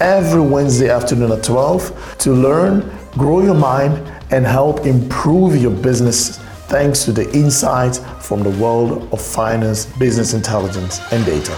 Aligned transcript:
every 0.00 0.40
Wednesday 0.40 0.88
afternoon 0.88 1.32
at 1.32 1.42
12 1.42 2.16
to 2.18 2.32
learn, 2.32 2.82
grow 3.16 3.42
your 3.42 3.54
mind, 3.54 4.00
and 4.30 4.46
help 4.46 4.86
improve 4.86 5.56
your 5.56 5.72
business 5.72 6.38
thanks 6.68 7.04
to 7.04 7.12
the 7.12 7.30
insights 7.32 8.00
from 8.18 8.42
the 8.42 8.50
world 8.58 9.08
of 9.12 9.20
finance, 9.20 9.86
business 9.98 10.32
intelligence 10.32 11.00
en 11.10 11.24
data. 11.24 11.52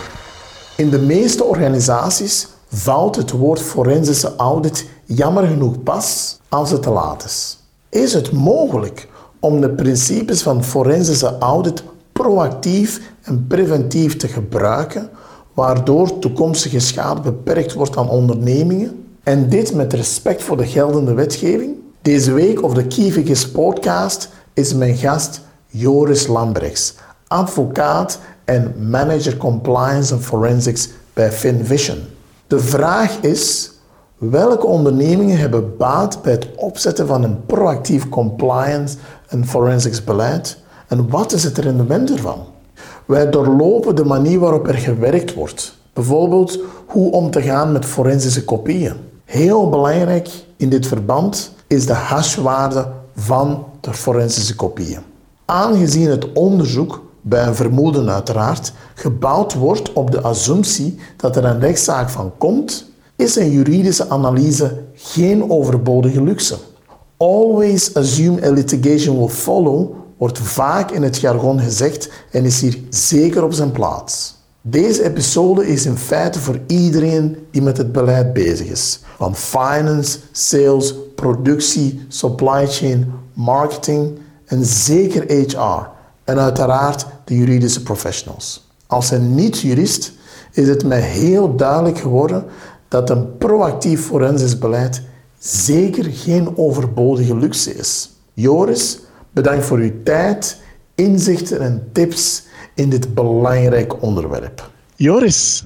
In 0.76 0.90
de 0.90 0.98
meeste 0.98 1.44
organisaties 1.44 2.48
valt 2.68 3.16
het 3.16 3.30
woord 3.30 3.60
forensische 3.60 4.36
audit 4.36 4.88
jammer 5.04 5.46
genoeg 5.46 5.82
pas 5.82 6.38
als 6.48 6.70
het 6.70 6.82
te 6.82 6.90
laat 6.90 7.24
is. 7.24 7.58
Is 7.88 8.12
het 8.12 8.32
mogelijk 8.32 9.08
om 9.40 9.60
de 9.60 9.70
principes 9.70 10.42
van 10.42 10.64
forensische 10.64 11.38
audit 11.38 11.82
proactief 12.12 13.00
en 13.22 13.46
preventief 13.46 14.16
te 14.16 14.28
gebruiken 14.28 15.10
waardoor 15.54 16.18
toekomstige 16.18 16.78
schade 16.78 17.20
beperkt 17.20 17.72
wordt 17.72 17.96
aan 17.96 18.08
ondernemingen. 18.08 19.04
En 19.22 19.48
dit 19.48 19.74
met 19.74 19.92
respect 19.92 20.42
voor 20.42 20.56
de 20.56 20.66
geldende 20.66 21.14
wetgeving. 21.14 21.74
Deze 22.02 22.32
week 22.32 22.62
op 22.62 22.74
de 22.74 22.86
Kievigis 22.86 23.50
podcast 23.50 24.28
is 24.54 24.74
mijn 24.74 24.96
gast 24.96 25.40
Joris 25.66 26.26
Lambrechts, 26.26 26.94
advocaat 27.26 28.18
en 28.44 28.74
manager 28.90 29.36
compliance 29.36 30.14
en 30.14 30.22
forensics 30.22 30.88
bij 31.12 31.32
FinVision. 31.32 31.98
De 32.46 32.58
vraag 32.58 33.20
is, 33.20 33.72
welke 34.18 34.66
ondernemingen 34.66 35.38
hebben 35.38 35.76
baat 35.76 36.22
bij 36.22 36.32
het 36.32 36.48
opzetten 36.56 37.06
van 37.06 37.22
een 37.22 37.46
proactief 37.46 38.08
compliance 38.08 38.96
en 39.28 39.46
forensics 39.46 40.04
beleid 40.04 40.58
en 40.88 41.08
wat 41.08 41.32
is 41.32 41.44
het 41.44 41.58
rendement 41.58 42.10
ervan? 42.10 42.46
Wij 43.06 43.30
doorlopen 43.30 43.96
de 43.96 44.04
manier 44.04 44.38
waarop 44.38 44.68
er 44.68 44.74
gewerkt 44.74 45.34
wordt. 45.34 45.76
Bijvoorbeeld 45.92 46.58
hoe 46.86 47.12
om 47.12 47.30
te 47.30 47.42
gaan 47.42 47.72
met 47.72 47.84
forensische 47.84 48.44
kopieën. 48.44 48.94
Heel 49.24 49.68
belangrijk 49.68 50.28
in 50.56 50.68
dit 50.68 50.86
verband 50.86 51.52
is 51.66 51.86
de 51.86 51.92
hashwaarde 51.92 52.86
van 53.16 53.64
de 53.80 53.94
forensische 53.94 54.56
kopieën. 54.56 55.00
Aangezien 55.44 56.10
het 56.10 56.32
onderzoek, 56.32 57.02
bij 57.20 57.46
een 57.46 57.54
vermoeden 57.54 58.10
uiteraard, 58.10 58.72
gebouwd 58.94 59.54
wordt 59.54 59.92
op 59.92 60.10
de 60.10 60.20
assumptie 60.20 60.98
dat 61.16 61.36
er 61.36 61.44
een 61.44 61.60
rechtszaak 61.60 62.10
van 62.10 62.32
komt, 62.38 62.90
is 63.16 63.36
een 63.36 63.50
juridische 63.50 64.08
analyse 64.08 64.82
geen 64.94 65.50
overbodige 65.50 66.22
luxe. 66.22 66.56
Always 67.16 67.94
assume 67.94 68.46
a 68.46 68.50
litigation 68.50 69.18
will 69.18 69.28
follow 69.28 69.94
wordt 70.22 70.38
vaak 70.38 70.90
in 70.90 71.02
het 71.02 71.18
jargon 71.18 71.60
gezegd 71.60 72.10
en 72.30 72.44
is 72.44 72.60
hier 72.60 72.78
zeker 72.90 73.44
op 73.44 73.52
zijn 73.52 73.70
plaats. 73.70 74.34
Deze 74.60 75.04
episode 75.04 75.66
is 75.66 75.86
in 75.86 75.96
feite 75.96 76.38
voor 76.38 76.58
iedereen 76.66 77.46
die 77.50 77.62
met 77.62 77.76
het 77.76 77.92
beleid 77.92 78.32
bezig 78.32 78.66
is. 78.66 79.00
Van 79.16 79.36
finance, 79.36 80.18
sales, 80.32 80.94
productie, 81.14 82.04
supply 82.08 82.66
chain, 82.66 83.12
marketing 83.32 84.18
en 84.44 84.64
zeker 84.64 85.24
HR. 85.32 85.88
En 86.24 86.38
uiteraard 86.38 87.06
de 87.24 87.36
juridische 87.36 87.82
professionals. 87.82 88.70
Als 88.86 89.10
een 89.10 89.34
niet-jurist 89.34 90.12
is 90.52 90.68
het 90.68 90.84
mij 90.84 91.00
heel 91.00 91.56
duidelijk 91.56 91.98
geworden 91.98 92.44
dat 92.88 93.10
een 93.10 93.36
proactief 93.38 94.06
forensisch 94.06 94.58
beleid 94.58 95.02
zeker 95.38 96.04
geen 96.04 96.56
overbodige 96.56 97.36
luxe 97.36 97.74
is. 97.74 98.10
Joris 98.32 98.98
Bedankt 99.32 99.64
voor 99.64 99.78
uw 99.78 100.02
tijd, 100.04 100.62
inzichten 100.94 101.60
en 101.60 101.88
tips 101.92 102.44
in 102.74 102.90
dit 102.90 103.14
belangrijke 103.14 103.96
onderwerp. 104.00 104.70
Joris, 104.96 105.64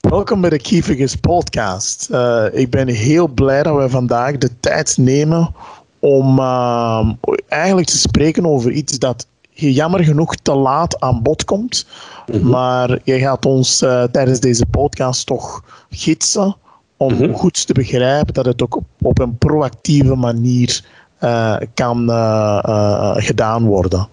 welkom 0.00 0.40
bij 0.40 0.50
de 0.50 0.58
Key 0.58 1.08
podcast. 1.20 2.08
Uh, 2.10 2.44
ik 2.52 2.70
ben 2.70 2.88
heel 2.88 3.28
blij 3.28 3.62
dat 3.62 3.76
we 3.76 3.88
vandaag 3.88 4.38
de 4.38 4.50
tijd 4.60 4.96
nemen 4.96 5.54
om 5.98 6.38
uh, 6.38 7.10
eigenlijk 7.48 7.88
te 7.88 7.98
spreken 7.98 8.46
over 8.46 8.70
iets 8.70 8.98
dat 8.98 9.26
jammer 9.50 10.04
genoeg 10.04 10.36
te 10.36 10.54
laat 10.54 11.00
aan 11.00 11.22
bod 11.22 11.44
komt. 11.44 11.86
Mhm. 12.26 12.48
Maar 12.48 12.98
je 13.04 13.18
gaat 13.18 13.46
ons 13.46 13.82
uh, 13.82 14.02
tijdens 14.02 14.40
deze 14.40 14.66
podcast 14.66 15.26
toch 15.26 15.64
gidsen 15.90 16.56
om 16.96 17.12
mm 17.12 17.18
-hmm. 17.18 17.34
goed 17.34 17.66
te 17.66 17.72
begrijpen 17.72 18.34
dat 18.34 18.44
het 18.44 18.62
ook 18.62 18.76
op, 18.76 18.86
op 19.02 19.18
een 19.18 19.38
proactieve 19.38 20.14
manier 20.14 20.84
uh, 21.26 21.56
kan 21.74 22.10
uh, 22.10 22.58
uh, 22.66 23.14
gedaan 23.16 23.64
worden. 23.64 24.08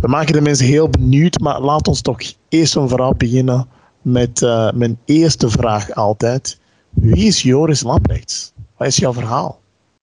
We 0.00 0.08
maken 0.08 0.32
de 0.32 0.40
mensen 0.40 0.66
heel 0.66 0.88
benieuwd, 0.88 1.38
maar 1.40 1.60
laat 1.60 1.88
ons 1.88 2.00
toch 2.00 2.18
eerst 2.48 2.76
en 2.76 2.88
vooral 2.88 3.14
beginnen 3.16 3.66
met 4.02 4.40
mijn 4.74 4.98
eerste 5.04 5.48
vraag 5.48 5.94
altijd. 5.94 6.58
Wie 6.90 7.26
is 7.26 7.42
Joris 7.42 7.82
Lambrechts? 7.82 8.52
Wat 8.76 8.88
is 8.88 8.96
jouw 8.96 9.12
verhaal? 9.12 9.58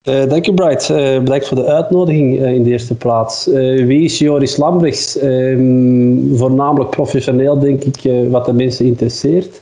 dank 0.03 0.45
je, 0.45 0.55
Bright. 0.55 0.89
bedankt 1.25 1.49
voor 1.49 1.57
de 1.57 1.67
uitnodiging 1.67 2.43
in 2.43 2.63
de 2.63 2.71
eerste 2.71 2.95
plaats. 2.95 3.47
wie 3.47 4.03
is 4.03 4.19
Joris 4.19 4.57
Lambrechts? 4.57 5.19
Ehm, 5.19 6.35
voornamelijk 6.35 6.91
professioneel, 6.91 7.59
denk 7.59 7.83
ik, 7.85 8.29
wat 8.31 8.45
de 8.45 8.53
mensen 8.53 8.87
interesseert. 8.87 9.61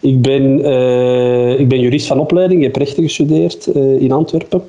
Ik 0.00 0.22
ben, 0.22 0.58
ik 1.58 1.68
ben 1.68 1.80
jurist 1.80 2.06
van 2.06 2.20
opleiding, 2.20 2.60
ik 2.60 2.66
heb 2.66 2.76
rechten 2.76 3.02
gestudeerd 3.02 3.66
in 3.98 4.12
Antwerpen. 4.12 4.62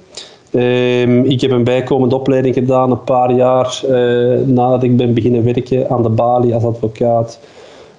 Um, 0.54 1.26
ik 1.26 1.42
heb 1.42 1.52
een 1.52 1.64
bijkomende 1.64 2.16
opleiding 2.16 2.54
gedaan 2.54 2.92
een 2.92 3.04
paar 3.04 3.34
jaar 3.34 3.82
uh, 3.90 4.38
nadat 4.46 4.84
ik 4.84 4.98
ben 4.98 5.14
beginnen 5.14 5.44
werken 5.44 5.90
aan 5.90 6.04
de 6.04 6.10
Bali 6.10 6.54
als 6.54 6.64
advocaat. 6.64 7.40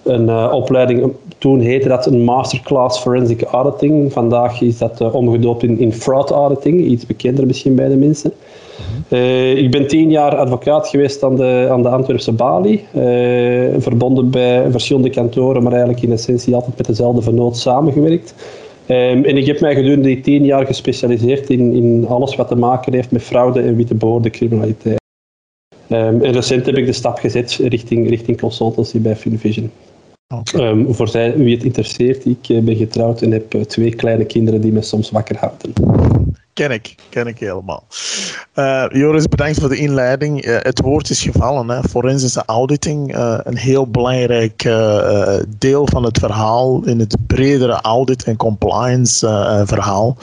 Een 0.02 0.26
uh, 0.28 0.52
opleiding, 0.52 1.12
toen 1.38 1.60
heette 1.60 1.88
dat 1.88 2.06
een 2.06 2.24
Masterclass 2.24 3.00
Forensic 3.00 3.42
Auditing. 3.42 4.12
Vandaag 4.12 4.60
is 4.60 4.78
dat 4.78 5.00
uh, 5.00 5.14
omgedoopt 5.14 5.62
in, 5.62 5.78
in 5.78 5.92
Fraud 5.92 6.30
Auditing, 6.30 6.80
iets 6.80 7.06
bekender 7.06 7.46
misschien 7.46 7.74
bij 7.74 7.88
de 7.88 7.96
mensen. 7.96 8.32
ik 9.56 9.70
ben 9.70 9.86
tien 9.86 10.10
jaar 10.10 10.36
advocaat 10.36 10.88
geweest 10.88 11.22
aan 11.22 11.36
de, 11.36 11.66
aan 11.70 11.82
de 11.82 11.88
Antwerpse 11.88 12.32
Bali, 12.32 12.84
verbonden 13.78 14.30
bij 14.30 14.70
verschillende 14.70 15.10
kantoren, 15.10 15.62
maar 15.62 15.72
eigenlijk 15.72 16.02
in 16.02 16.12
essentie 16.12 16.54
altijd 16.54 16.76
met 16.76 16.86
dezelfde 16.86 17.22
vernoot 17.22 17.56
samengewerkt. 17.56 18.34
Um, 18.88 19.24
en 19.24 19.36
ik 19.36 19.46
heb 19.46 19.60
mij 19.60 19.74
gedurende 19.74 20.08
die 20.08 20.20
tien 20.20 20.44
jaar 20.44 20.66
gespecialiseerd 20.66 21.50
in, 21.50 21.72
in 21.72 22.06
alles 22.08 22.36
wat 22.36 22.48
te 22.48 22.54
maken 22.54 22.94
heeft 22.94 23.10
met 23.10 23.22
fraude 23.22 23.60
en 23.60 23.76
witte 23.76 24.30
criminaliteit. 24.30 25.00
Um, 25.88 26.22
en 26.22 26.32
recent 26.32 26.66
heb 26.66 26.76
ik 26.76 26.86
de 26.86 26.92
stap 26.92 27.18
gezet 27.18 27.52
richting, 27.52 28.08
richting 28.08 28.40
consultancy 28.40 29.00
bij 29.00 29.16
FinVision. 29.16 29.70
Okay. 30.34 30.68
Um, 30.68 30.94
voor 30.94 31.08
zij, 31.08 31.36
wie 31.36 31.54
het 31.54 31.64
interesseert, 31.64 32.24
ik 32.24 32.48
eh, 32.48 32.58
ben 32.58 32.76
getrouwd 32.76 33.22
en 33.22 33.30
heb 33.30 33.54
eh, 33.54 33.60
twee 33.60 33.94
kleine 33.94 34.24
kinderen 34.24 34.60
die 34.60 34.72
me 34.72 34.82
soms 34.82 35.10
wakker 35.10 35.36
houden. 35.38 35.72
Ken 36.54 36.70
ik, 36.70 36.94
ken 37.08 37.26
ik 37.26 37.38
helemaal. 37.38 37.84
Uh, 38.54 38.84
Joris, 38.90 39.26
bedankt 39.26 39.60
voor 39.60 39.68
de 39.68 39.76
inleiding. 39.76 40.46
Uh, 40.46 40.56
het 40.60 40.80
woord 40.80 41.10
is 41.10 41.22
gevallen, 41.22 41.68
hè. 41.68 41.82
forensische 41.82 42.42
auditing. 42.46 43.16
Uh, 43.16 43.38
een 43.42 43.56
heel 43.56 43.86
belangrijk 43.86 44.62
deel 45.58 45.86
van 45.86 46.02
het 46.04 46.18
verhaal 46.18 46.84
in 46.84 46.98
het 46.98 47.16
bredere 47.26 47.80
audit- 47.80 48.24
en 48.24 48.36
compliance 48.36 49.26
verhaal. 49.66 50.16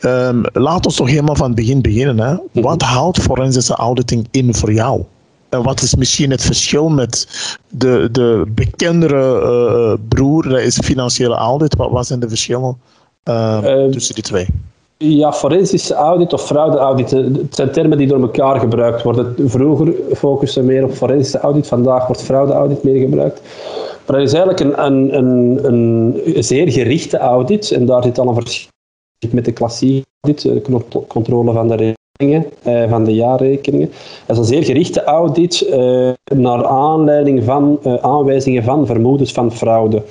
Um, 0.00 0.42
laat 0.52 0.86
ons 0.86 0.96
toch 0.96 1.08
helemaal 1.08 1.36
van 1.36 1.46
het 1.46 1.54
begin 1.54 1.82
beginnen. 1.82 2.18
Hè. 2.18 2.32
Mhm. 2.32 2.64
Wat 2.64 2.82
houdt 2.82 3.18
forensische 3.18 3.74
auditing 3.74 4.28
in 4.30 4.54
voor 4.54 4.72
jou? 4.72 5.04
En 5.48 5.62
wat 5.62 5.82
is 5.82 5.94
misschien 5.94 6.30
het 6.30 6.42
verschil 6.42 6.88
met 6.88 7.26
de, 7.68 8.08
de 8.12 8.44
bekendere 8.48 9.98
broer, 10.08 10.48
dat 10.48 10.60
is 10.60 10.78
financiële 10.84 11.34
audit? 11.34 11.76
Wat, 11.76 11.90
wat 11.90 12.06
zijn 12.06 12.20
de 12.20 12.28
verschillen 12.28 12.78
ehm, 13.22 13.90
tussen 13.90 14.14
die 14.14 14.24
twee? 14.24 14.46
Ja, 15.00 15.32
forensische 15.32 15.94
audit 15.94 16.32
of 16.32 16.46
fraudeaudit, 16.46 17.10
het 17.10 17.54
zijn 17.54 17.70
termen 17.70 17.98
die 17.98 18.06
door 18.06 18.20
elkaar 18.20 18.60
gebruikt 18.60 19.02
worden. 19.02 19.34
Vroeger 19.48 19.94
focussen 20.14 20.64
meer 20.64 20.84
op 20.84 20.92
forensische 20.92 21.38
audit, 21.38 21.66
vandaag 21.66 22.06
wordt 22.06 22.22
fraudeaudit 22.22 22.82
meer 22.82 23.00
gebruikt. 23.00 23.40
Maar 24.06 24.16
dat 24.16 24.26
is 24.26 24.32
eigenlijk 24.32 24.60
een, 24.60 24.84
een, 24.84 25.16
een, 25.16 26.20
een 26.36 26.44
zeer 26.44 26.70
gerichte 26.70 27.18
audit. 27.18 27.70
En 27.70 27.86
daar 27.86 28.02
zit 28.02 28.18
al 28.18 28.28
een 28.28 28.34
verschil 28.34 28.70
met 29.30 29.44
de 29.44 29.52
klassieke 29.52 30.06
audit, 30.20 30.42
de 30.42 30.82
controle 31.06 31.52
van 31.52 31.68
de 31.68 31.96
eh, 32.62 32.90
van 32.90 33.04
de 33.04 33.14
jaarrekeningen. 33.14 33.90
Dat 34.26 34.36
is 34.36 34.38
een 34.38 34.54
zeer 34.54 34.64
gerichte 34.64 35.04
audit 35.04 35.68
naar 36.34 36.66
aanleiding 36.66 37.44
van 37.44 37.78
aanwijzingen 38.00 38.62
van 38.62 38.86
vermoedens 38.86 39.32
van 39.32 39.52
fraude. 39.52 40.02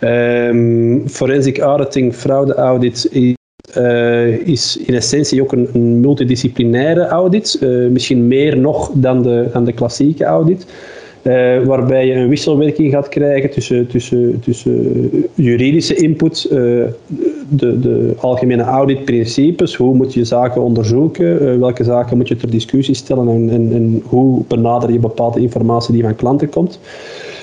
Um, 0.00 1.08
forensic 1.08 1.58
auditing, 1.58 2.14
fraude 2.14 2.54
audit 2.54 3.08
is, 3.76 4.38
is 4.44 4.76
in 4.76 4.94
essentie 4.94 5.42
ook 5.42 5.52
een, 5.52 6.00
multidisciplinaire 6.00 7.06
audit. 7.06 7.58
misschien 7.90 8.26
meer 8.26 8.58
nog 8.58 8.90
dan 8.94 9.22
de, 9.22 9.50
de 9.64 9.72
klassieke 9.72 10.24
audit. 10.24 10.66
Uh, 11.22 11.62
waarbij 11.64 12.06
je 12.06 12.14
een 12.14 12.28
wisselwerking 12.28 12.92
gaat 12.92 13.08
krijgen 13.08 13.50
tussen, 13.50 13.86
tussen, 13.86 14.40
tussen 14.40 15.08
juridische 15.34 15.94
input, 15.94 16.46
de, 17.48 17.80
de 17.80 18.14
algemene 18.20 18.62
auditprincipes, 18.62 19.74
hoe 19.74 19.94
moet 19.94 20.14
je 20.14 20.24
zaken 20.24 20.62
onderzoeken, 20.62 21.60
welke 21.60 21.84
zaken 21.84 22.16
moet 22.16 22.28
je 22.28 22.36
ter 22.36 22.50
discussie 22.50 22.94
stellen 22.94 23.28
en, 23.28 23.50
en, 23.50 23.74
en, 23.74 24.02
hoe 24.04 24.42
benader 24.48 24.92
je 24.92 24.98
bepaalde 24.98 25.40
informatie 25.40 25.92
die 25.94 26.02
van 26.02 26.16
klanten 26.16 26.48
komt. 26.48 26.78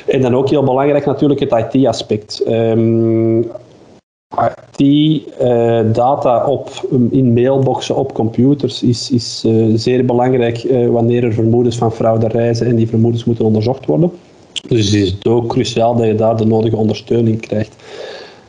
En 0.08 0.22
dan 0.22 0.36
ook 0.36 0.50
heel 0.50 0.64
belangrijk 0.64 1.06
natuurlijk 1.06 1.40
het 1.40 1.74
IT-aspect. 1.74 2.44
Um, 2.50 3.46
ehm, 4.38 4.52
die 4.76 5.24
uh, 5.42 5.80
data 5.94 6.46
op, 6.46 6.70
in 7.10 7.34
mailboxen 7.34 7.96
op 7.96 8.14
computers 8.14 8.84
is, 8.84 9.12
is 9.12 9.44
uh, 9.46 9.74
zeer 9.76 10.06
belangrijk 10.06 10.64
uh, 10.64 10.90
wanneer 10.90 11.24
er 11.24 11.34
vermoedens 11.34 11.78
van 11.78 11.92
fraude 11.92 12.28
reizen 12.28 12.68
en 12.68 12.76
die 12.76 12.88
vermoedens 12.88 13.24
moeten 13.24 13.46
onderzocht 13.46 13.86
worden. 13.86 14.12
Dus 14.68 14.86
het 14.86 14.94
is 14.94 15.26
ook 15.26 15.48
cruciaal 15.48 15.96
dat 15.96 16.06
je 16.06 16.16
daar 16.16 16.38
de 16.38 16.46
nodige 16.46 16.76
ondersteuning 16.76 17.40
krijgt. 17.40 17.76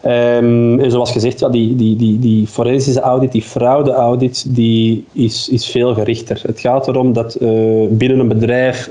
Um, 0.07 0.81
en 0.81 0.91
zoals 0.91 1.13
gezegd, 1.13 1.41
ja, 1.41 1.49
die, 1.49 1.77
die, 1.77 1.97
die, 1.97 2.19
die 2.19 2.47
forensische 2.47 3.01
audit, 3.01 3.33
die 3.33 3.43
fraude-audit, 3.43 4.55
die 4.55 5.05
is, 5.13 5.49
is 5.49 5.67
veel 5.67 5.95
gerichter. 5.95 6.41
Het 6.47 6.61
gaat 6.61 6.89
erom 6.89 7.13
dat 7.13 7.37
binnen 7.91 8.19
een 8.19 8.29
bedrijf 8.29 8.91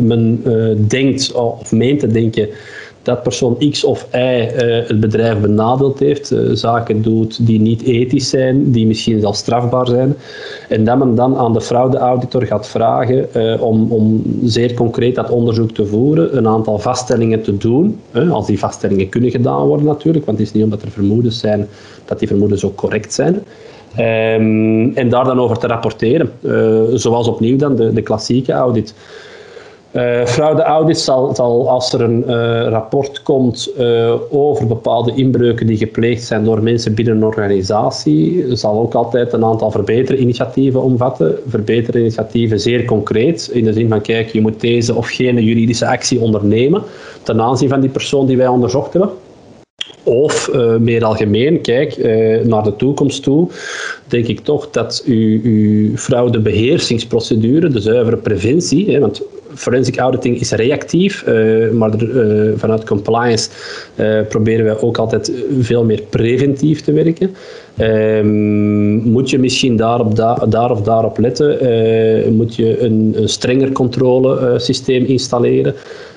men 0.00 0.42
denkt 0.88 1.32
of 1.32 1.72
meent 1.72 2.00
te 2.00 2.06
denken 2.06 2.48
dat 3.02 3.22
persoon 3.22 3.56
X 3.70 3.84
of 3.84 4.06
Y 4.12 4.16
uh, 4.16 4.88
het 4.88 5.00
bedrijf 5.00 5.40
benadeeld 5.40 5.98
heeft, 5.98 6.30
uh, 6.30 6.50
zaken 6.52 7.02
doet 7.02 7.46
die 7.46 7.60
niet 7.60 7.82
ethisch 7.82 8.30
zijn, 8.30 8.70
die 8.70 8.86
misschien 8.86 9.20
zelfs 9.20 9.38
strafbaar 9.38 9.86
zijn. 9.86 10.16
En 10.68 10.84
dat 10.84 10.98
men 10.98 11.14
dan 11.14 11.36
aan 11.36 11.52
de 11.52 11.60
fraudeauditor 11.60 12.42
gaat 12.46 12.68
vragen 12.68 13.28
uh, 13.36 13.62
om, 13.62 13.92
om 13.92 14.22
zeer 14.44 14.74
concreet 14.74 15.14
dat 15.14 15.30
onderzoek 15.30 15.70
te 15.70 15.86
voeren, 15.86 16.36
een 16.36 16.48
aantal 16.48 16.78
vaststellingen 16.78 17.42
te 17.42 17.56
doen, 17.56 18.00
als 18.30 18.46
die 18.46 18.58
vaststellingen 18.58 19.08
kunnen 19.08 19.30
gedaan 19.30 19.66
worden 19.66 19.86
natuurlijk, 19.86 20.26
want 20.26 20.38
het 20.38 20.46
is 20.46 20.52
niet 20.52 20.64
omdat 20.64 20.82
er 20.82 20.90
vermoedens 20.90 21.38
zijn 21.38 21.68
dat 22.04 22.18
die 22.18 22.28
vermoedens 22.28 22.64
ook 22.64 22.76
correct 22.76 23.14
zijn. 23.14 23.34
Um, 23.98 24.94
en 24.94 25.08
daar 25.08 25.24
dan 25.24 25.40
over 25.40 25.58
te 25.58 25.66
rapporteren, 25.66 26.30
zoals 26.94 27.28
opnieuw 27.28 27.56
dan 27.56 27.76
de, 27.76 27.92
de 27.92 28.02
klassieke 28.02 28.52
audit. 28.52 28.94
Uh, 29.96 30.24
fraudeaudit 30.24 30.98
zal, 30.98 31.34
zal, 31.34 31.68
als 31.68 31.92
er 31.92 32.00
een 32.00 32.24
uh, 32.26 32.68
rapport 32.68 33.22
komt 33.22 33.72
uh, 33.78 34.14
over 34.30 34.66
bepaalde 34.66 35.12
inbreuken 35.14 35.66
die 35.66 35.76
gepleegd 35.76 36.24
zijn 36.24 36.44
door 36.44 36.62
mensen 36.62 36.94
binnen 36.94 37.16
een 37.16 37.24
organisatie, 37.24 38.44
zal 38.56 38.80
ook 38.80 38.94
altijd 38.94 39.32
een 39.32 39.44
aantal 39.44 39.70
verbeterinitiatieven 39.70 40.82
omvatten. 40.82 41.38
Verbeterinitiatieven 41.46 42.60
zeer 42.60 42.84
concreet, 42.84 43.50
in 43.52 43.64
de 43.64 43.72
zin 43.72 43.88
van 43.88 44.00
kijk, 44.00 44.28
je 44.28 44.40
moet 44.40 44.60
deze 44.60 44.94
of 44.94 45.08
gene 45.08 45.44
juridische 45.44 45.86
actie 45.86 46.20
ondernemen 46.20 46.82
ten 47.22 47.40
aanzien 47.40 47.68
van 47.68 47.80
die 47.80 47.90
persoon 47.90 48.26
die 48.26 48.36
wij 48.36 48.48
onderzocht 48.48 48.92
hebben. 48.92 49.10
Of 50.02 50.50
meer 50.78 51.04
algemeen, 51.04 51.60
kijk, 51.60 51.96
naar 52.44 52.62
de 52.62 52.76
toekomst 52.76 53.22
toe, 53.22 53.48
denk 54.06 54.26
ik 54.26 54.40
toch 54.40 54.70
dat 54.70 55.02
uw, 55.06 55.40
uw 55.42 55.96
fraudebeheersingsprocedure, 55.96 57.68
de 57.68 57.80
zuivere 57.80 58.16
preventie, 58.16 58.90
hè, 58.90 59.00
want 59.00 59.22
forensic 59.54 59.96
auditing 59.96 60.40
is 60.40 60.50
reactief, 60.50 61.24
uh, 61.26 61.70
maar 61.70 61.94
er, 61.94 62.58
vanuit 62.58 62.84
compliance 62.84 63.48
proberen 64.28 64.64
wij 64.64 64.80
ook 64.80 64.98
altijd 64.98 65.32
veel 65.60 65.84
meer 65.84 66.02
preventief 66.10 66.80
te 66.80 66.92
werken. 66.92 67.34
Ehm, 67.76 69.10
moet 69.10 69.30
je 69.30 69.38
misschien 69.38 69.76
daar, 69.76 70.00
op 70.00 70.16
da 70.16 70.34
daar 70.34 70.70
of 70.70 70.82
daarop 70.82 71.18
letten? 71.18 71.58
moet 72.36 72.54
je 72.54 72.80
een, 72.80 73.16
strenger 73.24 73.72
controlesysteem 73.72 75.04
installeren? 75.04 75.74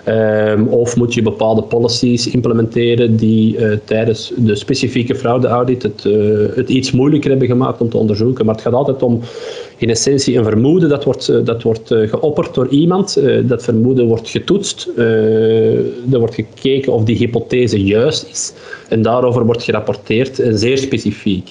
Um, 0.07 0.67
of 0.67 0.95
moet 0.95 1.13
je 1.13 1.21
bepaalde 1.21 1.63
policies 1.63 2.27
implementeren 2.27 3.15
die 3.15 3.57
uh, 3.57 3.71
tijdens 3.83 4.31
de 4.37 4.55
specifieke 4.55 5.15
fraudeaudit 5.15 5.83
het, 5.83 6.03
het 6.55 6.69
iets 6.69 6.91
moeilijker 6.91 7.29
hebben 7.29 7.47
gemaakt 7.47 7.81
om 7.81 7.89
te 7.89 7.97
onderzoeken. 7.97 8.45
Maar 8.45 8.55
het 8.55 8.63
gaat 8.63 8.73
altijd 8.73 9.03
om 9.03 9.21
in 9.77 9.89
essentie 9.89 10.37
een 10.37 10.43
vermoeden 10.43 10.89
dat 10.89 11.03
wordt, 11.03 11.45
dat 11.45 11.63
wordt 11.63 11.87
geopperd 11.87 12.53
door 12.53 12.67
iemand. 12.67 13.21
dat 13.43 13.63
vermoeden 13.63 14.07
wordt 14.07 14.29
getoetst. 14.29 14.89
er 16.11 16.19
wordt 16.19 16.35
gekeken 16.35 16.93
of 16.93 17.03
die 17.03 17.17
hypothese 17.17 17.83
juist 17.83 18.27
is. 18.31 18.53
En 18.89 19.01
daarover 19.01 19.45
wordt 19.45 19.63
gerapporteerd, 19.63 20.41
zeer 20.51 20.77
specifiek. 20.77 21.44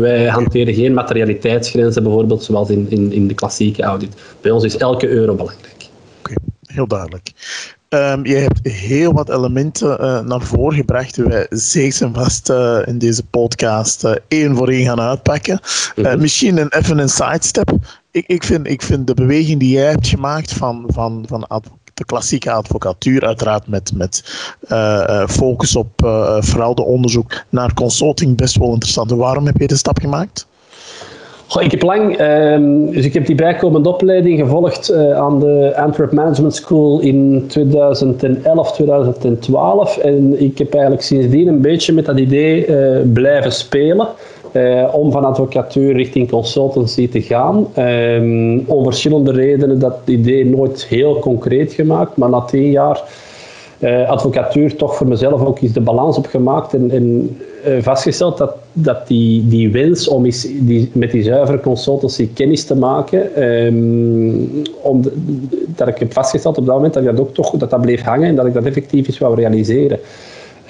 Wij 0.00 0.26
hanteren 0.26 0.74
geen 0.74 0.94
materialiteitsgrenzen 0.94 2.02
bijvoorbeeld 2.02 2.44
zoals 2.44 2.70
in, 2.70 2.86
in, 2.88 3.12
in 3.12 3.28
de 3.28 3.34
klassieke 3.34 3.82
audit. 3.82 4.14
Bij 4.40 4.50
ons 4.50 4.64
is 4.64 4.76
elke 4.76 5.08
euro 5.08 5.34
belangrijk. 5.34 5.88
Oké, 6.18 6.34
heel 6.66 6.86
duidelijk. 6.86 7.32
Um, 7.88 8.26
je 8.26 8.34
hebt 8.34 8.68
heel 8.68 9.12
wat 9.12 9.30
elementen 9.30 10.00
uh, 10.00 10.20
naar 10.20 10.42
voren 10.42 10.76
gebracht 10.76 11.14
die 11.14 11.24
wij 11.24 11.46
zeker 11.50 12.02
en 12.02 12.14
vast 12.14 12.50
uh, 12.50 12.78
in 12.84 12.98
deze 12.98 13.22
podcast 13.22 14.04
uh, 14.04 14.12
één 14.28 14.56
voor 14.56 14.68
één 14.68 14.84
gaan 14.84 15.00
uitpakken. 15.00 15.60
Mm 15.96 16.04
-hmm. 16.04 16.20
misschien 16.20 16.56
een, 16.56 16.68
even 16.68 16.98
een 16.98 17.08
sidestep. 17.08 17.72
Ik, 18.10 18.26
ik, 18.26 18.44
vind, 18.44 18.68
ik 18.68 18.82
vind 18.82 19.06
de 19.06 19.14
beweging 19.14 19.60
die 19.60 19.70
jij 19.70 19.90
hebt 19.90 20.06
gemaakt 20.06 20.52
van, 20.52 20.84
van, 20.86 21.24
van 21.28 21.46
de 21.94 22.04
klassieke 22.04 22.50
advocatuur, 22.50 23.26
uiteraard 23.26 23.68
met, 23.68 23.92
met 23.94 24.22
focus 25.28 25.76
op 25.76 25.90
fraudeonderzoek, 26.42 27.44
naar 27.48 27.74
consulting 27.74 28.36
best 28.36 28.56
wel 28.56 28.72
interessant. 28.72 29.10
Waarom 29.10 29.46
heb 29.46 29.56
je 29.56 29.66
de 29.66 29.76
stap 29.76 29.98
gemaakt? 29.98 30.46
Goh, 31.46 31.62
ik 31.62 31.70
heb 31.70 31.82
lang, 31.82 32.20
um, 32.20 32.90
dus 32.90 33.04
ik 33.04 33.14
heb 33.14 33.26
die 33.26 33.34
bijkomende 33.34 33.88
opleiding 33.88 34.38
gevolgd 34.38 34.90
uh, 34.90 35.12
aan 35.12 35.40
de 35.40 35.72
Antwerp 35.76 36.12
Management 36.12 36.54
School 36.54 37.00
in 37.00 37.44
2011, 37.48 38.72
2012. 38.72 39.98
En 39.98 40.42
ik 40.42 40.58
heb 40.58 40.72
eigenlijk 40.72 41.02
sindsdien 41.02 41.48
een 41.48 41.60
beetje 41.60 41.92
met 41.92 42.04
dat 42.04 42.18
idee 42.18 42.66
uh, 42.66 43.00
blijven 43.12 43.52
spelen. 43.52 44.08
Uh, 44.56 44.94
om 44.94 45.12
van 45.12 45.24
advocatuur 45.24 45.92
richting 45.92 46.30
consultancy 46.30 47.08
te 47.08 47.22
gaan. 47.22 47.66
Um, 47.78 48.64
om 48.66 48.84
verschillende 48.84 49.32
redenen 49.32 49.78
dat 49.78 49.96
idee 50.04 50.46
nooit 50.46 50.84
heel 50.84 51.18
concreet 51.18 51.72
gemaakt, 51.72 52.16
maar 52.16 52.28
na 52.28 52.40
tien 52.40 52.70
jaar 52.70 53.02
uh, 53.78 54.10
advocatuur 54.10 54.76
toch 54.76 54.96
voor 54.96 55.06
mezelf 55.06 55.44
ook 55.44 55.60
eens 55.60 55.72
de 55.72 55.80
balans 55.80 56.16
op 56.16 56.26
gemaakt 56.26 56.74
en, 56.74 57.36
uh, 57.66 57.82
vastgesteld 57.82 58.38
dat, 58.38 58.54
dat 58.72 59.06
die, 59.06 59.48
die 59.48 59.70
wens 59.70 60.08
om 60.08 60.24
eens 60.24 60.48
die, 60.60 60.90
met 60.92 61.10
die 61.10 61.22
zuivere 61.22 61.60
consultancy 61.60 62.28
kennis 62.34 62.64
te 62.64 62.74
maken, 62.74 63.42
um, 63.42 64.62
om 64.80 65.02
dat 65.66 65.88
ik 65.88 65.98
heb 65.98 66.12
vastgesteld 66.12 66.58
op 66.58 66.66
dat 66.66 66.74
moment 66.74 66.94
dat 66.94 67.04
dat 67.04 67.20
ook 67.20 67.34
toch 67.34 67.50
dat 67.50 67.70
dat 67.70 67.80
bleef 67.80 68.02
hangen 68.02 68.28
en 68.28 68.36
dat 68.36 68.46
ik 68.46 68.54
dat 68.54 68.64
effectief 68.64 69.06
eens 69.06 69.18
wou 69.18 69.34
realiseren. 69.34 69.98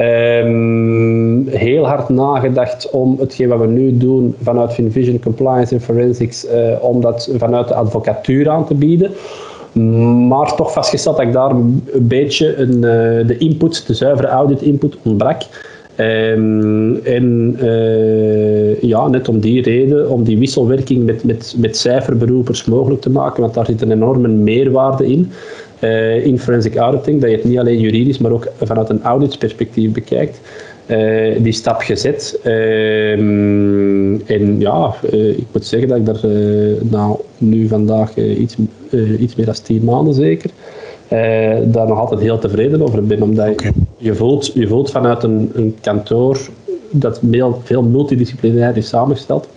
Um, 0.00 1.48
heel 1.48 1.86
hard 1.86 2.08
nagedacht 2.08 2.90
om 2.90 3.16
hetgeen 3.18 3.48
wat 3.48 3.60
we 3.60 3.66
nu 3.66 3.96
doen 3.96 4.34
vanuit 4.42 4.72
Finvision 4.72 5.20
Compliance 5.20 5.74
en 5.74 5.80
Forensics, 5.80 6.46
uh, 6.46 6.50
om 6.80 7.00
dat 7.00 7.30
vanuit 7.36 7.68
de 7.68 7.74
advocatuur 7.74 8.48
aan 8.48 8.66
te 8.66 8.74
bieden. 8.74 9.10
Maar 10.28 10.56
toch 10.56 10.72
vastgesteld 10.72 11.16
dat 11.16 11.26
ik 11.26 11.32
daar 11.32 11.50
een 11.50 11.84
beetje 12.00 12.56
een, 12.56 12.74
uh, 12.74 13.26
de 13.26 13.36
input, 13.38 13.86
de 13.86 13.94
zuivere 13.94 14.28
audit 14.28 14.62
input 14.62 14.96
ontbrak. 15.02 15.42
Um, 16.00 16.96
en 17.04 17.56
uh, 17.62 18.80
ja, 18.82 19.08
net 19.08 19.28
om 19.28 19.40
die 19.40 19.62
reden, 19.62 20.10
om 20.10 20.24
die 20.24 20.38
wisselwerking 20.38 21.04
met, 21.04 21.24
met, 21.24 21.54
met 21.56 21.76
cijferberoepers 21.76 22.64
mogelijk 22.64 23.00
te 23.00 23.10
maken, 23.10 23.42
want 23.42 23.54
daar 23.54 23.66
zit 23.66 23.82
een 23.82 23.92
enorme 23.92 24.28
meerwaarde 24.28 25.06
in. 25.06 25.32
Uh, 25.84 26.26
in 26.26 26.38
forensic 26.38 26.76
auditing, 26.76 27.20
dat 27.20 27.30
je 27.30 27.36
het 27.36 27.44
niet 27.44 27.58
alleen 27.58 27.80
juridisch, 27.80 28.18
maar 28.18 28.30
ook 28.30 28.48
vanuit 28.62 28.88
een 28.88 29.02
auditsperspectief 29.02 29.92
bekijkt. 29.92 30.40
Uh, 30.86 31.36
die 31.42 31.52
stap 31.52 31.80
gezet. 31.80 32.40
Uh, 32.44 33.12
en 34.30 34.56
ja, 34.58 34.94
uh, 35.12 35.28
ik 35.28 35.46
moet 35.52 35.66
zeggen 35.66 35.88
dat 35.88 35.98
ik 35.98 36.04
daar 36.06 36.30
nou, 36.82 37.18
nu 37.38 37.68
vandaag 37.68 38.16
iets, 38.16 38.56
iets 39.18 39.34
meer 39.34 39.46
dan 39.46 39.54
tien 39.62 39.84
maanden 39.84 40.14
zeker, 40.14 40.50
daar 41.72 41.88
nog 41.88 41.98
altijd 41.98 42.20
heel 42.20 42.38
tevreden 42.38 42.82
over 42.82 43.06
ben. 43.06 43.22
Omdat 43.22 43.48
okay. 43.48 43.72
je, 43.96 44.14
voelt, 44.14 44.52
je 44.54 44.68
voelt 44.68 44.90
vanuit 44.90 45.22
een, 45.22 45.50
een 45.54 45.76
kantoor 45.80 46.38
dat 46.90 47.20
veel, 47.30 47.60
veel 47.64 47.82
multidisciplinair 47.82 48.76
is 48.76 48.88
samengesteld, 48.88 49.48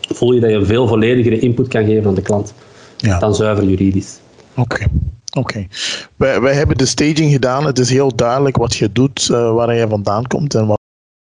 voel 0.00 0.32
je 0.32 0.40
dat 0.40 0.50
je 0.50 0.64
veel 0.64 0.86
volledigere 0.86 1.38
input 1.38 1.68
kan 1.68 1.84
geven 1.84 2.06
aan 2.06 2.14
de 2.14 2.22
klant 2.22 2.54
ja. 2.96 3.18
dan 3.18 3.34
zuiver 3.34 3.64
juridisch. 3.64 4.18
Oké. 4.56 4.84
Oké. 5.32 5.66
Wij, 6.16 6.40
wij 6.40 6.54
hebben 6.54 6.76
de 6.76 6.86
staging 6.86 7.32
gedaan. 7.32 7.66
Het 7.66 7.78
is 7.78 7.90
heel 7.90 8.14
duidelijk 8.16 8.56
wat 8.56 8.76
je 8.76 8.92
doet, 8.92 9.28
uh, 9.30 9.52
waar 9.52 9.74
je 9.74 9.88
vandaan 9.88 10.26
komt 10.26 10.54
en 10.54 10.66
wat 10.66 10.78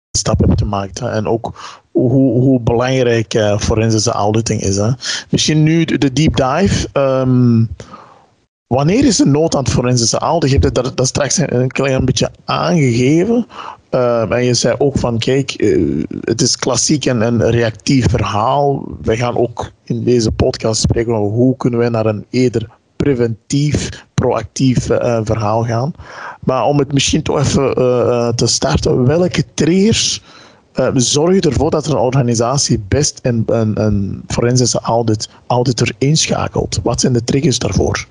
je 0.09 0.17
stap 0.17 0.39
hebt 0.39 0.61
gemaakt. 0.61 0.99
En 0.99 1.27
ook 1.27 1.53
hoe, 1.91 2.39
hoe 2.39 2.59
belangrijk 2.59 3.33
uh, 3.33 3.57
forensische 3.59 4.11
auditing 4.11 4.61
is. 4.61 4.75
Hè. 4.75 4.89
Misschien 5.29 5.63
nu 5.63 5.85
de 5.85 6.13
deep 6.13 6.35
dive. 6.35 6.87
Um, 6.93 7.69
wanneer 8.67 9.05
is 9.05 9.17
de 9.17 9.25
nood 9.25 9.55
aan 9.55 9.67
forensische 9.67 10.17
audit? 10.17 10.49
Je 10.49 10.57
hebt 10.57 10.75
dat, 10.75 10.97
dat 10.97 11.07
straks 11.07 11.37
een 11.37 11.71
klein 11.71 12.05
beetje 12.05 12.31
aangegeven. 12.45 13.47
Uh, 13.91 14.31
en 14.31 14.45
je 14.45 14.53
zei 14.53 14.75
ook 14.77 14.97
van, 14.97 15.17
kijk, 15.17 15.61
uh, 15.61 16.03
het 16.21 16.41
is 16.41 16.57
klassiek 16.57 17.05
en 17.05 17.21
een 17.21 17.49
reactief 17.49 18.09
verhaal. 18.09 18.87
We 19.01 19.17
gaan 19.17 19.37
ook 19.37 19.71
in 19.83 20.03
deze 20.03 20.31
podcast 20.31 20.81
spreken 20.81 21.13
over 21.13 21.37
hoe 21.37 21.57
kunnen 21.57 21.79
we 21.79 21.89
naar 21.89 22.05
een 22.05 22.25
eerder 22.29 22.69
preventief, 22.95 24.05
proactief 24.13 24.89
uh, 24.89 25.19
verhaal 25.23 25.63
gaan. 25.63 25.93
Maar 26.39 26.65
om 26.65 26.79
het 26.79 26.93
misschien 26.93 27.21
toch 27.21 27.39
even 27.39 28.35
te 28.35 28.47
starten, 28.47 29.05
welke 29.05 29.43
triggers 29.53 30.21
zorgen 30.93 31.41
ervoor 31.41 31.71
dat 31.71 31.87
een 31.87 31.97
organisatie 31.97 32.83
best 32.87 33.19
een, 33.21 33.43
een, 33.45 33.81
een 33.81 34.23
forensische 34.27 34.79
audit, 34.79 35.29
auditor 35.47 35.91
inschakelt? 35.97 36.79
Wat 36.83 36.99
zijn 36.99 37.13
de 37.13 37.23
triggers 37.23 37.59
daarvoor? 37.59 38.07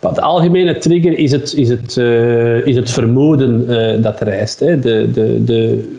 de 0.00 0.20
algemene 0.20 0.78
trigger 0.78 1.18
is 1.18 1.32
het, 1.32 1.54
is 1.54 1.68
het, 1.68 1.96
uh, 1.96 2.66
is 2.66 2.76
het 2.76 2.90
vermoeden 2.90 3.70
uh, 3.70 4.02
dat 4.02 4.20
reist. 4.20 4.60
Hè. 4.60 4.78
De, 4.78 5.10
de, 5.12 5.44
de 5.44 5.98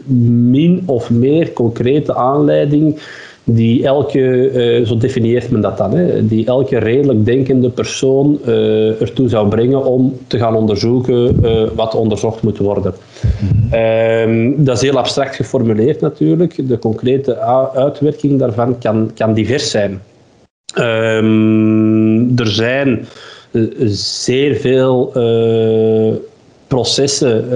min 0.50 0.84
of 0.86 1.10
meer 1.10 1.54
concrete 1.54 2.16
aanleiding 2.16 3.00
die 3.44 3.86
elke, 3.86 4.20
uh, 4.20 4.86
zo 4.86 4.98
definieert 4.98 5.52
men 5.52 5.62
dat 5.62 5.78
dan, 5.78 5.92
hè, 5.92 6.28
die 6.28 6.46
elke 6.46 6.78
redelijk 6.78 7.26
denkende 7.26 7.70
persoon 7.70 8.40
ertoe 9.00 9.30
zou 9.30 9.48
brengen 9.48 9.86
om 9.86 10.18
te 10.28 10.38
gaan 10.38 10.56
onderzoeken 10.56 11.42
wat 11.76 11.96
onderzocht 11.96 12.44
moet 12.44 12.58
worden. 12.58 12.94
Mm 13.42 13.60
dat 14.58 14.76
is 14.76 14.82
heel 14.82 14.98
abstract 14.98 15.36
geformuleerd 15.36 16.02
natuurlijk. 16.02 16.68
De 16.70 16.80
concrete 16.80 17.38
uitwerking 17.74 18.40
daarvan 18.40 18.78
kan, 18.78 19.12
kan 19.16 19.34
divers 19.34 19.72
zijn. 19.72 20.02
Um, 20.80 22.38
er 22.38 22.48
zijn 22.48 23.06
zeer 23.86 24.56
veel 24.56 25.12
processen, 26.68 27.50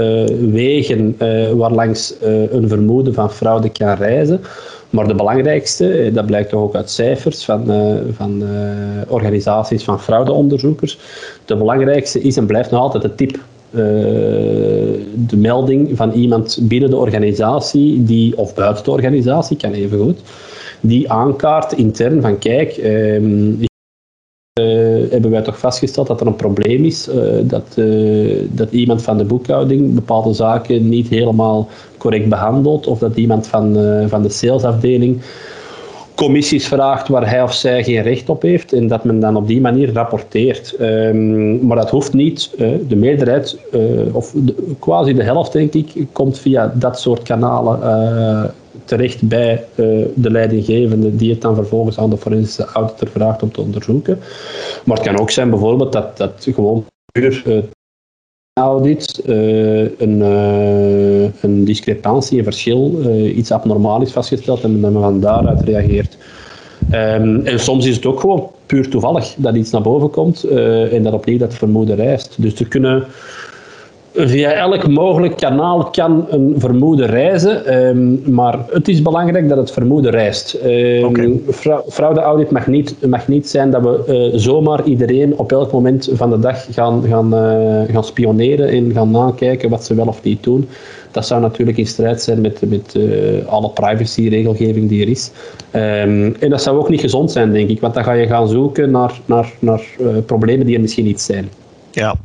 wegen 0.51 1.15
waarlangs 1.57 2.15
een 2.51 2.67
vermoeden 2.67 3.13
van 3.13 3.31
fraude 3.31 3.69
kan 3.69 3.95
reizen. 3.95 4.41
Maar 4.95 5.07
de 5.07 5.15
belangrijkste, 5.15 6.09
dat 6.13 6.25
blijkt 6.25 6.53
ook 6.53 6.75
uit 6.75 6.89
cijfers 6.89 7.45
van, 7.45 7.65
van 8.11 8.43
organisaties 9.07 9.83
van 9.83 10.01
fraudeonderzoekers, 10.01 10.97
de 11.45 11.55
belangrijkste 11.55 12.21
is 12.21 12.37
en 12.37 12.45
blijft 12.45 12.71
nog 12.71 12.79
altijd 12.79 13.03
het 13.03 13.17
tip. 13.17 13.39
de 15.27 15.37
melding 15.37 15.97
van 15.97 16.11
iemand 16.11 16.59
binnen 16.61 16.89
de 16.89 16.95
organisatie, 16.95 18.03
die, 18.03 18.37
of 18.37 18.53
buiten 18.53 18.83
de 18.83 18.91
organisatie, 18.91 19.57
kan 19.57 19.71
even 19.71 19.99
goed, 19.99 20.19
die 20.81 21.11
aankaart 21.11 21.71
intern 21.71 22.21
van 22.21 22.37
kijk, 22.37 22.71
ehm, 22.77 23.53
hebben 25.09 25.31
wij 25.31 25.41
toch 25.41 25.59
vastgesteld 25.59 26.07
dat 26.07 26.21
er 26.21 26.27
een 26.27 26.35
probleem 26.35 26.85
is, 26.85 27.09
dat, 27.41 27.79
dat 28.49 28.71
iemand 28.71 29.01
van 29.01 29.17
de 29.17 29.25
boekhouding 29.25 29.93
bepaalde 29.93 30.33
zaken 30.33 30.89
niet 30.89 31.07
helemaal 31.07 31.69
correct 32.05 32.29
behandelt, 32.29 32.87
of 32.87 32.99
dat 32.99 33.15
iemand 33.15 33.47
van, 33.47 33.77
van 34.07 34.21
de 34.21 34.29
salesafdeling 34.29 35.21
commissies 36.15 36.67
vraagt 36.67 37.07
waar 37.07 37.29
hij 37.29 37.41
of 37.41 37.53
zij 37.53 37.83
geen 37.83 38.01
recht 38.01 38.29
op 38.29 38.41
heeft 38.41 38.73
en 38.73 38.87
dat 38.87 39.03
men 39.03 39.19
dan 39.19 39.35
op 39.35 39.47
die 39.47 39.61
manier 39.61 39.93
rapporteert. 39.93 40.75
Um, 40.79 41.65
maar 41.65 41.77
dat 41.77 41.89
hoeft 41.89 42.13
niet. 42.13 42.51
de 42.87 42.95
meerderheid, 42.95 43.57
of 44.11 44.31
de, 44.35 44.55
quasi 44.79 45.13
de 45.13 45.23
helft 45.23 45.51
denk 45.51 45.73
ik, 45.73 46.07
komt 46.11 46.39
via 46.39 46.73
dat 46.75 46.99
soort 46.99 47.21
kanalen 47.23 47.79
terecht 48.85 49.21
bij 49.27 49.65
de 50.13 50.31
leidinggevende 50.31 51.15
die 51.15 51.31
het 51.31 51.41
dan 51.41 51.55
vervolgens 51.55 51.97
aan 51.97 52.09
de 52.09 52.17
forensische 52.17 52.65
auditor 52.73 53.07
vraagt 53.07 53.43
om 53.43 53.51
te 53.51 53.61
onderzoeken. 53.61 54.19
Maar 54.85 54.97
het 54.97 55.05
kan 55.05 55.19
ook 55.19 55.31
zijn 55.31 55.49
bijvoorbeeld 55.49 55.93
dat, 55.93 56.17
dat 56.17 56.47
gewoon 56.53 56.85
puur 57.11 57.63
audit 58.61 59.21
uh, 59.25 59.99
een, 59.99 60.21
een 61.41 61.65
discrepantie, 61.65 62.37
een 62.37 62.43
verschil, 62.43 63.01
iets 63.35 63.51
abnormaal 63.51 64.01
is 64.01 64.11
vastgesteld 64.11 64.63
en 64.63 64.79
men 64.79 64.93
van 64.93 65.19
daaruit 65.19 65.61
reageert. 65.61 66.17
Um, 66.91 67.45
en 67.45 67.59
soms 67.59 67.85
is 67.85 67.95
het 67.95 68.05
ook 68.05 68.19
gewoon 68.19 68.49
puur 68.65 68.89
toevallig 68.89 69.33
dat 69.37 69.55
iets 69.55 69.71
naar 69.71 69.81
boven 69.81 70.09
komt 70.09 70.43
en 70.43 71.03
dat 71.03 71.13
opnieuw 71.13 71.37
dat 71.37 71.53
vermoeden 71.53 71.95
rijst. 71.95 72.35
Dus 72.37 72.59
er 72.59 72.67
kunnen 72.67 73.03
via 74.15 74.51
elk 74.51 74.87
mogelijk 74.87 75.37
kanaal 75.37 75.83
kan 75.89 76.25
een 76.29 76.55
vermoeden 76.57 77.07
reizen, 77.07 77.85
um, 77.87 78.21
maar 78.33 78.59
het 78.69 78.87
is 78.87 79.01
belangrijk 79.01 79.49
dat 79.49 79.57
het 79.57 79.71
vermoeden 79.71 80.11
reist. 80.11 80.57
Um, 80.65 81.03
okay. 81.03 81.39
Fraudeaudit 81.87 82.51
mag 82.51 82.67
niet, 82.67 82.95
mag 83.07 83.27
niet 83.27 83.49
zijn 83.49 83.71
dat 83.71 83.81
we 83.81 84.31
uh, 84.33 84.39
zomaar 84.39 84.83
iedereen 84.83 85.37
op 85.37 85.51
elk 85.51 85.71
moment 85.71 86.09
van 86.13 86.29
de 86.29 86.39
dag 86.39 86.65
gaan, 86.71 87.03
gaan, 87.07 87.33
uh, 87.33 87.93
gaan 87.93 88.03
spioneren 88.03 88.69
en 88.69 88.91
gaan 88.93 89.11
nakijken 89.11 89.69
wat 89.69 89.85
ze 89.85 89.95
wel 89.95 90.07
of 90.07 90.23
niet 90.23 90.43
doen. 90.43 90.67
Dat 91.11 91.27
zou 91.27 91.41
natuurlijk 91.41 91.77
in 91.77 91.87
strijd 91.87 92.21
zijn 92.21 92.41
met, 92.41 92.61
met 92.69 92.93
uh, 92.97 93.45
alle 93.45 93.69
privacy-regelgeving 93.69 94.89
die 94.89 95.01
er 95.01 95.09
is. 95.09 95.31
Um, 95.71 96.35
en 96.39 96.49
dat 96.49 96.61
zou 96.61 96.77
ook 96.77 96.89
niet 96.89 97.01
gezond 97.01 97.31
zijn, 97.31 97.51
denk 97.51 97.69
ik, 97.69 97.81
want 97.81 97.93
dan 97.93 98.03
ga 98.03 98.11
je 98.11 98.27
gaan 98.27 98.47
zoeken 98.47 98.91
naar, 98.91 99.19
naar, 99.25 99.53
naar 99.59 99.81
problemen 100.25 100.65
die 100.65 100.75
er 100.75 100.81
misschien 100.81 101.05
niet 101.05 101.21
zijn. 101.21 101.49
Ja, 101.91 102.15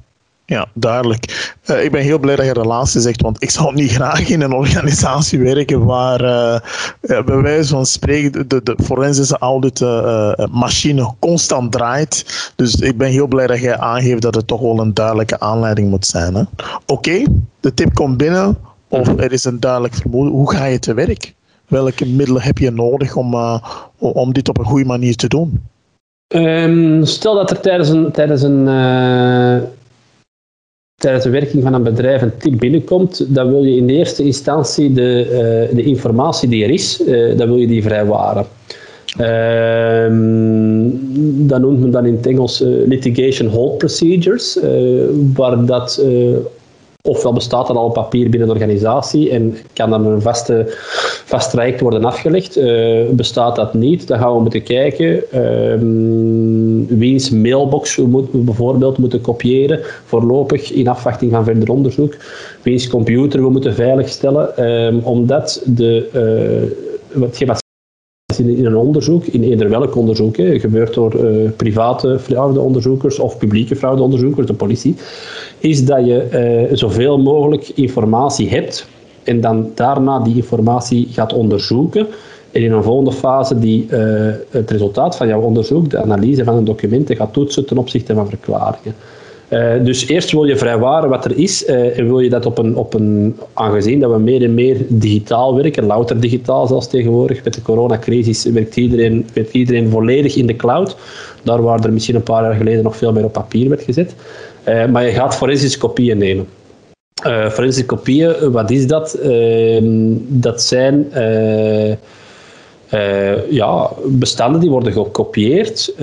ja, 0.51 0.67
duidelijk. 0.75 1.55
Uh, 1.71 1.85
ik 1.85 1.91
ben 1.91 2.03
heel 2.03 2.19
blij 2.19 2.37
dat 2.37 2.47
je 2.47 2.53
de 2.53 2.65
laatste 2.65 3.01
zegt, 3.01 3.23
want 3.23 3.43
ik 3.43 3.51
zou 3.51 3.75
niet 3.75 3.93
graag 3.99 4.29
in 4.29 4.41
een 4.41 4.53
organisatie 4.53 5.39
werken 5.39 5.85
waar 5.85 6.23
uh, 6.23 7.25
bij 7.25 7.37
wijze 7.37 7.69
van 7.69 7.87
spreken 7.87 8.49
de, 8.49 8.63
de 8.63 8.77
forensische 8.83 9.39
audit 9.39 9.81
uh, 9.81 10.33
machine 10.51 11.15
constant 11.19 11.73
draait. 11.73 12.53
Dus 12.57 12.75
ik 12.75 12.99
ben 12.99 13.11
heel 13.11 13.27
blij 13.27 13.47
dat 13.47 13.61
jij 13.61 13.79
aangeeft 13.79 14.23
dat 14.23 14.35
het 14.35 14.47
toch 14.47 14.61
wel 14.61 14.81
een 14.81 14.95
duidelijke 14.95 15.41
aanleiding 15.41 15.91
moet 15.91 16.07
zijn. 16.07 16.37
Oké, 16.37 16.49
okay, 16.87 17.27
de 17.61 17.75
tip 17.75 17.95
komt 17.95 18.17
binnen 18.17 18.59
of 18.89 19.09
er 19.09 19.33
is 19.33 19.45
een 19.45 19.61
duidelijk 19.61 19.95
vermoeden. 19.95 20.33
Hoe 20.33 20.55
ga 20.55 20.65
je 20.65 20.79
te 20.79 20.95
werk? 20.95 21.35
Welke 21.67 22.07
middelen 22.07 22.43
heb 22.43 22.59
je 22.59 22.71
nodig 22.71 23.17
om, 23.17 23.35
om 23.99 24.33
dit 24.33 24.49
op 24.49 24.59
een 24.59 24.65
goede 24.65 24.85
manier 24.85 25.17
te 25.17 25.29
doen? 25.29 25.63
Um, 26.35 27.05
stel 27.05 27.35
dat 27.35 27.51
er 27.51 27.61
tijdens 27.61 27.89
een, 27.89 28.11
tijdens 28.13 28.43
een 28.43 28.69
tijdens 31.01 31.25
de 31.25 31.31
werking 31.31 31.63
van 31.63 31.75
een 31.75 31.83
bedrijf 31.83 32.23
een 32.23 32.37
tip 32.39 32.59
binnenkomt, 32.59 33.35
dan 33.35 33.51
wil 33.51 33.63
je 33.63 33.77
in 33.77 33.89
eerste 33.89 34.25
instantie 34.25 34.93
de, 34.93 35.27
uh, 35.71 35.77
de 35.77 35.83
informatie 35.83 36.49
die 36.49 36.65
er 36.65 36.71
is, 36.71 37.03
uh, 37.07 37.39
dan 37.39 37.49
wil 37.49 37.57
je 37.57 37.67
die 37.67 37.83
vrijwaren. 37.83 38.47
Uh, 39.21 40.03
dat 41.49 41.61
noemt 41.61 41.81
men 41.81 41.91
dan 41.91 42.07
in 42.07 42.15
het 42.15 42.27
Engels 42.27 42.61
uh, 42.61 42.87
litigation 42.87 43.49
hold 43.49 43.79
procedures, 43.79 44.59
waar 45.35 45.65
dat 45.65 46.05
ofwel 47.03 47.33
bestaat 47.33 47.69
er 47.69 47.77
al 47.77 47.91
papier 47.91 48.31
binnen 48.31 48.49
de 48.49 48.55
organisatie 48.55 49.31
en 49.31 49.57
kan 49.73 49.91
dan 49.91 50.07
een 50.07 50.23
vaste, 50.23 50.65
vast 51.25 51.51
traject 51.51 51.81
worden 51.81 52.05
afgelegd. 52.05 52.59
Uh, 52.59 53.09
bestaat 53.11 53.57
dat 53.57 53.75
niet, 53.75 54.07
dan 54.07 54.19
gaan 54.19 54.35
we 54.35 54.41
moeten 54.41 54.63
kijken 54.63 55.23
uh, 55.35 56.99
wiens 56.99 57.31
mailbox 57.31 57.97
we, 57.97 58.07
moet, 58.07 58.45
bijvoorbeeld 58.45 58.99
moeten 58.99 59.21
kopiëren, 59.21 59.81
voorlopig 60.05 60.73
in 60.73 60.89
afwachting 60.89 61.33
van 61.33 61.45
verder 61.45 61.71
onderzoek, 61.71 62.17
wiens 62.63 62.89
computer 62.89 63.43
we 63.43 63.51
moeten 63.51 63.75
veiligstellen, 63.75 64.53
uh, 64.59 65.07
omdat 65.07 65.63
de, 65.67 66.09
uh, 67.13 67.21
wat 67.21 67.37
in 68.49 68.67
een 68.67 68.77
onderzoek, 68.77 69.25
in 69.25 69.43
eender 69.43 69.69
welk 69.69 69.97
onderzoek, 69.97 70.37
gebeurt 70.37 70.95
door 70.95 71.15
uh, 71.15 71.51
private 71.57 72.19
fraudeonderzoekers 72.19 73.19
of 73.19 73.39
publieke 73.39 73.77
fraudeonderzoekers, 73.77 74.47
de 74.47 74.55
politie, 74.55 74.95
is 75.59 75.85
dat 75.85 76.07
je 76.07 76.69
uh, 76.71 76.77
zoveel 76.77 77.19
mogelijk 77.19 77.69
informatie 77.69 78.49
hebt 78.49 78.87
en 79.25 79.41
dan 79.41 79.71
daarna 79.75 80.21
die 80.21 80.37
informatie 80.37 81.09
gaat 81.11 81.33
onderzoeken 81.33 82.07
en 82.53 82.63
in 82.63 82.73
een 82.73 82.83
volgende 82.83 83.13
fase 83.13 83.59
die 83.59 83.87
uh, 83.91 83.99
het 84.51 84.71
resultaat 84.71 85.17
van 85.17 85.29
jouw 85.29 85.41
onderzoek, 85.41 85.91
de 85.91 86.03
analyse 86.03 86.45
van 86.45 86.57
een 86.57 86.65
documenten, 86.65 87.17
gaat 87.17 87.33
toetsen 87.33 87.67
ten 87.67 87.79
opzichte 87.79 88.15
van 88.15 88.29
verklaringen. 88.29 88.95
Uh, 89.51 89.73
dus 89.85 90.09
eerst 90.09 90.33
wil 90.33 90.45
je 90.45 90.57
vrijwaren 90.57 91.09
wat 91.09 91.25
er 91.25 91.39
is 91.39 91.69
uh, 91.69 91.99
en 91.99 92.07
wil 92.07 92.21
je 92.21 92.29
dat 92.29 92.47
op 92.47 92.59
een, 92.59 92.77
op 92.77 92.95
een, 92.95 93.37
aangezien 93.53 94.01
dat 94.01 94.11
we 94.11 94.19
meer 94.19 94.43
en 94.43 94.55
meer 94.55 94.77
digitaal 94.89 95.55
werken, 95.55 95.87
louter 95.87 96.21
digitaal 96.21 96.67
zelfs 96.67 96.89
tegenwoordig, 96.89 97.45
met 97.45 97.55
de 97.55 97.63
coronacrisis 97.63 98.45
werkt 98.45 98.77
iedereen, 98.77 99.27
werkt 99.35 99.53
iedereen 99.53 99.89
volledig 99.89 100.37
in 100.37 100.47
de 100.47 100.57
cloud. 100.57 100.97
Daar 101.43 101.63
waar 101.63 101.85
er 101.85 101.93
misschien 101.93 102.15
een 102.15 102.23
paar 102.23 102.43
jaar 102.43 102.55
geleden 102.55 102.83
nog 102.83 102.97
veel 102.97 103.13
meer 103.13 103.25
op 103.25 103.33
papier 103.33 103.69
werd 103.69 103.83
gezet. 103.83 104.15
Uh, 104.69 104.87
maar 104.87 105.05
je 105.05 105.13
gaat 105.13 105.37
forensische 105.37 105.79
kopieën 105.79 106.19
nemen. 106.19 106.47
forensische 107.51 107.87
kopieën, 107.87 108.53
wat 108.53 108.71
is 108.71 108.87
dat? 108.87 109.15
Ehm, 109.15 110.15
dat 110.27 110.63
zijn 110.63 111.07
ja, 113.49 113.91
bestanden 114.07 114.61
die 114.61 114.71
worden 114.71 114.93
gekopieerd, 114.93 115.95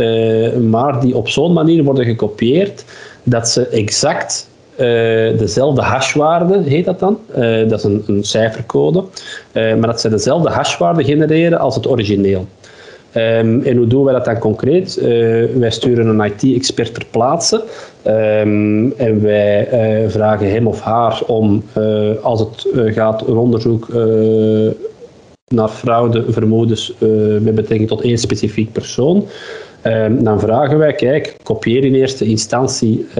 maar 0.69 1.01
die 1.01 1.15
op 1.15 1.29
zo'n 1.29 1.53
manier 1.53 1.83
worden 1.83 2.05
gekopieerd 2.05 2.85
dat 3.29 3.49
ze 3.49 3.67
exact 3.67 4.47
dezelfde 5.37 5.81
hashwaarde, 5.81 6.61
heet 6.65 6.85
dat 6.85 6.99
dan. 6.99 7.19
dat 7.67 7.79
is 7.79 7.83
een, 7.83 8.03
een 8.07 8.23
cijfercode. 8.23 9.03
maar 9.53 9.81
dat 9.81 10.01
ze 10.01 10.09
dezelfde 10.09 10.49
hashwaarde 10.49 11.03
genereren 11.03 11.59
als 11.59 11.75
het 11.75 11.87
origineel. 11.87 12.47
Um, 13.13 13.61
en 13.63 13.77
hoe 13.77 13.87
doen 13.87 14.03
wij 14.03 14.13
dat 14.13 14.25
dan 14.25 14.37
concreet? 14.37 14.99
Wij 15.55 15.71
sturen 15.71 16.07
een 16.07 16.31
IT-expert 16.33 16.93
ter 16.93 17.05
plaatse 17.11 17.63
um, 18.07 18.93
en 18.97 19.21
wij 19.21 19.67
vragen 20.07 20.51
hem 20.51 20.67
of 20.67 20.81
haar 20.81 21.21
om, 21.27 21.63
als 22.21 22.39
het 22.39 22.67
gaat 22.93 23.27
een 23.27 23.37
onderzoek 23.37 23.87
naar 25.47 25.69
fraudevermoedens 25.69 26.93
met 27.41 27.55
betrekking 27.55 27.89
tot 27.89 28.01
één 28.01 28.17
specifiek 28.17 28.71
persoon, 28.71 29.25
Ehm, 29.81 30.23
dan 30.23 30.39
vragen 30.39 30.77
wij, 30.77 30.93
kijk, 30.93 31.35
kopieer 31.43 31.83
in 31.85 31.95
eerste 31.95 32.25
instantie 32.25 32.99
uh, 32.99 33.15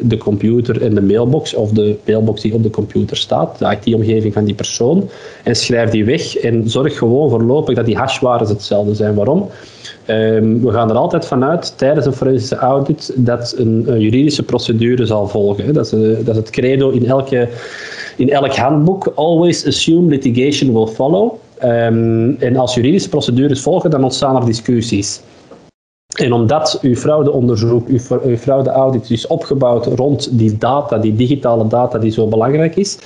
de 0.00 0.16
computer 0.18 0.82
en 0.82 0.94
de 0.94 1.02
mailbox, 1.02 1.54
of 1.54 1.70
de 1.70 1.96
mailbox 2.06 2.40
die 2.40 2.54
op 2.54 2.62
de 2.62 2.70
computer 2.70 3.16
staat, 3.16 3.58
de 3.58 3.76
IT-omgeving 3.80 4.32
van 4.32 4.44
die 4.44 4.54
persoon, 4.54 5.08
en 5.44 5.56
schrijf 5.56 5.90
die 5.90 6.04
weg 6.04 6.36
en 6.36 6.70
zorg 6.70 6.98
gewoon 6.98 7.30
voorlopig 7.30 7.74
dat 7.74 7.86
die 7.86 7.96
hashwaardes 7.96 8.48
hetzelfde 8.48 8.94
zijn. 8.94 9.14
Waarom? 9.14 9.48
Um, 10.06 10.64
we 10.64 10.72
gaan 10.72 10.90
er 10.90 10.96
altijd 10.96 11.26
vanuit 11.26 11.78
tijdens 11.78 12.06
een 12.06 12.12
forensische 12.12 12.56
audit 12.56 13.12
dat 13.16 13.54
een, 13.56 14.00
juridische 14.00 14.42
procedure 14.42 15.06
zal 15.06 15.28
volgen. 15.28 15.74
Dat, 15.74 15.86
is, 15.86 15.92
uh, 15.92 16.16
dat 16.16 16.28
is 16.28 16.36
het 16.36 16.50
credo 16.50 16.90
in, 16.90 17.06
elke, 17.06 17.48
in 18.16 18.30
elk 18.30 18.56
handboek. 18.56 19.12
Always 19.14 19.66
assume 19.66 20.08
litigation 20.08 20.72
will 20.72 20.86
follow. 20.86 21.32
Um, 21.64 22.36
en 22.38 22.56
als 22.56 22.74
juridische 22.74 23.08
procedures 23.08 23.60
volgen, 23.60 23.90
dan 23.90 24.04
ontstaan 24.04 24.36
er 24.36 24.44
discussies. 24.44 25.20
En 26.18 26.32
omdat 26.32 26.78
uw 26.82 26.94
fraudeonderzoek, 26.94 27.88
uw, 27.88 27.98
uw 28.24 28.36
fraudeaudit 28.36 29.10
is 29.10 29.26
opgebouwd 29.26 29.86
rond 29.86 30.38
die 30.38 30.58
data, 30.58 30.98
die 30.98 31.16
digitale 31.16 31.66
data 31.66 31.98
die 31.98 32.10
zo 32.10 32.26
belangrijk 32.26 32.76
is, 32.76 32.98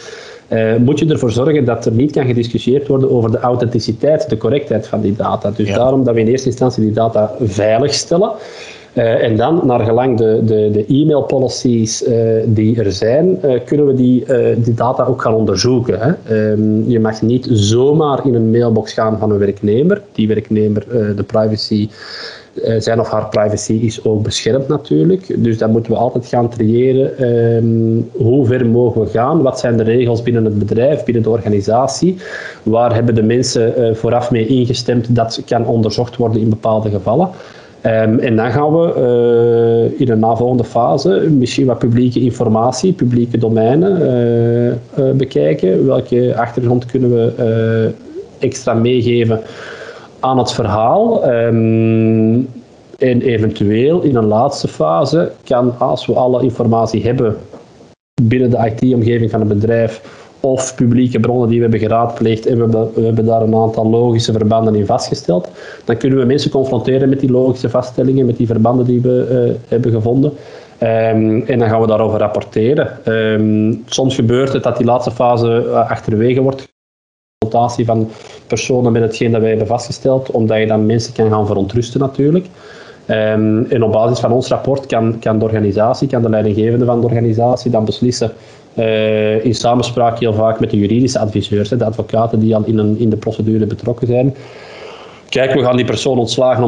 uh, 0.48 0.76
moet 0.76 0.98
je 0.98 1.06
ervoor 1.06 1.32
zorgen 1.32 1.64
dat 1.64 1.86
er 1.86 1.92
niet 1.92 2.12
kan 2.12 2.26
gediscussieerd 2.26 2.88
worden 2.88 3.10
over 3.10 3.30
de 3.30 3.38
authenticiteit, 3.38 4.30
de 4.30 4.36
correctheid 4.36 4.86
van 4.86 5.00
die 5.00 5.16
data. 5.16 5.50
Dus 5.50 5.68
daarom 5.68 6.04
dat 6.04 6.14
we 6.14 6.20
in 6.20 6.26
eerste 6.26 6.48
instantie 6.48 6.82
die 6.82 6.92
data 6.92 7.34
veilig 7.40 7.94
stellen. 7.94 8.30
Uh, 8.94 9.24
en 9.24 9.36
dan, 9.36 9.60
naar 9.64 9.80
gelang 9.80 10.18
de, 10.18 10.40
de, 10.44 10.70
de 10.72 10.84
e-mail 10.86 11.22
policies 11.22 12.08
uh, 12.08 12.14
die 12.46 12.82
er 12.82 12.92
zijn, 12.92 13.40
kunnen 13.64 13.86
we 13.86 13.94
die, 13.94 14.24
die 14.56 14.74
data 14.74 15.04
ook 15.04 15.22
gaan 15.22 15.34
onderzoeken. 15.34 15.98
Hè. 16.00 16.50
Um, 16.50 16.84
je 16.88 17.00
mag 17.00 17.22
niet 17.22 17.48
zomaar 17.50 18.26
in 18.26 18.34
een 18.34 18.50
mailbox 18.50 18.92
gaan 18.92 19.18
van 19.18 19.30
een 19.30 19.38
werknemer. 19.38 20.02
Die 20.12 20.28
werknemer, 20.28 20.86
de 21.16 21.22
privacy 21.26 21.88
eh, 21.90 21.96
zijn 22.78 23.00
of 23.00 23.08
haar 23.08 23.28
privacy 23.28 23.72
is 23.72 24.04
ook 24.04 24.22
beschermd 24.22 24.68
natuurlijk. 24.68 25.44
Dus 25.44 25.58
dat 25.58 25.70
moeten 25.70 25.92
we 25.92 25.98
altijd 25.98 26.26
gaan 26.26 26.48
triëren. 26.48 27.32
Um, 27.56 28.10
hoe 28.12 28.46
ver 28.46 28.66
mogen 28.66 29.00
we 29.00 29.06
gaan? 29.06 29.42
Wat 29.42 29.58
zijn 29.58 29.76
de 29.76 29.82
regels 29.82 30.22
binnen 30.22 30.44
het 30.44 30.58
bedrijf, 30.58 31.04
binnen 31.04 31.22
de 31.22 31.30
organisatie? 31.30 32.16
Waar 32.62 32.94
hebben 32.94 33.14
de 33.14 33.22
mensen 33.22 33.74
uh, 33.78 33.94
vooraf 33.94 34.30
mee 34.30 34.46
ingestemd 34.46 35.16
dat 35.16 35.42
kan 35.46 35.66
onderzocht 35.66 36.16
worden 36.16 36.40
in 36.40 36.48
bepaalde 36.48 36.90
gevallen? 36.90 37.28
Um, 37.86 38.18
en 38.18 38.36
dan 38.36 38.50
gaan 38.50 38.72
we 38.72 38.94
uh, 39.92 40.00
in 40.00 40.10
een 40.10 40.18
navolgende 40.18 40.64
fase 40.64 41.10
misschien 41.30 41.66
wat 41.66 41.78
publieke 41.78 42.20
informatie, 42.20 42.92
publieke 42.92 43.38
domeinen 43.38 44.80
bekijken. 45.16 45.86
Welke 45.86 46.34
achtergrond 46.36 46.86
kunnen 46.86 47.10
we 47.10 47.90
extra 48.38 48.74
meegeven 48.74 49.40
aan 50.22 50.38
het 50.38 50.52
verhaal. 50.52 51.24
Ehm, 51.24 52.40
en 52.98 53.22
eventueel 53.22 54.00
in 54.00 54.16
een 54.16 54.26
laatste 54.26 54.68
fase 54.68 55.32
kan, 55.44 55.78
als 55.78 56.06
we 56.06 56.14
alle 56.14 56.42
informatie 56.42 57.02
hebben 57.02 57.36
binnen 58.22 58.50
de 58.50 58.72
IT-omgeving 58.74 59.30
van 59.30 59.40
het 59.40 59.48
bedrijf 59.48 60.20
of 60.40 60.74
publieke 60.74 61.20
bronnen 61.20 61.48
die 61.48 61.56
we 61.56 61.62
hebben 61.62 61.80
geraadpleegd 61.80 62.46
en 62.46 62.70
we 62.70 62.90
hebben, 63.04 63.24
daar 63.24 63.42
een 63.42 63.54
aantal 63.54 63.86
logische 63.86 64.32
verbanden 64.32 64.74
in 64.74 64.86
vastgesteld, 64.86 65.48
dan 65.84 65.96
kunnen 65.96 66.18
we 66.18 66.24
mensen 66.24 66.50
confronteren 66.50 67.08
met 67.08 67.20
die 67.20 67.30
logische 67.30 67.70
vaststellingen, 67.70 68.26
met 68.26 68.36
die 68.36 68.46
verbanden 68.46 68.86
die 68.86 69.00
we 69.00 69.46
uh, 69.48 69.54
hebben 69.68 69.92
gevonden. 69.92 70.32
Um, 70.82 71.42
en 71.46 71.58
dan 71.58 71.68
gaan 71.68 71.80
we 71.80 71.86
daarover 71.86 72.18
rapporteren. 72.18 73.12
Um, 73.12 73.82
soms 73.86 74.14
gebeurt 74.14 74.52
het 74.52 74.62
dat 74.62 74.76
die 74.76 74.86
laatste 74.86 75.10
fase 75.10 75.64
uh, 75.66 75.90
achterwege 75.90 76.40
wordt 76.40 76.70
van 77.84 78.10
personen 78.54 78.92
met 78.92 79.02
hetgeen 79.02 79.32
dat 79.32 79.40
wij 79.40 79.50
hebben 79.50 79.66
vastgesteld, 79.66 80.30
omdat 80.30 80.58
je 80.58 80.66
dan 80.66 80.86
mensen 80.86 81.12
kan 81.12 81.30
gaan 81.30 81.46
verontrusten 81.46 82.00
natuurlijk. 82.00 82.46
Um, 83.06 83.66
en 83.70 83.82
op 83.82 83.92
basis 83.92 84.20
van 84.20 84.32
ons 84.32 84.48
rapport 84.48 84.86
kan, 84.86 85.18
kan 85.18 85.38
de 85.38 85.44
organisatie, 85.44 86.08
kan 86.08 86.22
de 86.22 86.28
leidinggevende 86.28 86.84
van 86.84 87.00
de 87.00 87.06
organisatie 87.06 87.70
dan 87.70 87.84
beslissen, 87.84 88.32
uh, 88.74 89.44
in 89.44 89.54
samenspraak 89.54 90.18
heel 90.18 90.32
vaak 90.32 90.60
met 90.60 90.70
de 90.70 90.76
juridische 90.76 91.18
adviseurs, 91.18 91.68
de 91.68 91.84
advocaten 91.84 92.40
die 92.40 92.54
al 92.54 92.64
in, 92.64 92.96
in 92.98 93.10
de 93.10 93.16
procedure 93.16 93.66
betrokken 93.66 94.06
zijn. 94.06 94.34
Kijk, 95.28 95.52
we 95.52 95.62
gaan 95.62 95.76
die 95.76 95.84
persoon 95.84 96.18
ontslagen 96.18 96.66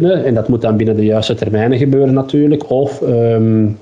en 0.00 0.34
dat 0.34 0.48
moet 0.48 0.60
dan 0.60 0.76
binnen 0.76 0.96
de 0.96 1.04
juiste 1.04 1.34
termijnen 1.34 1.78
gebeuren 1.78 2.14
natuurlijk. 2.14 2.70
Of 2.70 3.00
um, 3.00 3.78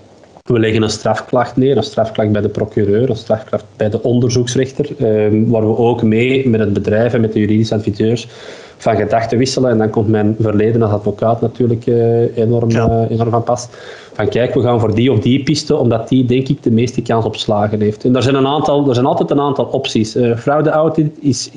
we 0.53 0.59
leggen 0.59 0.83
een 0.83 0.91
strafklacht 0.91 1.57
neer, 1.57 1.77
een 1.77 1.83
strafklacht 1.83 2.33
bij 2.33 2.41
de 2.41 2.49
procureur, 2.49 3.11
een 3.11 3.17
strafklacht 3.17 3.65
bij 3.77 3.91
de 3.91 4.03
onderzoeksrechter, 4.03 4.87
eh, 4.99 5.07
waar 5.47 5.67
we 5.67 5.77
ook 5.77 6.03
mee 6.03 6.49
met 6.49 6.61
het 6.61 6.73
bedrijf 6.73 7.15
en 7.15 7.21
met 7.21 7.33
de 7.33 7.39
juridische 7.39 7.75
adviseurs 7.75 8.29
van 8.77 8.97
gedachten 8.97 9.39
wisselen. 9.39 9.71
En 9.71 9.79
dan 9.79 9.91
komt 9.91 10.09
mijn 10.09 10.37
verleden 10.41 10.83
als 10.83 10.93
advocaat 10.93 11.41
natuurlijk 11.41 11.87
uh, 11.87 12.37
enorm, 12.37 12.71
uh, 12.71 13.03
enorm 13.09 13.31
van 13.31 13.43
pas. 13.43 13.69
Van 14.15 14.29
kijk, 14.29 14.55
we 14.55 14.61
gaan 14.61 14.81
voor 14.81 14.95
die 14.95 15.13
of 15.13 15.19
die 15.19 15.43
piste, 15.43 15.77
omdat 15.77 16.09
die 16.09 16.25
denk 16.25 16.49
ik 16.49 16.63
de 16.63 16.71
meeste 16.71 17.03
kans 17.03 17.25
op 17.25 17.37
slagen 17.37 17.81
heeft. 17.81 18.05
En 18.05 18.17
er 18.17 18.23
zijn, 18.23 18.35
een 18.35 18.47
aantal, 18.47 18.89
er 18.89 18.95
zijn 18.95 19.07
altijd 19.07 19.31
een 19.31 19.41
aantal 19.41 19.65
opties. 19.65 20.17
Uh, 20.17 20.37
fraude 20.37 21.11
is 21.21 21.51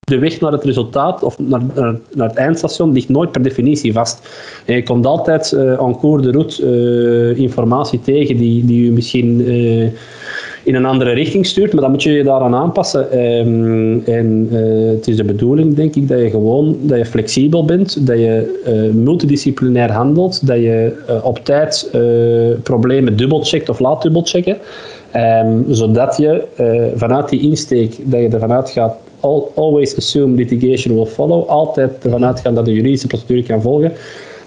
de 0.00 0.18
weg 0.18 0.40
naar 0.40 0.52
het 0.52 0.64
resultaat 0.64 1.22
of 1.22 1.38
naar, 1.38 1.62
naar, 2.14 2.28
het 2.28 2.36
eindstation 2.36 2.92
ligt 2.92 3.08
nooit 3.08 3.32
per 3.32 3.42
definitie 3.42 3.92
vast. 3.92 4.28
En 4.64 4.74
je 4.74 4.82
komt 4.82 5.06
altijd 5.06 5.52
uh, 5.52 5.82
en 5.82 5.98
cours 5.98 6.22
de 6.22 6.30
route 6.30 7.34
informatie 7.36 8.00
tegen 8.00 8.36
die, 8.36 8.64
die 8.64 8.86
u 8.86 8.92
misschien 8.92 9.40
in 10.62 10.74
een 10.74 10.84
andere 10.84 11.12
richting 11.12 11.46
stuurt, 11.46 11.72
maar 11.72 11.82
dan 11.82 11.90
moet 11.90 12.02
je 12.02 12.12
je 12.12 12.22
daaraan 12.22 12.54
aanpassen. 12.54 13.10
Ehm, 13.10 13.98
en 14.04 14.48
uh, 14.52 14.90
het 14.90 15.08
is 15.08 15.16
de 15.16 15.24
bedoeling, 15.24 15.74
denk 15.74 15.94
ik, 15.94 16.08
dat 16.08 16.18
je 16.18 16.30
gewoon 16.30 16.76
dat 16.80 16.98
je 16.98 17.04
flexibel 17.04 17.64
bent, 17.64 18.06
dat 18.06 18.18
je 18.18 18.60
uh, 18.66 18.94
multidisciplinair 18.94 19.92
handelt, 19.92 20.46
dat 20.46 20.56
je 20.56 20.96
uh, 21.08 21.24
op 21.24 21.44
tijd 21.44 21.90
problemen 22.62 23.16
dubbelcheckt 23.16 23.68
of 23.68 23.78
laat 23.78 24.02
dubbelchecken, 24.02 24.58
um, 25.16 25.64
zodat 25.68 26.16
je 26.16 26.44
vanuit 26.96 27.28
die 27.28 27.40
insteek, 27.40 27.96
dat 28.04 28.20
je 28.20 28.28
ervan 28.28 28.52
uitgaat, 28.52 28.96
always 29.54 29.96
assume 29.96 30.36
litigation 30.36 30.94
will 30.94 31.06
follow, 31.06 31.48
altijd 31.48 32.04
ervan 32.04 32.24
uitgaan 32.24 32.54
dat 32.54 32.64
de 32.64 32.72
juridische 32.72 33.06
procedure 33.06 33.42
kan 33.42 33.62
volgen, 33.62 33.92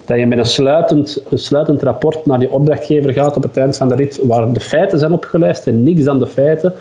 dat 0.05 0.17
je 0.17 0.25
met 0.25 0.37
een 0.37 0.45
sluitend, 0.45 1.23
sluitend 1.33 1.83
rapport 1.83 2.25
naar 2.25 2.41
je 2.41 2.51
opdrachtgever 2.51 3.13
gaat 3.13 3.35
op 3.35 3.43
het 3.43 3.57
eind 3.57 3.77
van 3.77 3.87
de 3.87 3.95
rit, 3.95 4.19
waar 4.23 4.53
de 4.53 4.59
feiten 4.59 4.99
zijn 4.99 5.11
opgelijst 5.11 5.67
en 5.67 5.83
niks 5.83 6.03
dan 6.03 6.19
de 6.19 6.27
feiten, 6.27 6.73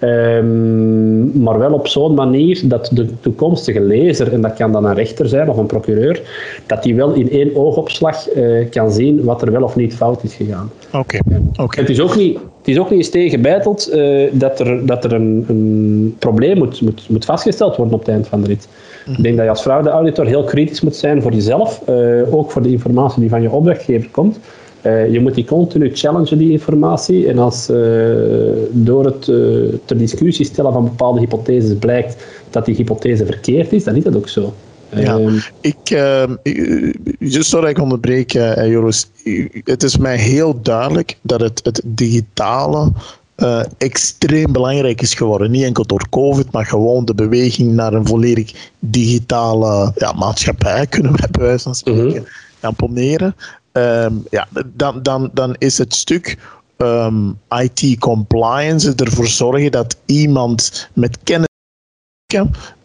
um, 0.00 1.42
maar 1.42 1.58
wel 1.58 1.72
op 1.72 1.88
zo'n 1.88 2.14
manier 2.14 2.60
dat 2.64 2.90
de 2.92 3.06
toekomstige 3.20 3.80
lezer, 3.80 4.32
en 4.32 4.40
dat 4.40 4.54
kan 4.54 4.72
dan 4.72 4.84
een 4.84 4.94
rechter 4.94 5.28
zijn 5.28 5.50
of 5.50 5.56
een 5.56 5.66
procureur, 5.66 6.22
dat 6.66 6.82
die 6.82 6.94
wel 6.94 7.12
in 7.12 7.30
één 7.30 7.56
oogopslag 7.56 8.34
uh, 8.34 8.70
kan 8.70 8.92
zien 8.92 9.24
wat 9.24 9.42
er 9.42 9.52
wel 9.52 9.62
of 9.62 9.76
niet 9.76 9.94
fout 9.94 10.22
is 10.22 10.34
gegaan. 10.34 10.70
Oké. 10.92 11.18
Okay. 11.56 11.80
Het 11.80 11.90
is 11.90 12.00
ook 12.00 12.16
niet, 12.16 12.38
het 12.58 12.68
is 12.68 12.78
ook 12.78 12.90
niet 12.90 12.98
eens 12.98 13.10
tegenbeiteld 13.10 13.90
uh, 13.94 14.28
dat 14.32 14.60
er, 14.60 14.86
dat 14.86 15.04
er 15.04 15.12
een, 15.12 15.44
een 15.48 16.16
probleem 16.18 16.58
moet, 16.58 16.80
moet, 16.80 17.08
moet 17.08 17.24
vastgesteld 17.24 17.76
worden 17.76 17.94
op 17.94 18.00
het 18.00 18.08
eind 18.08 18.26
van 18.26 18.40
de 18.40 18.46
rit. 18.46 18.68
Ik 19.06 19.22
denk 19.22 19.36
dat 19.36 19.44
je 19.44 19.50
als 19.50 19.62
fraudeauditor 19.62 20.26
heel 20.26 20.44
kritisch 20.44 20.80
moet 20.80 20.96
zijn 20.96 21.22
voor 21.22 21.32
jezelf, 21.32 21.82
uh, 21.88 22.34
ook 22.34 22.50
voor 22.50 22.62
de 22.62 22.70
informatie 22.70 23.20
die 23.20 23.30
van 23.30 23.42
je 23.42 23.50
opdrachtgever 23.50 24.10
komt. 24.10 24.38
Uh, 24.86 25.12
je 25.12 25.20
moet 25.20 25.34
die 25.34 25.44
continu 25.44 25.90
challengen, 25.94 26.38
die 26.38 26.50
informatie. 26.50 27.28
En 27.28 27.38
als 27.38 27.70
uh, 27.70 27.76
door 28.70 29.04
het 29.04 29.24
ter 29.84 29.98
discussie 29.98 30.44
stellen 30.44 30.72
van 30.72 30.84
bepaalde 30.84 31.20
hypotheses 31.20 31.78
blijkt 31.78 32.24
dat 32.50 32.64
die 32.64 32.74
hypothese 32.74 33.26
verkeerd 33.26 33.72
is, 33.72 33.84
dan 33.84 33.96
is 33.96 34.04
dat 34.04 34.16
ook 34.16 34.28
zo. 34.28 34.54
Ja, 34.94 35.18
ehm, 35.18 35.36
ik, 35.60 35.76
sorry 37.42 37.60
dat 37.60 37.70
ik 37.70 37.78
onderbreek, 37.78 38.32
Joris. 38.32 39.10
Het 39.64 39.82
is 39.82 39.96
mij 39.96 40.16
heel 40.16 40.60
duidelijk 40.62 41.16
dat 41.22 41.40
het, 41.40 41.60
het 41.62 41.82
digitale 41.84 42.92
uh, 43.42 43.62
extreem 43.78 44.52
belangrijk 44.52 45.00
is 45.00 45.14
geworden. 45.14 45.50
Niet 45.50 45.64
enkel 45.64 45.86
door 45.86 46.08
COVID, 46.10 46.52
maar 46.52 46.66
gewoon 46.66 47.04
de 47.04 47.14
beweging 47.14 47.72
naar 47.72 47.92
een 47.92 48.06
volledig 48.06 48.70
digitale 48.78 49.92
ja, 49.96 50.12
maatschappij, 50.12 50.86
kunnen 50.94 51.12
we 51.12 51.28
bij 51.30 51.46
wijze 51.46 51.62
van 51.62 51.74
spreken 51.74 52.20
mm 52.20 52.26
gaan 52.60 52.74
poneren. 52.74 53.34
Um, 53.72 54.24
ja, 54.30 54.48
dan, 54.66 55.02
dan, 55.02 55.30
dan 55.32 55.54
is 55.58 55.78
het 55.78 55.94
stuk 55.94 56.38
um, 56.76 57.38
IT 57.48 57.98
compliance 57.98 58.94
ervoor 58.94 59.26
zorgen 59.26 59.72
dat 59.72 59.96
iemand 60.06 60.88
met 60.92 61.18
kennis 61.24 61.48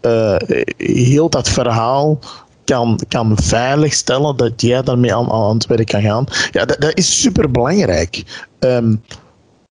uh, 0.02 0.36
heel 0.78 1.30
dat 1.30 1.50
verhaal 1.50 2.19
kan, 2.63 3.00
kan 3.08 3.38
veiligstellen 3.38 4.38
dat 4.38 4.62
jij 4.62 4.82
daarmee 4.82 5.15
aan, 5.15 5.32
aan 5.32 5.54
het 5.54 5.65
werk 5.65 5.88
kan 5.88 6.02
gaan. 6.02 6.26
Ja, 6.52 6.65
dat, 6.65 6.82
dat 6.82 6.98
is 6.98 7.21
super 7.21 7.52
belangrijk. 7.52 8.24
Um, 8.60 9.02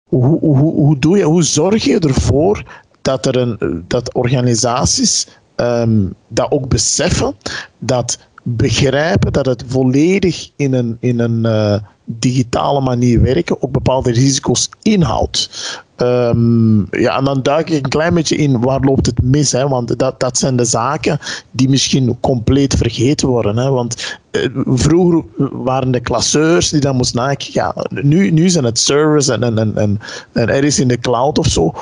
hoe, 0.08 0.38
hoe, 0.38 0.56
hoe, 0.56 0.98
doe 0.98 1.16
je, 1.16 1.24
hoe 1.24 1.42
zorg 1.42 1.84
je 1.84 1.98
ervoor 1.98 2.62
dat, 3.02 3.26
er 3.26 3.36
een, 3.36 3.84
dat 3.88 4.14
organisaties 4.14 5.28
um, 5.56 6.14
dat 6.28 6.50
ook 6.50 6.68
beseffen, 6.68 7.34
dat 7.78 8.18
begrijpen 8.42 9.32
dat 9.32 9.46
het 9.46 9.64
volledig 9.66 10.50
in 10.56 10.74
een, 10.74 10.96
in 11.00 11.20
een 11.20 11.46
uh, 11.46 11.74
digitale 12.04 12.80
manier 12.80 13.22
werken 13.22 13.62
ook 13.62 13.72
bepaalde 13.72 14.12
risico's 14.12 14.68
inhoudt. 14.82 15.50
Um, 15.96 16.86
ja, 16.90 17.18
en 17.18 17.24
dan 17.24 17.42
duik 17.42 17.70
ik 17.70 17.84
een 17.84 17.90
klein 17.90 18.14
beetje 18.14 18.36
in 18.36 18.60
waar 18.60 18.80
loopt 18.80 19.06
het 19.06 19.22
mis. 19.22 19.52
Hè? 19.52 19.68
Want 19.68 19.98
dat, 19.98 20.20
dat 20.20 20.38
zijn 20.38 20.56
de 20.56 20.64
zaken 20.64 21.18
die 21.50 21.68
misschien 21.68 22.20
compleet 22.20 22.74
vergeten 22.74 23.28
worden. 23.28 23.56
Hè? 23.56 23.70
Want 23.70 24.18
uh, 24.30 24.46
vroeger 24.66 25.24
waren 25.52 25.90
de 25.90 26.00
klasseurs 26.00 26.70
die 26.70 26.80
dan 26.80 26.96
moesten 26.96 27.18
nadenken. 27.18 27.50
Ja, 27.52 27.74
nu, 27.90 28.30
nu 28.30 28.48
zijn 28.48 28.64
het 28.64 28.78
servers 28.78 29.28
en, 29.28 29.42
en, 29.42 29.58
en, 29.58 29.76
en, 29.76 29.98
en 30.32 30.48
er 30.48 30.64
is 30.64 30.78
in 30.78 30.88
de 30.88 30.98
cloud 30.98 31.38
of 31.38 31.46
zo. 31.46 31.74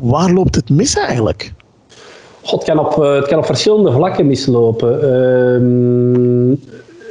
Waar 0.00 0.32
loopt 0.32 0.54
het 0.54 0.70
mis 0.70 0.96
eigenlijk? 0.96 1.52
God, 2.48 2.66
het, 2.66 2.74
kan 2.74 2.86
op, 2.86 3.02
eh, 3.02 3.14
het 3.14 3.26
kan 3.26 3.38
op 3.38 3.44
verschillende 3.44 3.92
vlakken 3.92 4.26
mislopen. 4.26 5.00
Uh, 5.02 6.56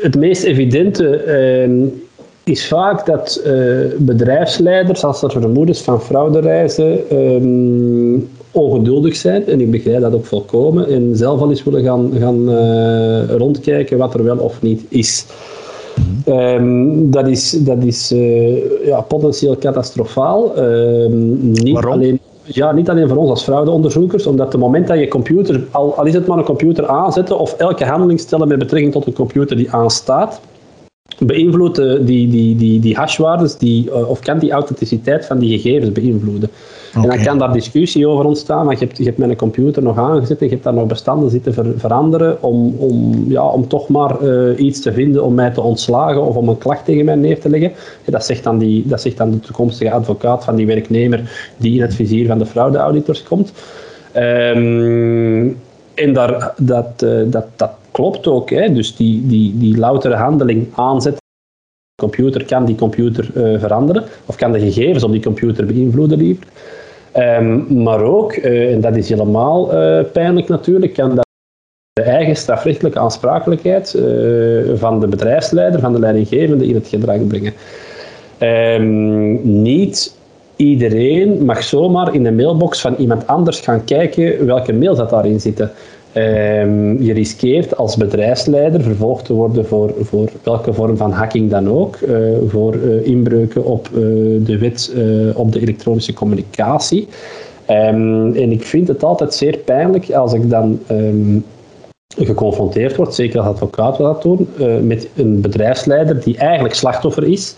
het 0.02 0.16
meest 0.16 0.44
evidente 0.44 1.24
uh, 1.70 1.88
is 2.44 2.68
vaak 2.68 3.06
dat 3.06 3.42
uh, 3.46 3.54
bedrijfsleiders, 3.98 5.04
als 5.04 5.24
er 5.24 5.32
vermoedens 5.32 5.82
van 5.82 6.02
fraude 6.02 6.40
reizen, 6.40 7.10
ehm, 7.10 8.20
ongeduldig 8.52 9.16
zijn. 9.16 9.48
En 9.48 9.62
ik 9.62 9.72
begrijp 9.72 10.02
dat 10.02 10.14
ook 10.14 10.26
volkomen. 10.26 10.88
En 10.88 11.16
zelf 11.16 11.42
al 11.42 11.50
eens 11.50 11.64
willen 11.64 11.84
gaan, 11.84 12.12
gaan 12.20 12.50
rondkijken 13.28 13.98
wat 13.98 14.14
er 14.14 14.24
wel 14.24 14.38
of 14.38 14.62
niet 14.62 14.86
is. 14.90 15.26
Um, 16.28 17.12
dat 17.12 17.28
is, 17.28 17.50
dat 17.52 17.84
is 17.84 18.14
ja, 18.84 19.02
potentieel 19.02 19.58
catastrofaal. 19.58 20.54
niet 21.10 21.74
Waarom? 21.74 21.92
alleen 21.92 22.20
ja, 22.48 22.72
niet 22.72 22.90
alleen 22.90 23.08
voor 23.08 23.18
ons 23.18 23.30
als 23.30 23.44
fraudeonderzoekers, 23.44 24.28
omdat 24.28 24.52
het 24.52 24.62
moment 24.62 24.88
dat 24.88 25.00
je 25.00 25.08
computer, 25.08 25.68
al, 25.72 25.98
al 25.98 26.06
is 26.06 26.14
het 26.14 26.28
maar 26.28 26.38
een 26.38 26.44
computer 26.44 26.88
aanzetten 26.88 27.40
of 27.40 27.54
elke 27.54 27.86
handeling 27.86 28.20
stellen 28.20 28.48
met 28.48 28.60
betrekking 28.60 28.94
tot 28.94 29.08
een 29.08 29.14
computer 29.14 29.58
die 29.58 29.72
aanstaat, 29.72 30.42
beïnvloedt 31.20 31.76
die, 32.06 32.28
die, 32.28 32.56
die, 32.56 32.80
die 32.80 32.96
hashwaardes 32.96 33.58
die, 33.58 33.86
uh, 33.86 34.10
of 34.10 34.20
kan 34.20 34.40
die 34.40 34.52
authenticiteit 34.52 35.26
van 35.26 35.40
die 35.40 35.60
gegevens 35.60 35.92
beïnvloeden. 35.92 36.50
Okay. 36.98 37.10
En 37.10 37.16
dan 37.16 37.26
kan 37.26 37.38
daar 37.38 37.54
discussie 37.54 38.08
over 38.08 38.26
ontstaan, 38.26 38.66
want 38.66 38.80
je 38.80 38.86
hebt, 38.86 38.98
je 38.98 39.04
hebt 39.04 39.18
mijn 39.18 39.36
computer 39.36 39.84
nog 39.84 39.98
aangezet 39.98 40.40
en 40.40 40.46
je 40.46 40.52
hebt 40.52 40.64
daar 40.64 40.74
nog 40.74 40.88
bestanden 40.88 41.30
zitten 41.30 41.54
ver, 41.54 41.66
veranderen 41.78 42.44
om, 42.44 42.76
om, 42.78 43.26
ja, 43.28 43.46
om 43.48 43.68
toch 43.68 43.88
maar 43.88 44.24
uh, 44.24 44.60
iets 44.60 44.82
te 44.82 44.94
vinden 44.94 45.24
om 45.24 45.34
mij 45.34 45.52
te 45.52 45.62
ontslagen 45.62 46.22
of 46.22 46.36
om 46.36 46.50
een 46.50 46.58
klacht 46.58 46.86
tegen 46.86 47.06
mij 47.06 47.16
neer 47.16 47.40
te 47.40 47.50
leggen. 47.50 47.72
Ja, 48.06 48.12
dat, 48.12 48.26
zegt 48.26 48.44
dan 48.44 48.58
die, 48.58 48.88
dat 48.88 49.02
zegt 49.02 49.18
dan 49.18 49.32
de 49.32 49.40
toekomstige 49.40 49.92
advocaat 49.92 50.44
van 50.44 50.56
die 50.56 50.66
werknemer 50.66 51.52
die 51.58 51.76
in 51.76 51.82
het 51.82 51.96
vizier 51.96 52.28
van 52.28 52.38
de 52.38 52.46
fraudeauditors 52.46 53.24
komt. 53.24 53.52
Um, 54.16 55.58
en 55.94 56.14
daar, 56.14 56.54
dat, 56.58 57.02
uh, 57.04 57.22
dat, 57.26 57.46
dat 57.56 57.72
klopt 57.92 58.28
ook. 58.28 58.50
Hè? 58.50 58.74
Dus 58.74 58.96
die, 58.96 59.28
die, 59.28 59.58
die 59.58 59.78
loutere 59.78 60.16
handeling 60.16 60.68
aanzetten. 60.76 61.22
Computer 62.02 62.46
kan 62.46 62.66
die 62.66 62.76
computer 62.76 63.30
uh, 63.36 63.60
veranderen, 63.60 64.04
of 64.26 64.36
kan 64.36 64.52
de 64.52 64.60
gegevens 64.60 65.04
op 65.04 65.12
die 65.12 65.22
computer 65.22 65.66
beïnvloeden 65.66 66.18
liever. 66.18 66.44
Um, 67.18 67.84
maar 67.84 68.02
ook, 68.02 68.36
uh, 68.36 68.74
en 68.74 68.82
dat 68.82 68.96
is 68.96 69.10
helemaal 69.10 69.74
uh, 69.74 70.04
pijnlijk 70.12 70.48
natuurlijk, 70.48 70.94
kan 70.94 71.16
dat 71.16 71.26
de 71.94 72.02
eigen 72.02 72.36
strafrechtelijke 72.36 73.00
aansprakelijkheid 73.00 73.90
van 74.76 75.00
de 75.00 75.08
bedrijfsleider, 75.08 75.80
van 75.80 75.94
de 75.94 76.00
leidinggevende 76.00 76.66
in 76.66 76.76
het 76.76 76.88
gedrag 76.88 77.28
brengen. 77.28 77.54
Um, 78.40 79.62
niet 79.62 80.16
iedereen 80.56 81.46
mag 81.46 81.64
zomaar 81.64 82.14
in 82.14 82.24
de 82.24 82.32
mailbox 82.32 82.82
van 82.82 82.96
iemand 82.96 83.28
anders 83.28 83.60
gaan 83.60 83.84
kijken 83.84 84.46
welke 84.46 84.74
mails 84.74 84.98
dat 84.98 85.10
daarin 85.10 85.40
zitten. 85.40 85.72
Um, 86.16 87.02
je 87.02 87.14
riskeert 87.14 87.78
als 87.78 87.96
bedrijfsleider 87.96 88.82
vervolgd 88.82 89.26
te 89.26 89.34
worden 89.34 89.66
voor, 89.66 89.94
voor 90.02 90.30
welke 90.44 90.74
vorm 90.74 90.98
van 90.98 91.12
hacking 91.12 91.50
dan 91.50 91.70
ook, 91.70 91.98
uh, 92.00 92.38
voor 92.48 92.76
uh, 92.76 93.06
inbreuken 93.06 93.66
op 93.66 93.90
uh, 93.94 94.00
de 94.46 94.58
wet 94.60 94.94
op 95.36 95.52
de 95.52 95.60
elektronische 95.60 96.14
communicatie. 96.14 97.08
Um, 97.70 98.36
en 98.36 98.52
ik 98.52 98.64
vind 98.64 98.88
het 98.88 99.04
altijd 99.04 99.34
zeer 99.34 99.58
pijnlijk 99.58 100.12
als 100.12 100.34
ik 100.34 100.50
dan 100.50 100.80
um, 100.92 101.46
geconfronteerd 102.18 102.96
word, 102.96 103.14
zeker 103.14 103.40
als 103.40 103.48
advocaat 103.48 103.98
wil 103.98 104.08
dat 104.08 104.22
doen, 104.22 104.48
met 104.88 105.08
een 105.16 105.42
bedrijfsleider 105.42 106.24
die 106.24 106.38
eigenlijk 106.38 106.76
slachtoffer 106.76 107.24
is, 107.24 107.56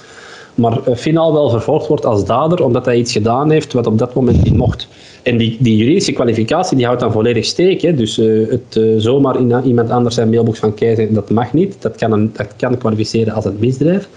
maar 0.55 0.79
finaal 0.95 1.33
wel 1.33 1.49
vervolgd 1.49 1.87
wordt 1.87 2.05
als 2.05 2.25
dader 2.25 2.63
omdat 2.63 2.85
hij 2.85 2.97
iets 2.97 3.11
gedaan 3.11 3.51
heeft 3.51 3.73
wat 3.73 3.87
op 3.87 3.97
dat 3.97 4.13
moment 4.13 4.43
niet 4.43 4.57
mocht. 4.57 4.87
En 5.23 5.37
die, 5.37 5.57
die 5.59 5.77
juridische 5.77 6.11
kwalificatie 6.11 6.77
die 6.77 6.85
houdt 6.85 7.01
dan 7.01 7.11
volledig 7.11 7.45
steek. 7.45 7.81
Hè. 7.81 7.93
Dus 7.93 8.17
uh, 8.17 8.49
het 8.49 8.75
uh, 8.75 8.93
zomaar 8.97 9.39
in 9.39 9.63
iemand 9.63 9.89
anders 9.89 10.15
zijn 10.15 10.29
mailbox 10.29 10.59
van 10.59 10.73
kijken, 10.73 11.13
dat 11.13 11.29
mag 11.29 11.53
niet. 11.53 11.75
Dat 11.79 11.95
kan, 11.95 12.11
een, 12.11 12.31
dat 12.33 12.47
kan 12.57 12.77
kwalificeren 12.77 13.33
als 13.33 13.45
een 13.45 13.57
misdrijf. 13.59 14.07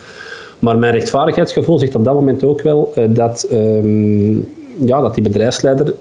Maar 0.58 0.78
mijn 0.78 0.92
rechtvaardigheidsgevoel 0.92 1.78
zegt 1.78 1.94
op 1.94 2.04
dat 2.04 2.14
moment 2.14 2.44
ook 2.44 2.62
wel 2.62 2.92
uh, 2.98 3.04
dat, 3.08 3.48
um, 3.52 4.48
ja, 4.84 5.00
dat 5.00 5.14
die 5.14 5.22
bedrijfsleider 5.22 5.94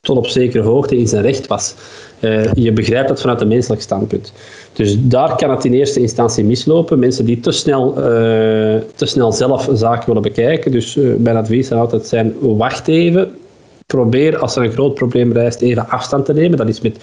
tot 0.00 0.16
op 0.16 0.26
zekere 0.26 0.64
hoogte 0.64 0.96
in 0.96 1.08
zijn 1.08 1.22
recht 1.22 1.46
was. 1.46 1.74
je 2.54 2.72
begrijpt 2.72 3.08
dat 3.08 3.20
vanuit 3.20 3.40
een 3.40 3.48
menselijk 3.48 3.82
standpunt. 3.82 4.32
Dus 4.72 4.96
daar 5.00 5.36
kan 5.36 5.50
het 5.50 5.64
in 5.64 5.72
eerste 5.72 6.00
instantie 6.00 6.44
mislopen. 6.44 6.98
Mensen 6.98 7.24
die 7.24 7.40
te 7.40 7.50
snel, 7.50 7.92
te 8.94 9.06
snel 9.06 9.32
zelf 9.32 9.68
zaken 9.72 10.06
willen 10.06 10.22
bekijken. 10.22 10.72
Dus 10.72 10.98
mijn 11.18 11.36
advies 11.36 11.66
zou 11.66 11.80
altijd 11.80 12.06
zijn, 12.06 12.34
wacht 12.40 12.88
even, 12.88 13.30
probeer, 13.96 14.38
als 14.38 14.56
er 14.56 14.64
een 14.64 14.72
groot 14.72 14.94
probleem 14.94 15.32
rijst, 15.32 15.60
even 15.60 15.88
afstand 15.88 16.24
te 16.24 16.32
nemen. 16.32 16.58
Dat 16.58 16.68
is 16.68 16.80
met, 16.80 16.96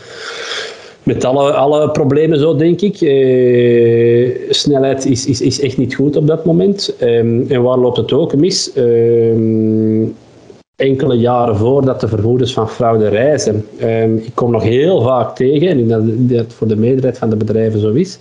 met 1.03 1.25
alle, 1.25 1.51
alle 1.51 1.91
problemen 1.91 2.39
zo, 2.39 2.55
denk 2.55 2.81
ik. 2.81 3.01
Eh, 3.01 4.53
snelheid 4.53 5.05
is, 5.05 5.25
is, 5.25 5.41
is 5.41 5.61
echt 5.61 5.77
niet 5.77 5.95
goed 5.95 6.15
op 6.15 6.27
dat 6.27 6.45
moment. 6.45 6.95
Um, 7.01 7.45
en 7.49 7.61
waar 7.61 7.77
loopt 7.77 7.97
het 7.97 8.13
ook 8.13 8.35
mis? 8.35 8.71
Um, 8.77 10.15
enkele 10.75 11.15
jaren 11.15 11.55
voordat 11.55 11.99
de 11.99 12.07
vermoedens 12.07 12.53
van 12.53 12.69
fraude 12.69 13.07
reizen. 13.07 13.65
Um, 13.83 14.17
ik 14.17 14.31
kom 14.33 14.51
nog 14.51 14.63
heel 14.63 15.01
vaak 15.01 15.35
tegen, 15.35 15.67
en 15.67 15.87
dat 15.87 16.03
het 16.37 16.53
voor 16.53 16.67
de 16.67 16.75
meerderheid 16.75 17.17
van 17.17 17.29
de 17.29 17.35
bedrijven 17.35 17.79
zo 17.79 17.91
is, 17.91 18.17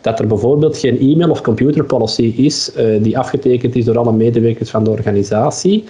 dat 0.00 0.18
er 0.18 0.26
bijvoorbeeld 0.26 0.78
geen 0.78 0.98
e-mail 0.98 1.30
of 1.30 1.40
computer 1.40 1.84
policy 1.84 2.32
is 2.36 2.72
uh, 2.76 3.02
die 3.02 3.18
afgetekend 3.18 3.76
is 3.76 3.84
door 3.84 3.98
alle 3.98 4.12
medewerkers 4.12 4.70
van 4.70 4.84
de 4.84 4.90
organisatie, 4.90 5.84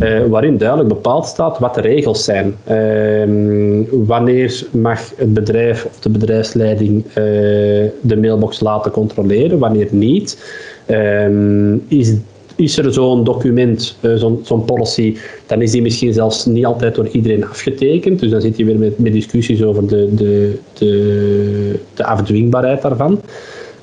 uh, 0.00 0.24
waarin 0.26 0.58
duidelijk 0.58 0.88
bepaald 0.88 1.26
staat 1.26 1.58
wat 1.58 1.74
de 1.74 1.80
regels 1.80 2.24
zijn. 2.24 2.54
Uh, 2.70 3.86
wanneer 4.06 4.66
mag 4.70 5.12
het 5.16 5.34
bedrijf 5.34 5.84
of 5.84 6.00
de 6.00 6.08
bedrijfsleiding 6.08 7.04
eh, 7.06 7.14
de 8.00 8.16
mailbox 8.20 8.60
laten 8.60 8.90
controleren, 8.90 9.58
wanneer 9.58 9.88
niet. 9.90 10.38
Ehm, 10.86 11.76
is 11.88 12.14
is 12.56 12.78
er 12.78 12.92
zo'n 12.92 13.24
document, 13.24 13.96
uh, 14.00 14.14
zo'n 14.14 14.40
zo 14.44 14.56
policy, 14.56 15.16
dan 15.46 15.62
is 15.62 15.70
die 15.70 15.82
misschien 15.82 16.12
zelfs 16.12 16.46
niet 16.46 16.66
altijd 16.66 16.94
door 16.94 17.08
iedereen 17.08 17.44
afgetekend. 17.44 18.20
Dus 18.20 18.30
dan 18.30 18.40
zit 18.40 18.56
je 18.56 18.64
weer 18.64 18.78
met, 18.78 18.98
met 18.98 19.12
discussies 19.12 19.62
over 19.62 19.86
de, 19.86 20.14
de, 20.14 20.58
de, 20.72 21.78
de 21.94 22.04
afdwingbaarheid 22.04 22.82
daarvan. 22.82 23.20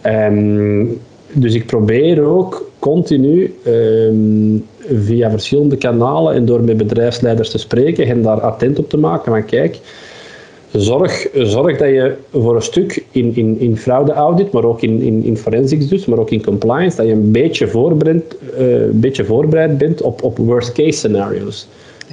Um, 0.06 1.00
dus 1.34 1.54
ik 1.54 1.66
probeer 1.66 2.24
ook 2.24 2.70
continu 2.80 3.56
um, 3.68 4.66
via 4.88 5.30
verschillende 5.30 5.78
kanalen 5.78 6.34
en 6.34 6.46
door 6.46 6.62
met 6.62 6.78
bedrijfsleiders 6.78 7.50
te 7.50 7.58
spreken 7.58 8.06
en 8.06 8.22
daar 8.22 8.42
attent 8.42 8.80
op 8.80 8.90
te 8.90 8.98
maken 8.98 9.32
van 9.32 9.46
kijk, 9.46 9.80
zorg, 10.72 11.28
zorg 11.34 11.78
dat 11.78 11.88
je 11.88 12.14
voor 12.32 12.56
een 12.56 12.62
stuk 12.62 13.04
in, 13.12 13.36
in, 13.36 13.60
in 13.60 13.78
fraude-audit, 13.78 14.52
maar 14.52 14.64
ook 14.64 14.82
in, 14.82 15.02
in, 15.02 15.24
in 15.24 15.38
forensics 15.38 15.88
dus, 15.88 16.06
maar 16.06 16.20
ook 16.20 16.30
in 16.30 16.44
compliance, 16.44 16.98
dat 16.98 17.06
je 17.06 17.12
een 17.12 17.32
beetje 17.32 17.68
voorbereid, 17.68 18.38
uh, 18.60 18.82
een 18.82 19.00
beetje 19.00 19.26
voorbereid 19.26 19.78
bent 19.78 20.02
op, 20.02 20.24
op 20.24 20.38
worst-case 20.38 20.98
scenario's. 20.98 21.68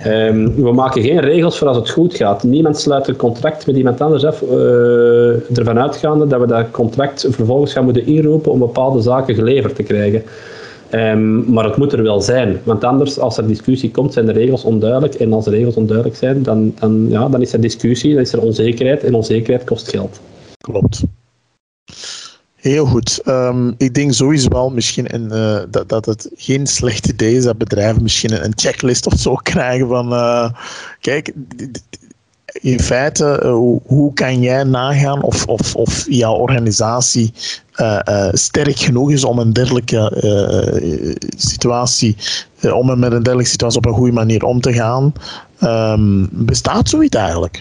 Um, 0.06 0.54
we 0.54 0.72
maken 0.72 1.02
geen 1.02 1.20
regels 1.20 1.58
voor 1.58 1.68
als 1.68 1.76
het 1.76 1.90
goed 1.90 2.14
gaat. 2.14 2.42
Niemand 2.42 2.78
sluit 2.78 3.08
een 3.08 3.16
contract 3.16 3.66
met 3.66 3.76
iemand 3.76 4.00
anders 4.00 4.24
af, 4.24 4.42
uh, 4.42 5.58
ervan 5.58 5.78
uitgaande 5.78 6.26
dat 6.26 6.40
we 6.40 6.46
dat 6.46 6.70
contract 6.70 7.26
vervolgens 7.30 7.72
gaan 7.72 7.84
moeten 7.84 8.06
inroepen 8.06 8.52
om 8.52 8.58
bepaalde 8.58 9.00
zaken 9.00 9.34
geleverd 9.34 9.74
te 9.74 9.82
krijgen. 9.82 10.22
Um, 10.92 11.52
maar 11.52 11.64
het 11.64 11.76
moet 11.76 11.92
er 11.92 12.02
wel 12.02 12.20
zijn, 12.20 12.60
want 12.64 12.84
anders, 12.84 13.18
als 13.18 13.38
er 13.38 13.46
discussie 13.46 13.90
komt, 13.90 14.12
zijn 14.12 14.26
de 14.26 14.32
regels 14.32 14.64
onduidelijk. 14.64 15.14
En 15.14 15.32
als 15.32 15.44
de 15.44 15.50
regels 15.50 15.74
onduidelijk 15.74 16.16
zijn, 16.16 16.42
dan, 16.42 16.74
dan, 16.78 17.06
ja, 17.08 17.28
dan 17.28 17.42
is 17.42 17.52
er 17.52 17.60
discussie, 17.60 18.12
dan 18.12 18.22
is 18.22 18.32
er 18.32 18.40
onzekerheid. 18.40 19.04
En 19.04 19.14
onzekerheid 19.14 19.64
kost 19.64 19.88
geld. 19.88 20.20
Klopt. 20.58 21.02
Heel 22.54 22.86
goed. 22.86 23.20
Um, 23.26 23.74
ik 23.76 23.94
denk 23.94 24.12
sowieso 24.12 24.48
wel 24.48 24.70
misschien 24.70 25.06
in, 25.06 25.28
uh, 25.32 25.60
dat, 25.70 25.88
dat 25.88 26.06
het 26.06 26.30
geen 26.34 26.66
slecht 26.66 27.08
idee 27.08 27.34
is 27.34 27.44
dat 27.44 27.58
bedrijven 27.58 28.02
misschien 28.02 28.44
een 28.44 28.52
checklist 28.56 29.06
of 29.06 29.14
zo 29.18 29.34
krijgen 29.52 29.88
van 29.88 30.12
uh, 30.12 30.50
kijk, 31.00 31.32
in 32.60 32.80
feite, 32.80 33.40
hoe, 33.42 33.80
hoe, 33.86 34.12
kan 34.12 34.40
jij 34.40 34.64
nagaan 34.64 35.22
of, 35.22 35.46
of, 35.46 35.74
of 35.74 36.04
jouw 36.08 36.34
organisatie 36.34 37.32
sterk 38.32 38.78
genoeg 38.78 39.10
is 39.10 39.24
om 39.24 39.38
een 39.38 39.52
dergelijke 39.52 40.12
situatie, 41.36 42.16
om 42.72 42.98
met 42.98 43.12
een 43.12 43.22
dergelijke 43.22 43.50
situatie 43.50 43.78
op 43.78 43.86
een 43.86 43.92
goede 43.92 44.12
manier 44.12 44.44
om 44.44 44.60
te 44.60 44.72
gaan? 44.72 45.12
Um, 45.62 46.28
bestaat 46.32 46.88
zoiets 46.88 47.16
eigenlijk? 47.16 47.60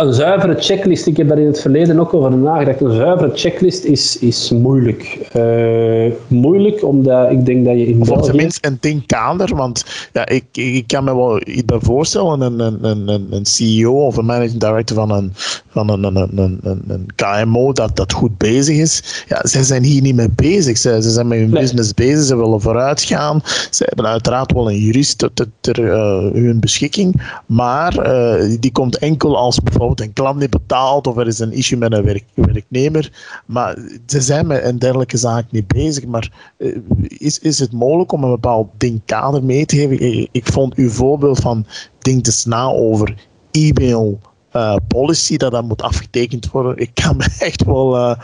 Een 0.00 0.14
zuivere 0.14 0.54
checklist, 0.58 1.06
ik 1.06 1.16
heb 1.16 1.28
daar 1.28 1.38
in 1.38 1.46
het 1.46 1.60
verleden 1.60 2.00
ook 2.00 2.14
over 2.14 2.32
nagedacht. 2.32 2.80
Een 2.80 2.94
zuivere 2.94 3.30
checklist 3.34 3.84
is, 3.84 4.18
is 4.18 4.50
moeilijk. 4.50 5.30
Uh, 5.36 6.12
moeilijk 6.26 6.84
omdat 6.84 7.30
ik 7.30 7.46
denk 7.46 7.64
dat 7.64 7.74
je 7.74 7.86
in 7.86 7.98
België... 7.98 8.26
tenminste 8.26 8.68
een 8.68 8.76
denkkader, 8.80 9.56
want 9.56 9.84
ja, 10.12 10.28
ik, 10.28 10.44
ik 10.52 10.86
kan 10.86 11.04
me 11.04 11.16
wel 11.16 11.40
iets 11.46 11.64
bij 11.64 11.78
voorstellen. 11.80 12.40
Een, 12.40 12.60
een, 12.60 13.08
een, 13.08 13.26
een 13.30 13.46
CEO 13.46 14.06
of 14.06 14.16
een 14.16 14.24
managing 14.24 14.60
director 14.60 14.96
van 14.96 15.10
een, 15.10 15.32
van 15.68 15.88
een, 15.88 16.04
een, 16.04 16.16
een, 16.16 16.60
een, 16.62 16.82
een 16.86 17.06
KMO 17.14 17.72
dat, 17.72 17.96
dat 17.96 18.12
goed 18.12 18.38
bezig 18.38 18.76
is. 18.76 19.24
Ja, 19.28 19.40
zij 19.42 19.62
zijn 19.62 19.82
hier 19.82 20.02
niet 20.02 20.14
mee 20.14 20.30
bezig. 20.34 20.78
Ze, 20.78 21.02
ze 21.02 21.10
zijn 21.10 21.28
met 21.28 21.38
hun 21.38 21.50
business 21.50 21.94
bezig, 21.94 22.24
ze 22.24 22.36
willen 22.36 22.60
vooruit 22.60 23.02
gaan. 23.02 23.40
Ze 23.70 23.84
hebben 23.86 24.06
uiteraard 24.06 24.52
wel 24.52 24.70
een 24.70 24.78
jurist 24.78 25.18
ter, 25.18 25.46
ter 25.60 25.78
uh, 25.78 26.32
hun 26.32 26.60
beschikking, 26.60 27.22
maar 27.46 28.06
uh, 28.06 28.56
die 28.60 28.72
komt 28.72 28.98
enkel 28.98 29.36
als 29.36 29.60
bijvoorbeeld 29.60 29.80
bijvoorbeeld 29.88 30.08
een 30.08 30.24
klant 30.24 30.38
niet 30.38 30.50
betaalt 30.50 31.06
of 31.06 31.16
er 31.16 31.26
is 31.26 31.38
een 31.38 31.52
issue 31.52 31.78
met 31.78 31.92
een 31.92 32.04
werk, 32.04 32.24
werknemer. 32.34 33.12
Maar 33.46 33.78
ze 34.06 34.20
zijn 34.20 34.46
met 34.46 34.64
een 34.64 34.78
dergelijke 34.78 35.16
zaak 35.16 35.44
niet 35.50 35.66
bezig. 35.66 36.06
Maar 36.06 36.54
uh, 36.58 36.76
is, 37.08 37.38
is 37.38 37.58
het 37.58 37.72
mogelijk 37.72 38.12
om 38.12 38.24
een 38.24 38.30
bepaald 38.30 38.68
denkkader 38.76 39.44
mee 39.44 39.66
te 39.66 39.76
geven? 39.76 40.28
Ik, 40.32 40.46
vond 40.46 40.74
uw 40.74 40.90
voorbeeld 40.90 41.38
van 41.38 41.66
denk 41.98 42.26
eens 42.26 42.44
na 42.44 42.64
over 42.66 43.14
e-mail 43.50 44.18
uh, 44.52 44.76
policy, 44.88 45.36
dat 45.36 45.52
dat 45.52 45.64
moet 45.64 45.82
afgetekend 45.82 46.50
worden. 46.50 46.76
Ik 46.76 46.90
kan 46.94 47.16
me 47.16 47.36
echt 47.38 47.64
wel. 47.64 47.96
Uh, 47.96 48.14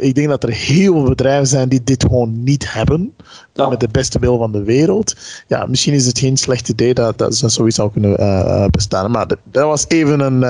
ik 0.00 0.14
denk 0.14 0.28
dat 0.28 0.42
er 0.42 0.52
heel 0.52 0.92
veel 0.92 1.08
bedrijven 1.08 1.46
zijn 1.46 1.68
die 1.68 1.80
dit 1.84 2.02
gewoon 2.02 2.42
niet 2.42 2.72
hebben. 2.72 3.14
Ja. 3.52 3.68
Met 3.68 3.80
de 3.80 3.88
beste 3.88 4.18
wil 4.18 4.38
van 4.38 4.52
de 4.52 4.62
wereld. 4.62 5.16
Ja, 5.46 5.66
misschien 5.66 5.94
is 5.94 6.06
het 6.06 6.18
geen 6.18 6.36
slecht 6.36 6.68
idee 6.68 6.94
dat, 6.94 7.18
dat 7.18 7.36
ze 7.36 7.48
zoiets 7.48 7.76
zou 7.76 7.90
kunnen 7.92 8.20
uh, 8.20 8.66
bestaan. 8.66 9.10
Maar 9.10 9.26
dat, 9.26 9.38
dat, 9.44 9.64
was 9.64 9.84
even 9.88 10.20
een, 10.20 10.42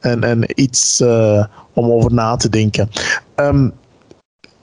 een, 0.00 0.30
een 0.30 0.44
iets 0.54 1.02
om 1.72 1.90
over 1.90 2.14
na 2.14 2.36
te 2.36 2.48
denken. 2.48 2.88
Um, 3.36 3.72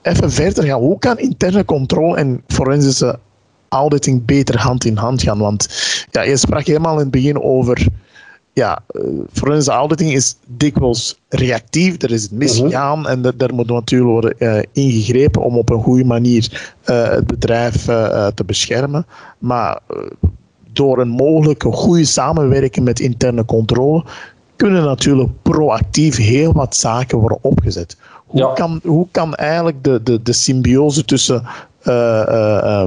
even 0.02 0.32
verder 0.32 0.64
gaan. 0.64 0.80
Hoe 0.80 0.98
kan 0.98 1.18
interne 1.18 1.64
controle 1.64 2.16
en 2.16 2.42
forensische 2.46 3.18
auditing 3.68 4.24
beter 4.24 4.58
hand 4.58 4.84
in 4.84 4.96
hand 4.96 5.22
gaan? 5.22 5.38
Want 5.38 5.68
ja, 6.10 6.22
je 6.22 6.36
sprak 6.36 6.66
helemaal 6.66 6.94
in 6.94 6.98
het 6.98 7.10
begin 7.10 7.42
over 7.42 7.86
ja, 8.58 8.78
uh, 8.92 9.02
forensische 9.32 9.72
auditing 9.72 10.12
is 10.12 10.36
dikwijls 10.46 11.20
reactief. 11.28 12.02
Er 12.02 12.10
is 12.10 12.22
het 12.22 12.32
misgegaan 12.32 12.98
mhm. 12.98 13.08
en 13.08 13.32
daar 13.36 13.54
moet 13.54 13.68
natuurlijk 13.68 14.10
worden 14.10 14.34
uh, 14.38 14.62
ingegrepen 14.72 15.42
om 15.42 15.56
op 15.56 15.70
een 15.70 15.82
goede 15.82 16.04
manier 16.04 16.72
uh, 16.90 17.08
het 17.08 17.26
bedrijf 17.26 17.84
te 18.34 18.42
beschermen. 18.46 19.06
Maar 19.38 19.80
door 20.72 20.98
een 20.98 21.08
mogelijke 21.08 21.72
goede 21.72 22.04
samenwerking 22.04 22.84
met 22.84 23.00
interne 23.00 23.44
controle 23.44 24.04
kunnen 24.56 24.84
natuurlijk 24.84 25.30
proactief 25.42 26.16
heel 26.16 26.52
wat 26.52 26.76
zaken 26.76 27.18
worden 27.18 27.38
opgezet. 27.40 27.96
Hoe, 28.26 28.40
ja. 28.40 28.52
kan, 28.52 28.80
hoe 28.84 29.06
kan 29.10 29.34
eigenlijk 29.34 29.84
de, 29.84 30.02
de, 30.02 30.22
de 30.22 30.32
symbiose 30.32 31.04
tussen 31.04 31.42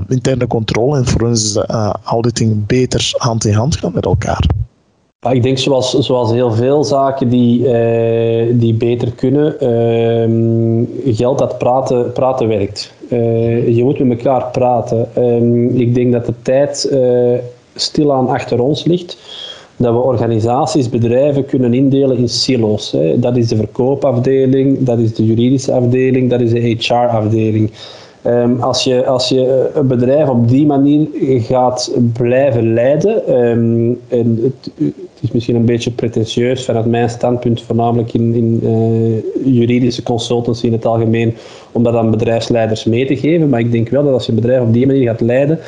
interne 0.08 0.48
controle 0.48 0.98
en 0.98 1.06
forensische 1.06 1.66
auditing 2.04 2.66
beter 2.66 3.14
hand 3.18 3.46
in 3.46 3.54
hand 3.54 3.76
gaan 3.76 3.94
met 3.94 4.06
elkaar? 4.06 4.48
Ik 5.30 5.44
denk 5.44 5.58
zoals, 5.58 6.00
zoals 6.00 6.32
heel 6.32 6.52
veel 6.52 6.84
zaken 6.84 7.30
die, 7.30 7.60
uh, 7.60 8.60
die 8.60 8.74
beter 8.74 9.12
kunnen, 9.12 9.56
uh, 11.06 11.16
geldt 11.16 11.40
dat 11.40 11.58
praten, 11.58 12.12
praten 12.12 12.48
werkt. 12.48 12.94
Uh, 13.10 13.76
je 13.76 13.84
moet 13.84 14.00
met 14.00 14.18
elkaar 14.18 14.52
praten. 14.52 15.10
Ehm, 15.14 15.68
ik 15.68 15.96
denk 15.96 16.12
dat 16.12 16.26
de 16.26 16.34
tijd 16.42 16.90
uh, 16.92 17.38
stilaan 17.76 18.28
achter 18.28 18.62
ons 18.62 18.86
ligt. 18.86 19.18
Dat 19.76 19.94
we 19.94 20.00
organisaties, 20.00 20.90
bedrijven 20.90 21.46
kunnen 21.46 21.74
indelen 21.74 22.18
in 22.18 22.30
silo's. 22.30 22.92
Hè. 22.92 23.20
Dat 23.20 23.38
is 23.38 23.48
de 23.48 23.56
verkoopafdeling, 23.56 24.84
dat 24.84 25.00
is 25.00 25.14
de 25.14 25.26
juridische 25.26 25.72
afdeling, 25.72 26.30
dat 26.30 26.42
is 26.42 26.52
de 26.52 26.60
HR-afdeling. 26.60 27.72
Um, 28.26 28.62
als, 28.62 28.84
je, 28.84 29.06
als 29.06 29.30
je 29.30 29.72
een 29.74 29.88
bedrijf 29.88 30.30
op 30.30 30.50
die 30.50 30.66
manier 30.66 31.08
gaat 31.42 31.92
blijven 32.14 32.74
leiden, 32.74 33.28
en 33.28 34.40
het, 34.42 34.72
is 35.22 35.32
misschien 35.32 35.56
een 35.56 35.66
beetje 35.66 35.92
pretentieus 35.92 36.66
vanuit 36.66 36.86
mijn 36.86 37.10
standpunt, 37.10 37.62
voornamelijk 37.62 38.14
in, 38.14 38.34
in 38.34 38.60
uh, 38.64 39.54
juridische 39.54 40.04
consultancy 40.04 40.66
in 40.66 40.72
het 40.72 40.86
algemeen, 40.86 41.36
om 41.72 41.84
dat 41.84 41.96
aan 41.96 42.12
bedrijfsleiders 42.12 42.84
mee 42.84 43.06
te 43.06 43.18
geven. 43.18 43.50
Maar 43.50 43.60
ik 43.60 43.72
denk 43.72 43.90
wel 43.90 44.04
dat 44.04 44.14
als 44.14 44.26
je 44.26 44.32
een 44.32 44.40
bedrijf 44.40 44.62
op 44.62 44.74
die 44.74 44.86
manier 44.86 45.08
gaat 45.08 45.22
leiden, 45.22 45.60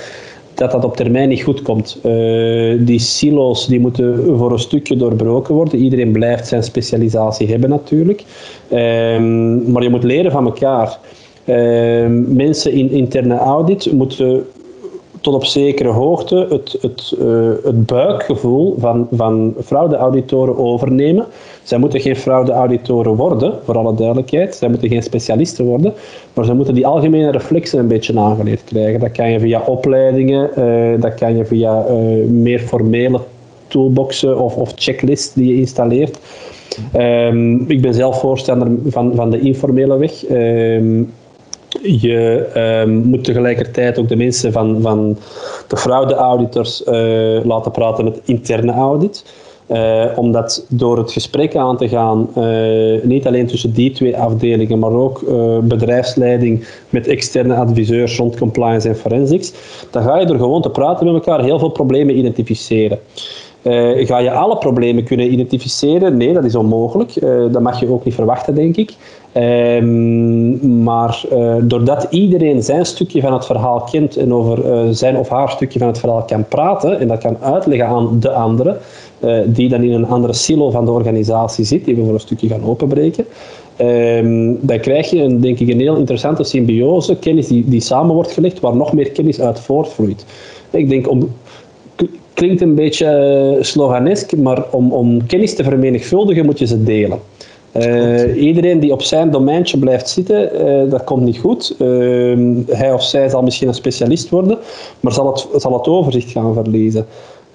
dat 0.54 0.72
dat 0.72 0.86
op 0.86 0.96
termijn 0.96 1.30
niet 1.30 1.44
goed 1.44 1.62
komt. 1.62 2.00
Uh, 2.06 2.86
die 2.86 3.00
silo's 3.00 3.68
die 3.68 3.80
moeten 3.80 4.38
voor 4.38 4.52
een 4.52 4.60
stukje 4.60 4.96
doorbroken 4.96 5.56
worden. 5.56 5.80
Iedereen 5.80 6.12
blijft 6.12 6.48
zijn 6.48 6.63
specialisatie 6.63 7.48
hebben 7.48 7.70
natuurlijk. 7.70 8.24
Um, 8.72 9.72
maar 9.72 9.84
je 9.84 9.89
moet 9.89 10.04
leren 10.04 10.32
van 10.32 10.46
elkaar. 10.46 11.00
Ehm, 11.46 12.36
mensen 12.36 12.72
in 12.72 12.92
interne 12.92 13.38
audit 13.38 13.92
moeten 13.92 14.46
tot 15.24 15.34
op 15.34 15.46
zekere 15.46 15.90
hoogte 15.90 16.48
het, 16.50 16.78
het, 16.82 17.16
uh, 17.20 17.52
het 17.64 17.86
buikgevoel 17.86 18.76
van, 18.78 19.08
van 19.12 19.54
fraudeauditoren 19.64 20.58
overnemen. 20.58 21.26
Zij 21.64 21.78
moeten 21.78 22.00
geen 22.00 22.16
fraudeauditoren 22.16 23.16
worden, 23.16 23.54
voor 23.64 23.78
alle 23.78 23.96
duidelijkheid. 23.96 24.56
Zij 24.56 24.70
moeten 24.70 24.90
geen 24.90 25.04
specialisten 25.04 25.66
worden, 25.66 25.94
maar 26.34 26.46
ze 26.46 26.54
moeten 26.54 26.74
die 26.74 26.88
algemene 26.88 27.32
reflexen 27.32 27.80
een 27.80 27.88
beetje 27.88 28.20
aangeleerd 28.20 28.64
krijgen. 28.64 29.00
Dat 29.00 29.12
kan 29.12 29.32
je 29.32 29.40
via 29.40 29.62
opleidingen, 29.66 30.50
uh, 30.58 31.02
dat 31.02 31.14
kan 31.14 31.38
je 31.38 31.46
via 31.46 31.86
uh, 31.90 32.26
meer 32.30 32.60
formele 32.60 33.20
toolboxen 33.68 34.40
of, 34.40 34.56
of 34.56 34.72
checklists 34.76 35.34
die 35.34 35.48
je 35.54 35.60
installeert. 35.60 36.20
Um, 36.96 37.70
ik 37.70 37.82
ben 37.82 37.94
zelf 37.94 38.20
voorstander 38.20 38.68
van, 38.86 39.16
van 39.16 39.30
de 39.30 39.40
informele 39.40 39.98
weg. 39.98 40.30
Um, 40.30 41.12
je 41.82 42.50
um, 42.86 42.96
moet 42.96 43.24
tegelijkertijd 43.24 44.00
ook 44.00 44.08
de 44.08 44.16
mensen 44.16 44.52
van, 44.52 44.82
van 44.82 45.18
de 45.68 45.78
fraudeauditors 45.78 46.84
uh, 46.88 47.46
laten 47.46 47.72
praten 47.72 48.04
met 48.04 48.22
interne 48.26 48.72
audit. 48.72 49.26
Uh, 49.68 50.06
omdat 50.16 50.66
door 50.70 50.98
het 50.98 51.12
gesprek 51.12 51.56
aan 51.56 51.78
te 51.78 51.88
gaan, 51.88 52.30
uh, 52.38 53.04
niet 53.04 53.28
alleen 53.28 53.48
tussen 53.48 53.74
die 53.74 53.92
twee 53.92 54.18
afdelingen, 54.18 54.80
maar 54.80 54.92
ook 54.92 55.24
bedrijfsleiding 55.64 56.68
met 56.90 57.08
externe 57.08 57.56
adviseurs 57.56 58.18
rond 58.18 58.38
compliance 58.38 58.90
en 58.90 58.96
forensics, 58.96 59.54
dan 59.92 60.04
ga 60.04 60.20
je 60.20 60.26
door 60.26 60.38
gewoon 60.38 60.62
te 60.62 60.70
praten 60.70 61.06
met 61.06 61.16
elkaar 61.16 61.44
heel 61.44 61.60
veel 61.60 61.70
problemen 61.70 62.18
identificeren. 62.18 63.00
ga 63.96 64.18
je 64.18 64.32
alle 64.32 64.58
problemen 64.58 65.04
kunnen 65.04 65.32
identificeren? 65.32 66.18
Nee, 66.18 66.34
dat 66.34 66.44
is 66.44 66.56
onmogelijk. 66.56 67.14
dat 67.52 67.62
mag 67.62 67.80
je 67.80 67.92
ook 67.92 68.06
niet 68.06 68.16
verwachten, 68.16 68.56
denk 68.56 68.76
ik. 68.78 68.94
Um, 69.38 70.84
maar 70.84 71.24
uh, 71.32 71.56
doordat 71.62 72.08
iedereen 72.10 72.63
zijn 72.63 72.86
stukje 72.86 73.22
van 73.22 73.34
het 73.34 73.46
verhaal 73.46 73.82
kent 73.91 74.17
en 74.17 74.34
over 74.34 74.65
uh, 74.65 74.89
zijn 74.91 75.17
of 75.17 75.30
haar 75.30 75.50
stukje 75.50 75.80
van 75.80 75.88
het 75.88 76.00
verhaal 76.00 76.24
kan 76.24 76.48
praten 76.48 77.00
en 77.00 77.08
dat 77.08 77.17
kan 77.17 77.38
uitleggen 77.41 77.88
aan 77.88 78.19
de 78.19 78.32
andere, 78.32 78.78
uh, 79.19 79.39
die 79.46 79.69
dan 79.69 79.84
in 79.84 79.91
een 79.91 80.08
andere 80.08 80.34
silo 80.34 80.69
van 80.69 80.86
de 80.86 80.91
organisatie 80.91 81.65
zit, 81.65 81.86
die 81.86 81.96
we 81.96 82.04
voor 82.04 82.13
een 82.13 82.19
stukje 82.19 82.48
gaan 82.48 82.63
openbreken, 82.63 83.26
um, 83.82 84.58
dan 84.62 84.80
krijg 84.80 85.10
je 85.10 85.22
een, 85.22 85.41
denk 85.41 85.60
ik 85.60 85.69
een 85.69 85.80
heel 85.80 85.96
interessante 85.96 86.43
symbiose, 86.43 87.15
kennis 87.15 87.48
die, 87.48 87.63
die 87.67 87.82
samen 87.82 88.15
wordt 88.15 88.32
gelegd, 88.32 88.60
waar 88.60 88.76
nog 88.76 88.93
meer 88.93 89.12
kennis 89.12 89.41
uit 89.41 89.60
voortvloeit. 89.60 90.26
Ik 90.69 90.89
denk 90.89 91.10
om, 91.10 91.30
klinkt 92.34 92.62
een 92.62 92.76
beetje 92.76 93.58
sloganesk, 93.62 94.36
maar 94.38 94.63
om, 94.72 94.91
om 94.91 95.26
kennis 95.26 95.56
te 95.56 95.63
vermenigvuldigen 95.63 96.46
moet 96.46 96.60
je 96.60 96.65
ze 96.65 96.84
delen. 96.84 97.19
Uh, 97.78 98.42
iedereen 98.44 98.80
die 98.80 98.92
op 98.92 99.02
zijn 99.02 99.32
domeintje 99.32 99.78
blijft 99.78 100.10
zitten, 100.10 100.68
uh, 100.68 100.92
dat 100.92 101.04
komt 101.04 101.24
niet 101.24 101.38
goed. 101.38 101.76
Uh, 101.80 102.58
hij 102.68 102.94
of 102.94 103.04
zij 103.04 103.30
zal 103.30 103.42
misschien 103.42 103.68
een 103.68 103.74
specialist 103.74 104.30
worden, 104.30 104.58
maar 105.00 105.14
zal 105.14 105.28
het, 105.28 105.48
zal 105.62 105.74
het 105.74 105.88
overzicht 105.88 106.32
gaan 106.32 106.54
verliezen. 106.54 107.06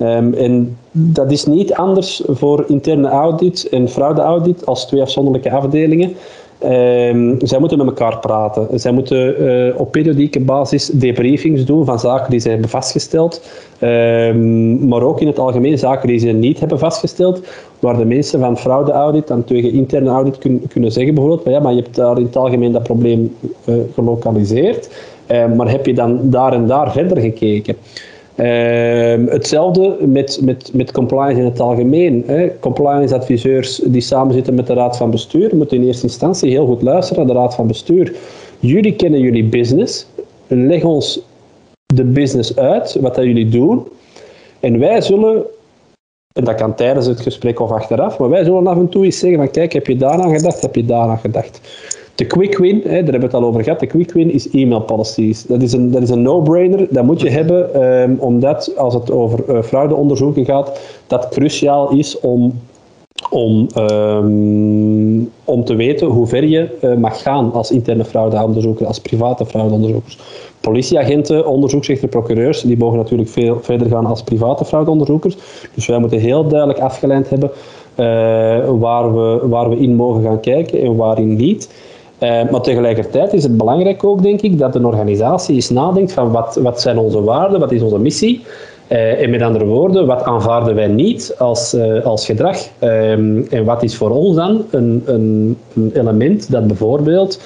Um, 0.01 0.35
en 0.35 0.77
dat 0.93 1.33
is 1.33 1.47
niet 1.47 1.75
anders 1.75 2.23
voor 2.27 2.65
interne 2.69 3.09
audit 3.09 3.69
en 3.69 3.89
fraudeaudit 3.89 4.67
als 4.67 4.87
twee 4.87 5.03
afzonderlijke 5.03 5.51
afdelingen. 5.51 6.15
Um, 6.65 7.37
zij 7.39 7.59
moeten 7.59 7.79
met 7.79 7.87
elkaar 7.87 8.19
praten. 8.19 8.81
Zij 8.81 8.93
moeten 8.93 9.43
uh, 9.43 9.81
op 9.81 9.93
periodieke 9.93 10.41
basis 10.41 10.87
debriefings 10.87 11.65
doen 11.65 11.85
van 11.85 11.99
zaken 11.99 12.31
die 12.31 12.41
ze 12.41 12.49
hebben 12.49 12.69
vastgesteld. 12.69 13.43
Um, 13.81 14.89
maar 14.89 15.03
ook 15.03 15.21
in 15.21 15.27
het 15.27 15.39
algemeen 15.39 15.79
zaken 15.79 16.09
die 16.09 16.19
ze 16.19 16.27
niet 16.27 16.61
hebben 16.61 16.79
vastgesteld, 16.79 17.47
waar 17.79 17.97
de 17.97 18.05
mensen 18.05 18.41
van 18.41 18.59
fraudeaudit 18.59 19.27
dan 19.27 19.45
tegen 19.45 19.73
interne 19.73 20.11
audit 20.11 20.39
kun, 20.39 20.63
kunnen 20.69 20.93
zeggen 20.93 21.15
bijvoorbeeld, 21.15 21.43
van, 21.43 21.53
ja, 21.53 21.61
maar 21.61 21.75
je 21.75 21.83
hebt 21.83 21.95
daar 21.95 22.19
in 22.19 22.25
het 22.25 22.37
algemeen 22.37 22.73
dat 22.73 22.83
probleem 22.83 23.37
uh, 23.65 23.75
gelokaliseerd, 23.95 24.89
uh, 25.31 25.53
maar 25.57 25.71
heb 25.71 25.87
je 25.87 25.95
dan 25.95 26.21
daar 26.23 26.53
en 26.53 26.67
daar 26.67 26.93
verder 26.93 27.19
gekeken? 27.19 27.77
Ehm, 28.39 29.27
hetzelfde 29.27 29.97
met, 30.07 30.39
met, 30.43 30.71
met 30.73 30.93
compliance 30.93 31.41
in 31.41 31.45
het 31.45 31.61
algemeen. 31.61 32.25
Hè. 32.27 32.59
Compliance 32.61 33.15
adviseurs 33.15 33.81
die 33.85 34.01
samen 34.01 34.35
zitten 34.35 34.55
met 34.55 34.67
de 34.67 34.73
raad 34.73 34.97
van 34.97 35.11
bestuur 35.11 35.57
moeten 35.57 35.77
in 35.77 35.87
eerste 35.87 36.03
instantie 36.03 36.51
heel 36.51 36.67
goed 36.67 36.83
luisteren 36.83 37.27
naar 37.27 37.35
de 37.35 37.41
raad 37.41 37.55
van 37.55 37.67
bestuur. 37.67 38.15
Jullie 38.59 38.95
kennen 38.95 39.21
jullie 39.21 39.45
business. 39.45 40.07
Leg 40.47 40.85
ons 40.85 41.21
de 41.95 42.05
business 42.05 42.57
uit, 42.57 42.97
wat 43.01 43.15
dat 43.15 43.25
jullie 43.25 43.49
doen. 43.49 43.87
En 44.61 44.79
wij 44.79 45.01
zullen, 45.01 45.45
en 46.33 46.45
dat 46.45 46.55
kan 46.55 46.75
tijdens 46.75 47.07
het 47.07 47.21
gesprek 47.21 47.61
of 47.61 47.71
achteraf, 47.71 48.19
maar 48.19 48.29
wij 48.29 48.45
zullen 48.45 48.67
af 48.67 48.77
en 48.77 48.89
toe 48.89 49.05
eens 49.05 49.19
zeggen 49.19 49.39
van 49.39 49.51
kijk, 49.51 49.73
heb 49.73 49.87
je 49.87 49.97
daaraan 49.97 50.37
gedacht, 50.37 50.61
heb 50.61 50.75
je 50.75 50.85
daaraan 50.85 51.19
gedacht. 51.19 51.61
De 52.19 52.27
quick 52.27 52.59
win, 52.59 52.81
hè, 52.83 52.83
daar 52.83 52.95
hebben 52.95 53.21
we 53.21 53.27
het 53.27 53.35
al 53.35 53.45
over 53.45 53.63
gehad, 53.63 53.81
de 53.81 53.87
quick 53.87 54.13
win 54.13 54.33
is 54.33 54.51
e-mail 54.51 54.81
policies. 54.81 55.47
Dat 55.47 55.63
is 55.63 55.73
een, 55.73 55.91
dat 55.91 56.03
is 56.03 56.11
een 56.11 56.23
no-brainer, 56.23 56.87
dat 56.91 57.05
moet 57.05 57.21
je 57.21 57.31
hebben, 57.31 57.83
um, 57.83 58.17
omdat 58.19 58.77
als 58.77 58.95
het 58.95 59.11
over 59.11 59.45
uh, 59.49 59.63
fraudeonderzoeken 59.63 60.45
gaat, 60.45 60.81
dat 61.07 61.29
cruciaal 61.29 61.91
is 61.91 62.21
om 62.21 62.61
om, 63.31 63.67
um, 63.77 65.31
om 65.45 65.65
te 65.65 65.75
weten 65.75 66.07
hoe 66.07 66.27
ver 66.27 66.45
je 66.45 66.69
uh, 66.83 66.97
mag 66.97 67.23
gaan 67.23 67.53
als 67.53 67.71
interne 67.71 68.05
fraudeonderzoeker, 68.05 68.87
als 68.87 69.01
private 69.01 69.47
fraudeonderzoekers. 69.47 70.19
Politieagenten, 70.61 71.47
onderzoeksrechter, 71.47 72.09
procureurs, 72.09 72.61
die 72.61 72.79
mogen 72.79 72.99
natuurlijk 72.99 73.29
veel 73.29 73.59
verder 73.61 73.89
gaan 73.89 74.07
als 74.07 74.23
private 74.23 74.65
fraudeonderzoekers. 74.65 75.37
Dus 75.75 75.87
wij 75.87 75.99
moeten 75.99 76.19
heel 76.19 76.49
duidelijk 76.49 76.81
afgeleid 76.81 77.31
hebben 77.31 77.51
uh, 77.51 78.07
waar, 78.81 79.15
we, 79.15 79.49
waar 79.49 79.69
we 79.69 79.77
in 79.77 79.95
mogen 79.95 80.23
gaan 80.23 80.41
kijken 80.41 80.81
en 80.81 80.97
waarin 80.97 81.37
niet. 81.37 81.69
Uh, 82.21 82.51
maar 82.51 82.61
tegelijkertijd 82.61 83.33
is 83.33 83.43
het 83.43 83.57
belangrijk 83.57 84.05
ook, 84.05 84.23
denk 84.23 84.41
ik, 84.41 84.59
dat 84.59 84.75
een 84.75 84.85
organisatie 84.85 85.55
eens 85.55 85.71
nadenkt 85.71 86.13
van 86.13 86.31
wat, 86.31 86.59
wat 86.63 86.81
zijn 86.81 86.99
onze 86.99 87.23
waarden, 87.23 87.61
wat 87.61 87.73
is 87.73 87.83
onze 87.83 87.99
missie. 87.99 88.45
Uh, 88.89 89.23
en 89.23 89.31
met 89.31 89.43
andere 89.43 89.65
woorden, 89.65 90.07
wat 90.07 90.23
aanvaarden 90.23 90.75
wij 90.75 90.87
niet 90.87 91.35
als, 91.39 91.75
uh, 91.75 92.05
als 92.05 92.27
gedrag? 92.27 92.59
Um, 92.81 93.47
en 93.51 93.65
wat 93.65 93.83
is 93.83 93.97
voor 93.97 94.11
ons 94.11 94.37
dan 94.37 94.65
een, 94.71 95.03
een, 95.05 95.57
een 95.75 95.91
element 95.95 96.51
dat 96.51 96.67
bijvoorbeeld 96.67 97.41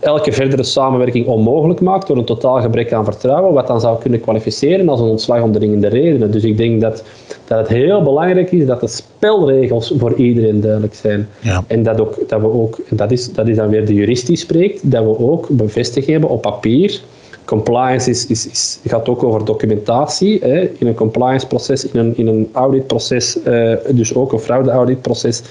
elke 0.00 0.32
verdere 0.32 0.62
samenwerking 0.62 1.26
onmogelijk 1.26 1.80
maakt 1.80 2.06
door 2.06 2.16
een 2.16 2.24
totaal 2.24 2.60
gebrek 2.60 2.92
aan 2.92 3.04
vertrouwen, 3.04 3.54
wat 3.54 3.66
dan 3.66 3.80
zou 3.80 4.00
kunnen 4.00 4.20
kwalificeren 4.20 4.88
als 4.88 5.00
een 5.00 5.06
ontslag 5.06 5.42
om 5.42 5.52
dringende 5.52 5.88
redenen. 5.88 6.30
Dus 6.30 6.44
ik 6.44 6.56
denk 6.56 6.80
dat, 6.80 7.04
dat 7.44 7.58
het 7.58 7.68
heel 7.68 8.02
belangrijk 8.02 8.52
is 8.52 8.66
dat 8.66 8.80
de 8.80 8.88
spelregels 8.88 9.94
voor 9.98 10.14
iedereen 10.14 10.60
duidelijk 10.60 10.94
zijn. 10.94 11.28
Ja. 11.40 11.64
En 11.66 11.82
dat, 11.82 12.00
ook, 12.00 12.28
dat 12.28 12.40
we 12.40 12.52
ook, 12.52 12.78
en 12.88 12.96
dat 12.96 13.10
is, 13.10 13.32
dat 13.32 13.48
is 13.48 13.56
dan 13.56 13.68
weer 13.68 13.86
de 13.86 13.94
jurist 13.94 14.26
die 14.26 14.36
spreekt, 14.36 14.90
dat 14.90 15.04
we 15.04 15.18
ook 15.18 15.48
bevestigd 15.48 16.06
hebben 16.06 16.30
op 16.30 16.42
papier. 16.42 17.00
Compliance 17.44 18.10
is, 18.10 18.26
is, 18.26 18.48
is, 18.48 18.78
gaat 18.84 19.08
ook 19.08 19.22
over 19.22 19.44
documentatie. 19.44 20.38
Hè. 20.42 20.60
In 20.78 20.86
een 20.86 20.94
compliance 20.94 21.46
proces, 21.46 21.90
in 21.90 22.00
een, 22.00 22.16
in 22.16 22.26
een 22.26 22.48
auditproces, 22.52 23.38
uh, 23.46 23.74
dus 23.90 24.14
ook 24.14 24.32
een 24.32 24.38
fraude 24.38 24.70
auditproces. 24.70 25.42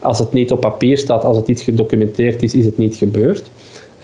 Als 0.00 0.18
het 0.18 0.32
niet 0.32 0.52
op 0.52 0.60
papier 0.60 0.98
staat, 0.98 1.24
als 1.24 1.36
het 1.36 1.46
niet 1.46 1.60
gedocumenteerd 1.60 2.42
is, 2.42 2.54
is 2.54 2.64
het 2.64 2.78
niet 2.78 2.96
gebeurd. 2.96 3.50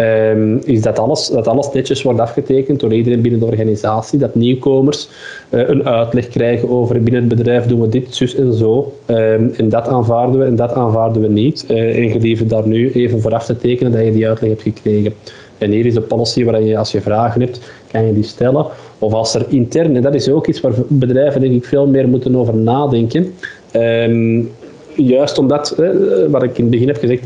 Um, 0.00 0.61
is 0.64 0.82
dat 0.82 0.98
alles, 0.98 1.26
dat 1.26 1.48
alles 1.48 1.72
netjes 1.72 2.02
wordt 2.02 2.20
afgetekend 2.20 2.80
door 2.80 2.92
iedereen 2.92 3.20
binnen 3.20 3.40
de 3.40 3.46
organisatie. 3.46 4.18
Dat 4.18 4.34
nieuwkomers 4.34 5.08
uh, 5.50 5.68
een 5.68 5.88
uitleg 5.88 6.28
krijgen 6.28 6.70
over 6.70 7.02
binnen 7.02 7.20
het 7.28 7.37
bedrijf 7.37 7.66
doen 7.66 7.80
we 7.80 7.88
dit, 7.88 8.14
zus 8.14 8.34
en 8.34 8.52
zo. 8.52 8.92
Um, 9.06 9.52
en 9.56 9.68
dat 9.68 9.88
aanvaarden 9.88 10.40
we 10.40 10.44
en 10.46 10.56
dat 10.56 10.72
aanvaarden 10.72 11.22
we 11.22 11.28
niet. 11.28 11.64
Uh, 11.70 12.04
en 12.04 12.11
gelieve 12.11 12.46
daar 12.46 12.66
nu 12.66 12.92
even 12.92 13.20
voor 13.20 13.34
af 13.34 13.44
te 13.44 13.56
tekenen 13.56 13.92
dat 13.92 14.04
je 14.04 14.12
die 14.12 14.28
uitleg 14.28 14.50
hebt 14.50 14.62
gekregen. 14.62 15.12
En 15.58 15.70
hier 15.70 15.87
is 15.87 15.94
de 15.94 16.00
policy 16.00 16.44
waar 16.44 16.62
je 16.62 16.78
als 16.78 16.92
je 16.92 17.00
vragen 17.00 17.40
hebt, 17.40 17.61
kan 17.90 18.06
je 18.06 18.14
die 18.14 18.24
stellen. 18.24 18.66
Of 18.98 19.12
als 19.12 19.34
er 19.34 19.46
intern, 19.48 19.96
en 19.96 20.02
dat 20.02 20.14
is 20.14 20.28
ook 20.28 20.46
iets 20.46 20.61
waar 20.61 20.72
bedrijven 20.88 21.40
denk 21.40 21.54
ik 21.54 21.64
veel 21.64 21.87
meer 21.87 22.08
moeten 22.08 22.37
over 22.37 22.54
nadenken. 22.54 23.34
Um, 23.76 24.50
juist 24.94 25.38
omdat, 25.38 25.76
uh, 25.80 25.90
wat 26.30 26.42
ik 26.42 26.58
in 26.58 26.62
het 26.62 26.70
begin 26.70 26.88
heb 26.88 26.96
gezegd, 26.96 27.24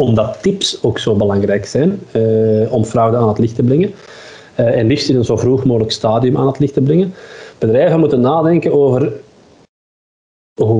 omdat 0.00 0.38
tips 0.42 0.78
ook 0.82 0.98
zo 0.98 1.14
belangrijk 1.14 1.66
zijn 1.66 2.00
uh, 2.12 2.72
om 2.72 2.84
fraude 2.84 3.16
aan 3.16 3.28
het 3.28 3.38
licht 3.38 3.54
te 3.54 3.62
brengen. 3.62 3.90
Uh, 4.60 4.78
en 4.78 4.86
liefst 4.86 5.08
in 5.08 5.16
een 5.16 5.24
zo 5.24 5.36
vroeg 5.36 5.64
mogelijk 5.64 5.92
stadium 5.92 6.36
aan 6.36 6.46
het 6.46 6.58
licht 6.58 6.74
te 6.74 6.80
brengen. 6.80 7.14
Bedrijven 7.58 8.00
moeten 8.00 8.20
nadenken 8.20 8.72
over 8.72 9.12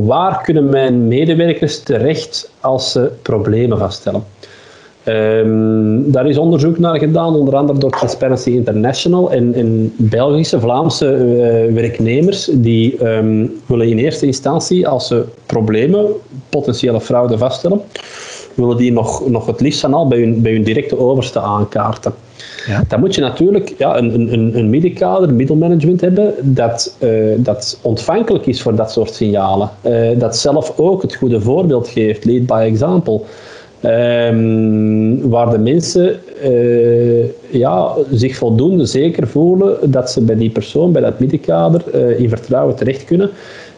waar 0.06 0.42
kunnen 0.42 0.68
mijn 0.68 1.08
medewerkers 1.08 1.82
terecht 1.82 2.50
als 2.60 2.92
ze 2.92 3.10
problemen 3.22 3.78
vaststellen. 3.78 4.24
Um, 5.04 6.12
daar 6.12 6.28
is 6.28 6.38
onderzoek 6.38 6.78
naar 6.78 6.98
gedaan, 6.98 7.34
onder 7.34 7.56
andere 7.56 7.78
door 7.78 7.90
Transparency 7.90 8.50
International 8.50 9.32
en, 9.32 9.54
en 9.54 9.92
Belgische, 9.96 10.60
Vlaamse 10.60 11.14
uh, 11.14 11.74
werknemers 11.74 12.50
die 12.52 13.06
um, 13.06 13.60
willen 13.66 13.88
in 13.88 13.98
eerste 13.98 14.26
instantie, 14.26 14.88
als 14.88 15.06
ze 15.06 15.24
problemen, 15.46 16.06
potentiële 16.48 17.00
fraude 17.00 17.38
vaststellen, 17.38 17.80
willen 18.54 18.76
die 18.76 18.92
nog, 18.92 19.28
nog 19.28 19.46
het 19.46 19.60
liefst 19.60 19.80
van 19.80 19.94
al 19.94 20.08
bij 20.08 20.18
hun, 20.18 20.42
bij 20.42 20.52
hun 20.52 20.62
directe 20.62 20.98
overste 20.98 21.40
aankaarten. 21.40 22.12
Ja. 22.66 22.84
Dan 22.88 23.00
moet 23.00 23.14
je 23.14 23.20
natuurlijk 23.20 23.74
ja, 23.78 23.98
een, 23.98 24.32
een, 24.32 24.58
een 24.58 24.70
middenkader, 24.70 25.34
middelmanagement 25.34 26.00
hebben 26.00 26.34
dat, 26.40 26.96
uh, 26.98 27.10
dat 27.36 27.78
ontvankelijk 27.82 28.46
is 28.46 28.62
voor 28.62 28.74
dat 28.74 28.92
soort 28.92 29.14
signalen. 29.14 29.70
Uh, 29.86 30.18
dat 30.18 30.36
zelf 30.36 30.72
ook 30.76 31.02
het 31.02 31.14
goede 31.14 31.40
voorbeeld 31.40 31.88
geeft, 31.88 32.24
lead 32.24 32.46
by 32.46 32.64
example. 32.66 33.20
Um, 33.84 35.28
waar 35.28 35.50
de 35.50 35.58
mensen 35.58 36.20
uh, 36.44 37.24
ja, 37.50 37.92
zich 38.10 38.36
voldoende 38.36 38.86
zeker 38.86 39.28
voelen 39.28 39.90
dat 39.90 40.10
ze 40.10 40.20
bij 40.20 40.36
die 40.36 40.50
persoon, 40.50 40.92
bij 40.92 41.02
dat 41.02 41.20
middenkader, 41.20 41.94
in 42.18 42.28
vertrouwen 42.28 42.74
terecht 42.74 43.04
kunnen. 43.04 43.30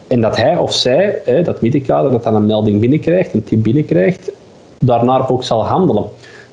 En 0.07 0.21
dat 0.21 0.37
hij 0.37 0.57
of 0.57 0.73
zij, 0.73 1.21
dat 1.43 1.61
middenkader, 1.61 2.11
dat 2.11 2.23
dan 2.23 2.35
een 2.35 2.45
melding 2.45 2.79
binnenkrijgt, 2.79 3.33
een 3.33 3.43
tip 3.43 3.63
binnenkrijgt, 3.63 4.31
daarnaar 4.85 5.29
ook 5.29 5.43
zal 5.43 5.65
handelen. 5.65 6.05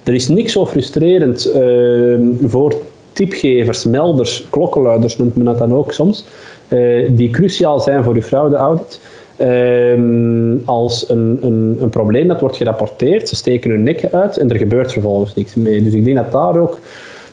Er 0.02 0.14
is 0.14 0.28
niks 0.28 0.52
zo 0.52 0.66
frustrerend 0.66 1.52
uh, 1.56 2.18
voor 2.46 2.74
tipgevers, 3.12 3.84
melders, 3.84 4.46
klokkenluiders 4.50 5.16
noemt 5.16 5.36
men 5.36 5.44
dat 5.44 5.58
dan 5.58 5.74
ook 5.74 5.92
soms, 5.92 6.24
uh, 6.68 7.08
die 7.10 7.30
cruciaal 7.30 7.80
zijn 7.80 8.04
voor 8.04 8.14
uw 8.14 8.22
fraudeaudit. 8.22 9.00
Uh, 9.40 10.66
als 10.66 11.08
een, 11.08 11.38
een, 11.40 11.78
een, 11.80 11.88
probleem 11.88 12.28
dat 12.28 12.40
wordt 12.40 12.56
gerapporteerd, 12.56 13.28
ze 13.28 13.36
steken 13.36 13.70
hun 13.70 13.82
nek 13.82 14.12
uit 14.12 14.36
en 14.36 14.50
er 14.50 14.56
gebeurt 14.56 14.92
vervolgens 14.92 15.34
niks 15.34 15.54
mee. 15.54 15.82
Dus 15.82 15.92
ik 15.92 16.04
denk 16.04 16.16
dat 16.16 16.32
daar 16.32 16.58
ook 16.58 16.78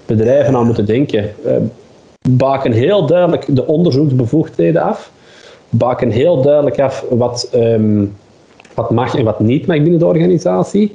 bedrijven 0.06 0.56
aan 0.56 0.66
moeten 0.66 0.86
denken. 0.86 1.32
Uh, 1.46 1.52
baken 2.30 2.72
heel 2.72 3.06
duidelijk 3.06 3.46
de 3.50 3.68
onderzoeksbevoegdheden 3.68 4.82
af. 4.82 5.12
Baken 5.70 6.10
heel 6.10 6.42
duidelijk 6.42 6.80
af 6.80 7.06
wat 7.10 7.50
um, 7.56 8.16
wat 8.78 8.92
mag 8.92 9.16
en 9.16 9.24
wat 9.24 9.40
niet 9.40 9.68
mag 9.68 9.82
binnen 9.82 10.00
de 10.00 10.06
organisatie. 10.06 10.92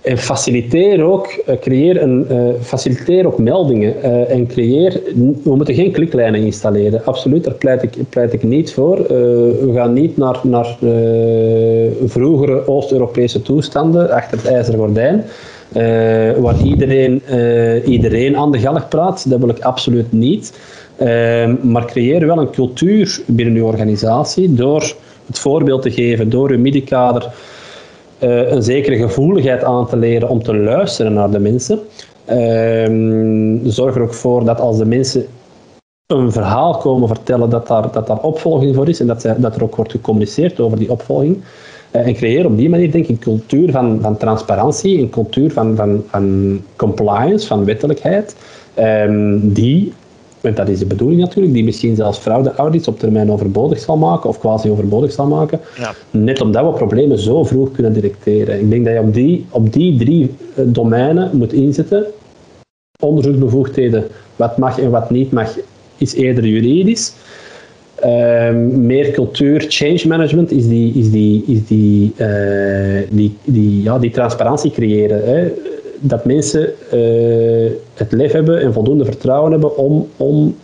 En 0.00 0.18
faciliteer 0.18 1.02
ook, 1.02 1.42
uh, 1.48 1.54
creëer 1.60 2.02
een, 2.02 2.26
uh, 2.30 2.36
faciliteer 2.60 3.26
ook 3.26 3.38
meldingen 3.38 3.94
uh, 4.02 4.30
en 4.30 4.46
creëer, 4.46 5.00
we 5.44 5.56
moeten 5.56 5.74
geen 5.74 5.92
kliklijnen 5.92 6.40
installeren. 6.40 7.04
Absoluut, 7.04 7.44
daar 7.44 7.54
pleit 7.54 7.82
ik, 7.82 7.96
pleit 8.08 8.32
ik 8.32 8.42
niet 8.42 8.72
voor. 8.72 8.96
we 8.96 9.70
gaan 9.74 9.92
niet 9.92 10.16
naar, 10.16 10.40
naar 10.42 10.76
vroegere 12.06 12.68
Oost-Europese 12.68 13.42
toestanden 13.42 14.10
achter 14.10 14.38
het 14.38 14.46
ijzeren 14.46 14.80
gordijn. 14.80 15.24
waar 16.42 16.60
iedereen, 16.64 17.22
iedereen 17.84 18.36
aan 18.36 18.52
de 18.52 18.58
galg 18.58 18.88
praat, 18.88 19.30
dat 19.30 19.40
wil 19.40 19.48
ik 19.48 19.60
absoluut 19.60 20.12
niet. 20.12 20.52
maar 21.62 21.84
creëer 21.86 22.26
wel 22.26 22.38
een 22.38 22.50
cultuur 22.50 23.20
binnen 23.26 23.54
uw 23.54 23.66
organisatie 23.66 24.54
door 24.54 24.94
het 25.26 25.38
voorbeeld 25.38 25.82
te 25.82 25.90
geven 25.90 26.30
door 26.30 26.50
uw 26.50 26.58
middenkader 26.58 27.32
uh, 28.18 28.50
een 28.50 28.62
zekere 28.62 28.96
gevoeligheid 28.96 29.64
aan 29.64 29.86
te 29.86 29.96
leren 29.96 30.28
om 30.28 30.42
te 30.42 30.56
luisteren 30.56 31.12
naar 31.12 31.30
de 31.30 31.38
mensen. 31.38 31.78
Uh, 32.30 33.70
zorg 33.70 33.94
er 33.94 34.02
ook 34.02 34.14
voor 34.14 34.44
dat 34.44 34.60
als 34.60 34.78
de 34.78 34.84
mensen 34.84 35.26
een 36.06 36.32
verhaal 36.32 36.76
komen 36.76 37.08
vertellen, 37.08 37.50
dat 37.50 37.66
daar, 37.66 37.92
dat 37.92 38.06
daar 38.06 38.18
opvolging 38.18 38.74
voor 38.74 38.88
is 38.88 39.00
en 39.00 39.06
dat, 39.06 39.26
dat 39.36 39.56
er 39.56 39.62
ook 39.62 39.76
wordt 39.76 39.90
gecommuniceerd 39.90 40.60
over 40.60 40.78
die 40.78 40.90
opvolging. 40.90 41.42
Uh, 41.92 42.06
en 42.06 42.14
creëer 42.14 42.46
op 42.46 42.56
die 42.56 42.68
manier 42.68 42.92
denk 42.92 43.04
ik 43.04 43.10
een 43.10 43.18
cultuur 43.18 43.70
van, 43.70 43.98
van 44.00 44.16
transparantie, 44.16 44.98
een 44.98 45.10
cultuur 45.10 45.52
van, 45.52 45.76
van, 45.76 46.62
compliance, 46.76 47.46
van 47.46 47.64
wettelijkheid, 47.64 48.36
um, 48.78 49.52
die 49.52 49.92
want 50.44 50.56
dat 50.56 50.68
is 50.68 50.78
de 50.78 50.86
bedoeling 50.86 51.20
natuurlijk, 51.20 51.54
die 51.54 51.64
misschien 51.64 51.96
zelfs 51.96 52.18
fraude-audits 52.18 52.88
op 52.88 52.98
termijn 52.98 53.30
overbodig 53.30 53.78
zal 53.78 53.96
maken, 53.96 54.28
of 54.28 54.38
quasi 54.38 54.70
overbodig 54.70 55.12
zal 55.12 55.26
maken. 55.26 55.60
Ja. 55.78 55.94
Net 56.10 56.40
omdat 56.40 56.64
we 56.64 56.72
problemen 56.72 57.18
zo 57.18 57.44
vroeg 57.44 57.72
kunnen 57.72 57.92
detecteren. 57.92 58.60
Ik 58.60 58.70
denk 58.70 58.84
dat 58.84 58.94
je 58.94 59.00
op 59.00 59.14
die, 59.14 59.46
op 59.50 59.72
die 59.72 59.98
drie 59.98 60.34
eh, 60.54 60.64
domeinen 60.66 61.36
moet 61.36 61.52
inzetten. 61.52 62.04
Onderzoeksbevoegdheden, 63.00 64.04
wat 64.36 64.58
mag 64.58 64.80
en 64.80 64.90
wat 64.90 65.10
niet 65.10 65.32
mag, 65.32 65.58
is 65.96 66.14
eerder 66.14 66.46
juridisch. 66.46 67.12
Uh, 68.04 68.50
meer 68.70 69.10
cultuur, 69.10 69.64
change 69.68 70.02
management 70.06 70.50
is 70.50 70.68
die, 70.68 70.92
is 70.94 71.10
die, 71.10 71.44
is 71.46 71.66
die, 71.66 72.12
uh, 72.18 73.00
die, 73.10 73.36
die, 73.44 73.82
ja, 73.82 73.98
die 73.98 74.10
transparantie 74.10 74.70
creëren. 74.70 75.24
Hè 75.24 75.52
dat 76.00 76.24
mensen 76.24 76.72
uh, 76.94 77.70
het 77.94 78.12
lef 78.12 78.32
hebben 78.32 78.60
en 78.60 78.72
voldoende 78.72 79.04
vertrouwen 79.04 79.52
hebben 79.52 79.76
om, 79.76 80.08
om 80.16 80.54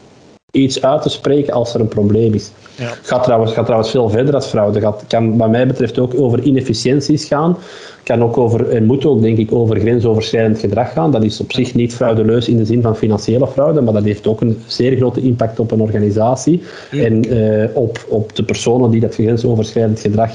iets 0.50 0.82
uit 0.82 1.02
te 1.02 1.08
spreken 1.08 1.52
als 1.52 1.74
er 1.74 1.80
een 1.80 1.88
probleem 1.88 2.34
is. 2.34 2.50
Ja. 2.76 2.92
Gaat 3.02 3.22
trouwens, 3.22 3.52
gaat 3.52 3.64
trouwens 3.64 3.90
veel 3.90 4.08
verder 4.08 4.34
als 4.34 4.46
fraude. 4.46 4.86
Het 4.86 5.04
kan 5.08 5.36
wat 5.36 5.50
mij 5.50 5.66
betreft 5.66 5.98
ook 5.98 6.20
over 6.20 6.42
inefficiënties 6.42 7.24
gaan. 7.24 7.56
kan 8.02 8.22
ook 8.22 8.38
over, 8.38 8.68
en 8.68 8.84
moet 8.84 9.04
ook 9.04 9.22
denk 9.22 9.38
ik 9.38 9.52
over 9.52 9.80
grensoverschrijdend 9.80 10.58
gedrag 10.58 10.92
gaan. 10.92 11.10
Dat 11.10 11.24
is 11.24 11.40
op 11.40 11.52
zich 11.52 11.74
niet 11.74 11.94
fraudeleus 11.94 12.48
in 12.48 12.56
de 12.56 12.64
zin 12.64 12.82
van 12.82 12.96
financiële 12.96 13.46
fraude, 13.46 13.80
maar 13.80 13.92
dat 13.92 14.04
heeft 14.04 14.26
ook 14.26 14.40
een 14.40 14.58
zeer 14.66 14.96
grote 14.96 15.20
impact 15.20 15.58
op 15.60 15.70
een 15.70 15.80
organisatie 15.80 16.62
en 16.90 17.34
uh, 17.34 17.68
op, 17.74 18.06
op 18.08 18.36
de 18.36 18.42
personen 18.42 18.90
die 18.90 19.00
dat 19.00 19.14
grensoverschrijdend 19.14 20.00
gedrag 20.00 20.30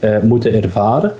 uh, 0.00 0.18
moeten 0.22 0.62
ervaren. 0.62 1.12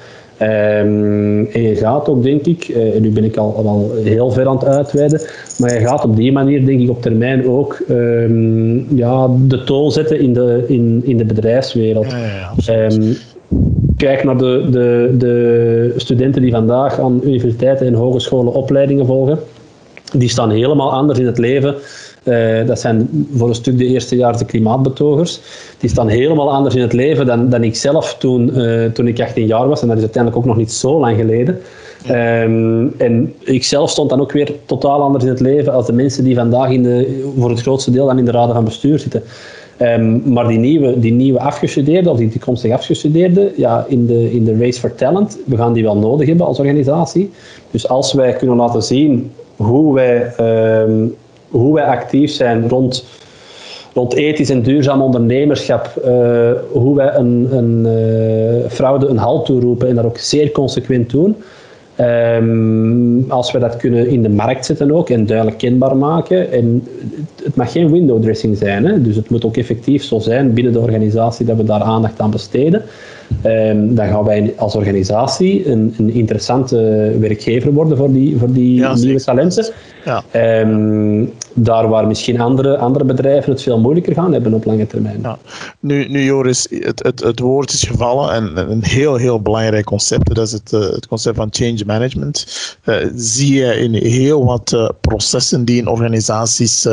Um, 0.43 1.47
en 1.47 1.63
je 1.63 1.77
gaat 1.77 2.09
ook, 2.09 2.23
denk 2.23 2.47
ik, 2.47 2.69
uh, 2.69 2.95
en 2.95 3.03
nu 3.03 3.11
ben 3.11 3.25
ik 3.25 3.37
al, 3.37 3.55
al 3.67 3.91
heel 4.05 4.31
ver 4.31 4.47
aan 4.47 4.57
het 4.57 4.65
uitweiden, 4.65 5.21
maar 5.59 5.75
je 5.75 5.87
gaat 5.87 6.05
op 6.05 6.17
die 6.17 6.33
manier, 6.33 6.67
denk 6.67 6.81
ik, 6.81 6.91
op 6.91 7.03
termijn 7.03 7.49
ook 7.49 7.79
um, 7.89 8.97
ja, 8.97 9.29
de 9.47 9.65
tol 9.65 9.91
zetten 9.91 10.21
in 10.21 10.33
de, 10.33 10.65
in, 10.67 11.03
in 11.05 11.17
de 11.17 11.25
bedrijfswereld. 11.25 12.11
Ja, 12.11 12.53
ja, 12.57 12.91
um, 12.91 13.17
kijk 13.97 14.25
naar 14.25 14.39
de, 14.39 14.67
de, 14.71 15.15
de 15.19 15.93
studenten 15.97 16.43
die 16.43 16.51
vandaag 16.51 17.01
aan 17.01 17.21
universiteiten 17.25 17.87
en 17.87 17.95
hogescholen 17.95 18.53
opleidingen 18.53 19.07
volgen. 19.07 19.39
Die 20.13 20.29
staan 20.29 20.51
helemaal 20.51 20.93
anders 20.93 21.19
in 21.19 21.27
het 21.27 21.39
leven 21.39 21.75
uh, 22.25 22.67
dat 22.67 22.81
zijn 22.81 23.27
voor 23.35 23.49
een 23.49 23.55
stuk 23.55 23.79
de 23.79 23.87
eerstejaars 23.87 24.39
de 24.39 24.45
klimaatbetogers. 24.45 25.41
Die 25.79 25.91
staan 25.91 26.09
helemaal 26.09 26.53
anders 26.53 26.75
in 26.75 26.81
het 26.81 26.93
leven 26.93 27.27
dan, 27.27 27.49
dan 27.49 27.65
ik 27.65 27.77
zelf 27.77 28.17
toen, 28.19 28.59
uh, 28.59 28.85
toen 28.85 29.07
ik 29.07 29.21
18 29.21 29.47
jaar 29.47 29.69
was. 29.69 29.83
En 29.83 29.89
dat 29.89 29.97
is 29.97 30.03
uiteindelijk 30.03 30.43
ook 30.43 30.49
nog 30.49 30.57
niet 30.57 30.73
zo 30.73 31.01
lang 31.01 31.17
geleden. 31.17 31.61
Um, 32.09 32.95
en 32.99 33.35
ik 33.41 33.65
zelf 33.65 33.91
stond 33.91 34.11
dan 34.11 34.21
ook 34.21 34.33
weer 34.33 34.53
totaal 34.67 35.03
anders 35.03 35.25
in 35.25 35.31
het 35.31 35.41
leven 35.41 35.73
als 35.73 35.87
de 35.87 35.93
mensen 35.93 36.25
die 36.25 36.35
vandaag 36.35 36.71
in 36.71 36.83
de, 36.83 37.31
voor 37.39 37.51
het 37.51 37.61
grootste 37.61 37.91
deel 37.91 38.07
dan 38.07 38.19
in 38.19 38.25
de 38.25 38.31
raden 38.31 38.55
van 38.55 38.65
bestuur 38.65 38.99
zitten. 38.99 39.23
Um, 39.83 40.33
maar 40.33 40.49
die 40.49 40.59
nieuwe, 40.59 41.01
die 41.01 41.13
nieuwe 41.13 41.41
afgestudeerden, 41.41 42.13
of 42.13 42.19
die 42.19 42.29
toekomstig 42.29 42.73
afgestudeerden, 42.73 43.53
ja, 43.57 43.85
in, 43.89 44.07
de, 44.07 44.33
in 44.33 44.45
de 44.45 44.57
race 44.59 44.81
for 44.81 44.95
talent, 44.95 45.39
we 45.47 45.57
gaan 45.57 45.73
die 45.73 45.83
wel 45.83 45.97
nodig 45.97 46.29
hebben 46.29 46.47
als 46.47 46.59
organisatie. 46.59 47.31
Dus 47.71 47.89
als 47.89 48.13
wij 48.13 48.33
kunnen 48.33 48.57
laten 48.57 48.83
zien 48.83 49.33
hoe 49.57 49.95
wij 49.95 50.33
um, 50.83 51.15
hoe 51.51 51.75
wij 51.75 51.85
actief 51.85 52.31
zijn 52.31 52.69
rond, 52.69 53.05
rond 53.95 54.15
ethisch 54.15 54.51
en 54.51 54.63
duurzaam 54.63 55.03
ondernemerschap, 55.03 56.03
uh, 56.07 56.51
hoe 56.73 56.97
wij 56.97 57.15
een, 57.15 57.49
een 57.51 57.87
uh, 57.87 58.71
fraude 58.71 59.07
een 59.07 59.17
halt 59.17 59.47
toeroepen 59.47 59.89
en 59.89 59.95
dat 59.95 60.05
ook 60.05 60.19
zeer 60.19 60.51
consequent 60.51 61.11
doen. 61.11 61.37
Um, 62.01 63.25
als 63.29 63.53
we 63.53 63.59
dat 63.59 63.77
kunnen 63.77 64.09
in 64.09 64.23
de 64.23 64.29
markt 64.29 64.67
zetten 64.67 64.93
ook 64.93 65.11
en 65.11 65.27
duidelijk 65.27 65.59
kenbaar 65.59 65.97
maken. 65.97 66.53
En 66.53 66.89
het 67.45 67.57
mag 67.57 67.73
geen 67.73 67.91
window 67.91 68.23
dressing 68.23 68.57
zijn, 68.57 68.85
hè? 68.85 69.03
dus 69.03 69.17
het 69.17 69.31
moet 69.31 69.45
ook 69.45 69.57
effectief 69.57 70.05
zo 70.05 70.19
zijn 70.19 70.53
binnen 70.53 70.73
de 70.73 70.79
organisatie 70.79 71.47
dat 71.47 71.57
we 71.57 71.65
daar 71.65 71.83
aandacht 71.83 72.21
aan 72.21 72.31
besteden. 72.31 72.83
Um, 73.47 73.95
dan 73.95 74.07
gaan 74.07 74.25
wij 74.25 74.55
als 74.57 74.75
organisatie 74.75 75.69
een, 75.69 75.95
een, 75.99 76.11
interessante 76.11 76.77
werkgever 77.21 77.73
worden 77.73 77.97
voor 77.97 78.13
die, 78.13 78.39
voor 78.39 78.53
die 78.53 78.87
nieuwe 78.95 79.21
talenten. 79.21 79.73
Ja. 80.05 80.23
Um, 80.61 81.33
daar 81.55 81.89
waar 81.89 82.07
misschien 82.07 82.41
andere, 82.41 82.77
andere 82.79 83.05
bedrijven 83.05 83.53
het 83.53 83.63
veel 83.63 83.79
moeilijker 83.79 84.15
gaan 84.15 84.33
hebben 84.33 84.55
op 84.55 84.65
lange 84.65 84.87
termijn. 84.87 85.19
Ja. 85.23 85.39
Nu, 85.81 86.09
nu 86.09 86.25
Joris, 86.25 86.67
het, 86.71 87.03
het, 87.03 87.21
het 87.21 87.41
woord 87.41 87.73
is 87.73 87.83
gevallen 87.83 88.33
en 88.33 88.71
een 88.71 88.85
heel, 88.85 89.17
heel 89.17 89.41
belangrijk 89.41 89.85
concept, 89.85 90.35
dat 90.35 90.47
is 90.47 90.53
het, 90.53 90.73
uh, 90.73 90.81
het 90.81 91.07
concept 91.07 91.37
van 91.37 91.49
change 91.51 91.83
management. 91.87 92.47
Uh, 92.85 92.97
zie 93.15 93.55
je 93.55 93.75
in 93.75 93.95
heel 93.95 94.45
wat 94.45 94.73
uh, 94.73 94.89
processen 95.01 95.65
die 95.65 95.79
in 95.79 95.89
organisaties 95.89 96.85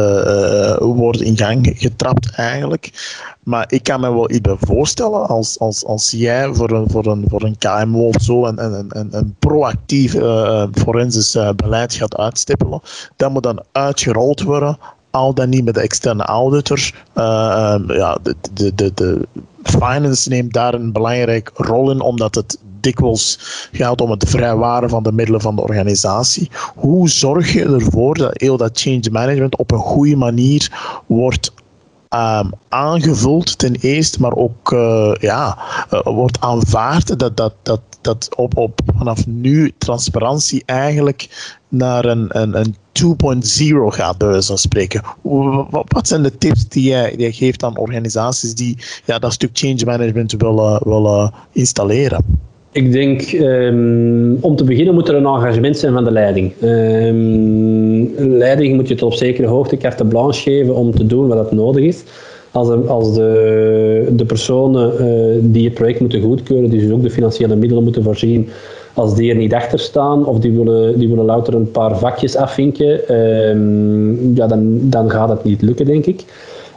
worden 0.79 1.21
in 1.21 1.37
gang 1.37 1.73
getrapt 1.75 2.31
eigenlijk. 2.31 2.91
Maar 3.47 3.65
ik 3.67 3.83
kan 3.83 3.99
me 3.99 4.13
wel 4.13 4.31
iets 4.31 4.49
voorstellen 4.59 5.27
als, 5.27 5.59
als, 5.59 5.85
als 5.85 6.11
jij 6.11 6.53
voor 6.53 6.71
een, 6.71 6.89
voor 6.89 7.05
een, 7.05 7.25
voor 7.27 7.43
een 7.43 7.57
KMO 7.57 8.07
of 8.07 8.21
zo 8.21 8.45
een, 8.45 8.63
een, 8.63 8.85
een, 8.89 9.07
een 9.11 9.35
proactief 9.39 10.13
uh, 10.13 10.63
forensisch 10.73 11.35
uh, 11.35 11.49
beleid 11.55 11.93
gaat 11.93 12.17
uitstippelen. 12.17 12.81
Dat 13.15 13.31
moet 13.31 13.43
dan 13.43 13.63
uitgerold 13.71 14.41
worden, 14.41 14.77
al 15.11 15.33
dan 15.33 15.49
niet 15.49 15.65
met 15.65 15.73
de 15.73 15.81
externe 15.81 16.23
auditor. 16.23 16.91
Ja, 17.13 18.17
de, 18.23 18.35
de, 18.53 18.75
de, 18.75 18.91
de 18.93 19.27
finance 19.63 20.29
neemt 20.29 20.53
daar 20.53 20.73
een 20.73 20.91
belangrijke 20.91 21.51
rol 21.55 21.91
in, 21.91 22.01
omdat 22.01 22.35
het 22.35 22.59
dikwijls 22.79 23.39
gaat 23.71 24.01
om 24.01 24.11
het 24.11 24.29
vrijwaren 24.29 24.89
van 24.89 25.03
de 25.03 25.11
middelen 25.11 25.41
van 25.41 25.55
de 25.55 25.61
organisatie. 25.61 26.51
Hoe 26.75 27.09
zorg 27.09 27.53
je 27.53 27.63
ervoor 27.63 28.15
dat 28.15 28.41
heel 28.41 28.57
dat 28.57 28.79
change 28.79 29.09
management 29.11 29.57
op 29.57 29.71
een 29.71 29.79
goede 29.79 30.15
manier 30.15 30.71
wordt 31.05 31.51
um, 32.09 32.51
aangevuld 32.69 33.57
ten 33.57 33.75
eerste, 33.75 34.21
maar 34.21 34.35
ook 34.35 34.71
uh, 34.71 35.13
ja, 35.19 35.57
uh, 35.91 36.01
wordt 36.03 36.39
aanvaard 36.39 37.19
dat, 37.19 37.37
dat, 37.37 37.53
dat, 37.63 37.81
dat 38.01 38.35
op, 38.35 38.57
op 38.57 38.79
vanaf 38.97 39.27
nu 39.27 39.73
transparantie 39.77 40.63
eigenlijk 40.65 41.55
naar 41.69 42.05
een, 42.05 42.39
een, 42.41 42.57
een 42.59 42.75
2.0 43.03 43.95
gaat, 43.95 44.17
bij 44.17 44.27
wijze 44.27 44.47
van 44.47 44.57
spreken. 44.57 45.03
Wat, 45.21 45.85
wat, 45.87 46.07
zijn 46.07 46.23
de 46.23 46.37
tips 46.37 46.67
die 46.67 46.83
jij, 46.83 47.09
die 47.09 47.19
jij 47.19 47.31
geeft 47.31 47.63
aan 47.63 47.77
organisaties 47.77 48.55
die 48.55 48.77
ja, 49.05 49.19
dat 49.19 49.33
stuk 49.33 49.49
change 49.53 49.85
management 49.85 50.31
willen, 50.31 50.81
willen 50.83 51.33
installeren? 51.51 52.25
Ik 52.77 52.91
denk, 52.91 53.31
um, 53.31 54.37
om 54.41 54.55
te 54.55 54.63
beginnen 54.63 54.93
moet 54.93 55.07
er 55.09 55.15
een 55.15 55.25
engagement 55.25 55.77
zijn 55.77 55.93
van 55.93 56.03
de 56.03 56.11
leiding. 56.11 56.51
Um, 56.63 58.13
leiding 58.37 58.75
moet 58.75 58.87
je 58.87 58.95
tot 58.95 59.11
op 59.11 59.17
zekere 59.17 59.47
hoogte 59.47 59.77
carte 59.77 60.05
blanche 60.05 60.41
geven 60.41 60.75
om 60.75 60.91
te 60.91 61.05
doen 61.05 61.27
wat 61.27 61.51
nodig 61.51 61.83
is. 61.83 62.03
Als, 62.51 62.67
de, 62.67 62.75
als 62.75 63.13
de, 63.13 64.07
de 64.11 64.25
personen 64.25 64.93
uh, 64.93 65.35
die 65.41 65.65
het 65.65 65.73
project 65.73 65.99
moeten 65.99 66.21
goedkeuren, 66.21 66.69
die 66.69 66.79
dus 66.79 66.91
ook 66.91 67.01
de 67.01 67.09
financiële 67.09 67.55
middelen 67.55 67.83
moeten 67.83 68.03
voorzien, 68.03 68.49
als 68.93 69.15
die 69.15 69.29
er 69.29 69.37
niet 69.37 69.53
achter 69.53 69.79
staan 69.79 70.25
of 70.25 70.39
die 70.39 70.51
willen, 70.51 70.99
die 70.99 71.09
willen 71.09 71.25
louter 71.25 71.53
een 71.53 71.71
paar 71.71 71.97
vakjes 71.97 72.35
afvinken, 72.35 73.15
um, 73.49 74.35
ja, 74.35 74.47
dan, 74.47 74.79
dan 74.81 75.09
gaat 75.09 75.29
het 75.29 75.43
niet 75.43 75.61
lukken, 75.61 75.85
denk 75.85 76.05
ik. 76.05 76.23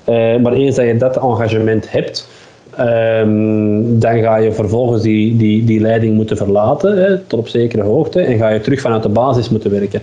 Uh, 0.09 0.37
maar 0.37 0.53
eens 0.53 0.77
dat 0.77 0.87
je 0.87 0.97
dat 0.97 1.17
engagement 1.17 1.91
hebt, 1.91 2.29
Um, 2.81 3.99
dan 3.99 4.21
ga 4.21 4.37
je 4.37 4.53
vervolgens 4.53 5.03
die, 5.03 5.37
die, 5.37 5.65
die 5.65 5.81
leiding 5.81 6.15
moeten 6.15 6.37
verlaten, 6.37 6.97
hè, 6.97 7.19
tot 7.19 7.39
op 7.39 7.49
zekere 7.49 7.83
hoogte, 7.83 8.21
en 8.21 8.39
ga 8.39 8.49
je 8.49 8.61
terug 8.61 8.81
vanuit 8.81 9.03
de 9.03 9.09
basis 9.09 9.49
moeten 9.49 9.71
werken. 9.71 10.03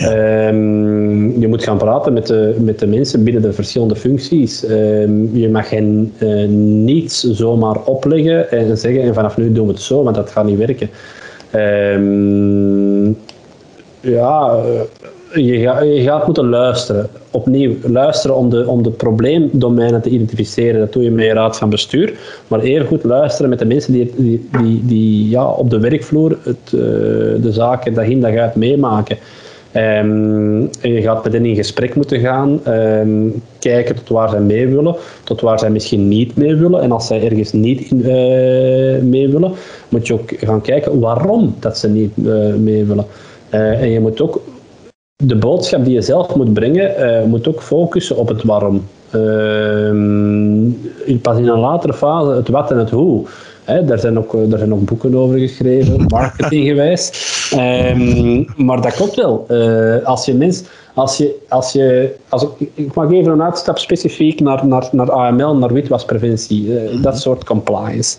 Um, 0.00 1.40
je 1.40 1.48
moet 1.48 1.64
gaan 1.64 1.78
praten 1.78 2.12
met 2.12 2.26
de, 2.26 2.56
met 2.60 2.78
de 2.78 2.86
mensen 2.86 3.24
binnen 3.24 3.42
de 3.42 3.52
verschillende 3.52 3.96
functies. 3.96 4.68
Um, 4.68 5.36
je 5.36 5.48
mag 5.48 5.70
hen 5.70 6.12
uh, 6.18 6.48
niets 6.48 7.20
zomaar 7.22 7.84
opleggen 7.84 8.50
en 8.50 8.78
zeggen 8.78 9.02
en 9.02 9.14
vanaf 9.14 9.36
nu 9.36 9.52
doen 9.52 9.66
we 9.66 9.72
het 9.72 9.82
zo, 9.82 10.02
want 10.02 10.16
dat 10.16 10.30
gaat 10.30 10.46
niet 10.46 10.58
werken. 10.58 10.90
ja, 14.00 14.62
je, 15.36 15.58
je 15.94 16.02
gaat 16.02 16.26
moeten 16.26 16.48
luisteren. 16.48 17.08
Opnieuw, 17.30 17.74
luisteren 17.82 18.36
om 18.36 18.50
de, 18.50 18.66
om 18.66 18.82
de 18.82 18.90
probleemdomeinen 18.90 20.02
te 20.02 20.08
identificeren. 20.08 20.80
Dat 20.80 20.92
doe 20.92 21.02
je 21.02 21.10
met 21.10 21.24
je 21.24 21.32
raad 21.32 21.58
van 21.58 21.70
bestuur. 21.70 22.12
Maar 22.48 22.60
even 22.60 22.86
goed 22.86 23.04
luisteren 23.04 23.50
met 23.50 23.58
de 23.58 23.64
mensen 23.64 23.92
die, 23.92 24.12
die, 24.50 24.82
die, 24.84 25.28
ja, 25.28 25.46
op 25.46 25.70
de 25.70 25.80
werkvloer 25.80 26.38
het, 26.42 26.72
uh, 26.74 26.80
de 27.42 27.52
zaken 27.52 27.94
dag 27.94 28.06
in 28.06 28.20
dag 28.20 28.36
uit 28.36 28.54
meemaken. 28.54 29.16
Um, 29.74 30.70
en 30.80 30.92
je 30.92 31.02
gaat 31.02 31.24
met 31.24 31.32
hen 31.32 31.46
in 31.46 31.54
gesprek 31.54 31.94
moeten 31.94 32.20
gaan, 32.20 32.60
um, 32.68 33.42
kijken 33.58 33.94
tot 33.94 34.08
waar 34.08 34.28
zij 34.28 34.40
mee 34.40 34.68
willen, 34.68 34.96
tot 35.24 35.40
waar 35.40 35.58
zij 35.58 35.70
misschien 35.70 36.08
niet 36.08 36.36
mee 36.36 36.54
willen. 36.54 36.82
En 36.82 36.92
als 36.92 37.06
zij 37.06 37.24
ergens 37.24 37.52
niet 37.52 37.90
uh, 37.92 38.04
mee 39.02 39.28
willen, 39.28 39.52
moet 39.88 40.06
je 40.06 40.12
ook 40.12 40.32
gaan 40.36 40.60
kijken 40.60 41.00
waarom 41.00 41.54
dat 41.58 41.78
ze 41.78 41.88
niet 41.88 42.10
uh, 42.16 42.54
mee 42.54 42.84
willen. 42.84 43.06
en 43.50 43.90
je 43.90 44.00
moet 44.00 44.20
ook 44.20 44.40
de 45.24 45.36
boodschap 45.36 45.84
die 45.84 45.94
je 45.94 46.02
zelf 46.02 46.34
moet 46.34 46.52
brengen, 46.52 46.94
uh, 46.98 47.24
moet 47.24 47.48
ook 47.48 47.62
focussen 47.62 48.16
op 48.16 48.28
het 48.28 48.42
waarom. 48.42 48.86
Uh, 49.14 49.90
pas 51.22 51.38
in 51.38 51.48
een 51.48 51.58
latere 51.58 51.94
fase 51.94 52.30
het 52.30 52.48
wat 52.48 52.70
en 52.70 52.78
het 52.78 52.90
hoe. 52.90 53.26
Hè, 53.64 53.84
daar, 53.84 53.98
zijn 53.98 54.18
ook, 54.18 54.50
daar 54.50 54.58
zijn 54.58 54.74
ook 54.74 54.84
boeken 54.84 55.14
over 55.14 55.38
geschreven, 55.38 56.04
marketinggewijs. 56.08 57.12
Um, 57.54 58.46
maar 58.56 58.80
dat 58.80 58.94
klopt 58.94 59.14
wel. 59.14 59.46
Uh, 59.50 60.04
als 60.04 60.24
je 60.24 60.34
mens, 60.34 60.64
als 60.94 61.16
je, 61.16 61.34
als 61.48 61.72
je, 61.72 62.14
als 62.28 62.46
ik, 62.58 62.70
ik 62.74 62.94
mag 62.94 63.12
even 63.12 63.32
een 63.32 63.42
uitstap 63.42 63.78
specifiek 63.78 64.40
naar, 64.40 64.66
naar, 64.66 64.88
naar 64.92 65.10
AML, 65.10 65.56
naar 65.56 65.72
witwaspreventie, 65.72 66.66
uh, 66.66 67.02
dat 67.02 67.20
soort 67.20 67.44
compliance. 67.44 68.16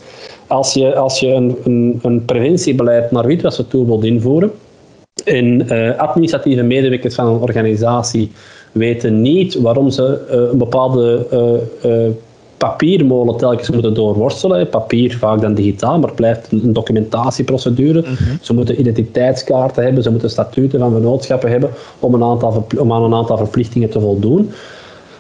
Als 0.47 0.73
je, 0.73 0.95
als 0.95 1.19
je 1.19 1.27
een, 1.27 1.57
een, 1.63 1.99
een 2.01 2.25
preventiebeleid 2.25 3.11
naar 3.11 3.25
witwassen 3.25 3.67
toe 3.67 3.85
wilt 3.85 4.03
invoeren, 4.03 4.51
en 5.25 5.73
uh, 5.73 5.97
administratieve 5.97 6.63
medewerkers 6.63 7.15
van 7.15 7.27
een 7.27 7.39
organisatie 7.39 8.31
weten 8.71 9.21
niet 9.21 9.55
waarom 9.55 9.89
ze 9.89 10.25
uh, 10.31 10.51
een 10.51 10.57
bepaalde 10.57 11.27
uh, 11.85 12.09
papiermolen 12.57 13.37
telkens 13.37 13.69
moeten 13.69 13.93
doorworstelen. 13.93 14.69
Papier 14.69 15.17
vaak 15.17 15.41
dan 15.41 15.53
digitaal, 15.53 15.99
maar 15.99 16.07
het 16.07 16.15
blijft 16.15 16.51
een 16.51 16.73
documentatieprocedure. 16.73 18.01
Mhm. 18.01 18.35
Ze 18.41 18.53
moeten 18.53 18.79
identiteitskaarten 18.79 19.83
hebben, 19.83 20.03
ze 20.03 20.11
moeten 20.11 20.29
statuten 20.29 20.79
van 20.79 20.91
vennootschappen 20.91 21.49
hebben 21.49 21.69
om, 21.99 22.13
een 22.13 22.23
aantal, 22.23 22.67
om 22.77 22.93
aan 22.93 23.03
een 23.03 23.13
aantal 23.13 23.37
verplichtingen 23.37 23.89
te 23.89 23.99
voldoen. 23.99 24.51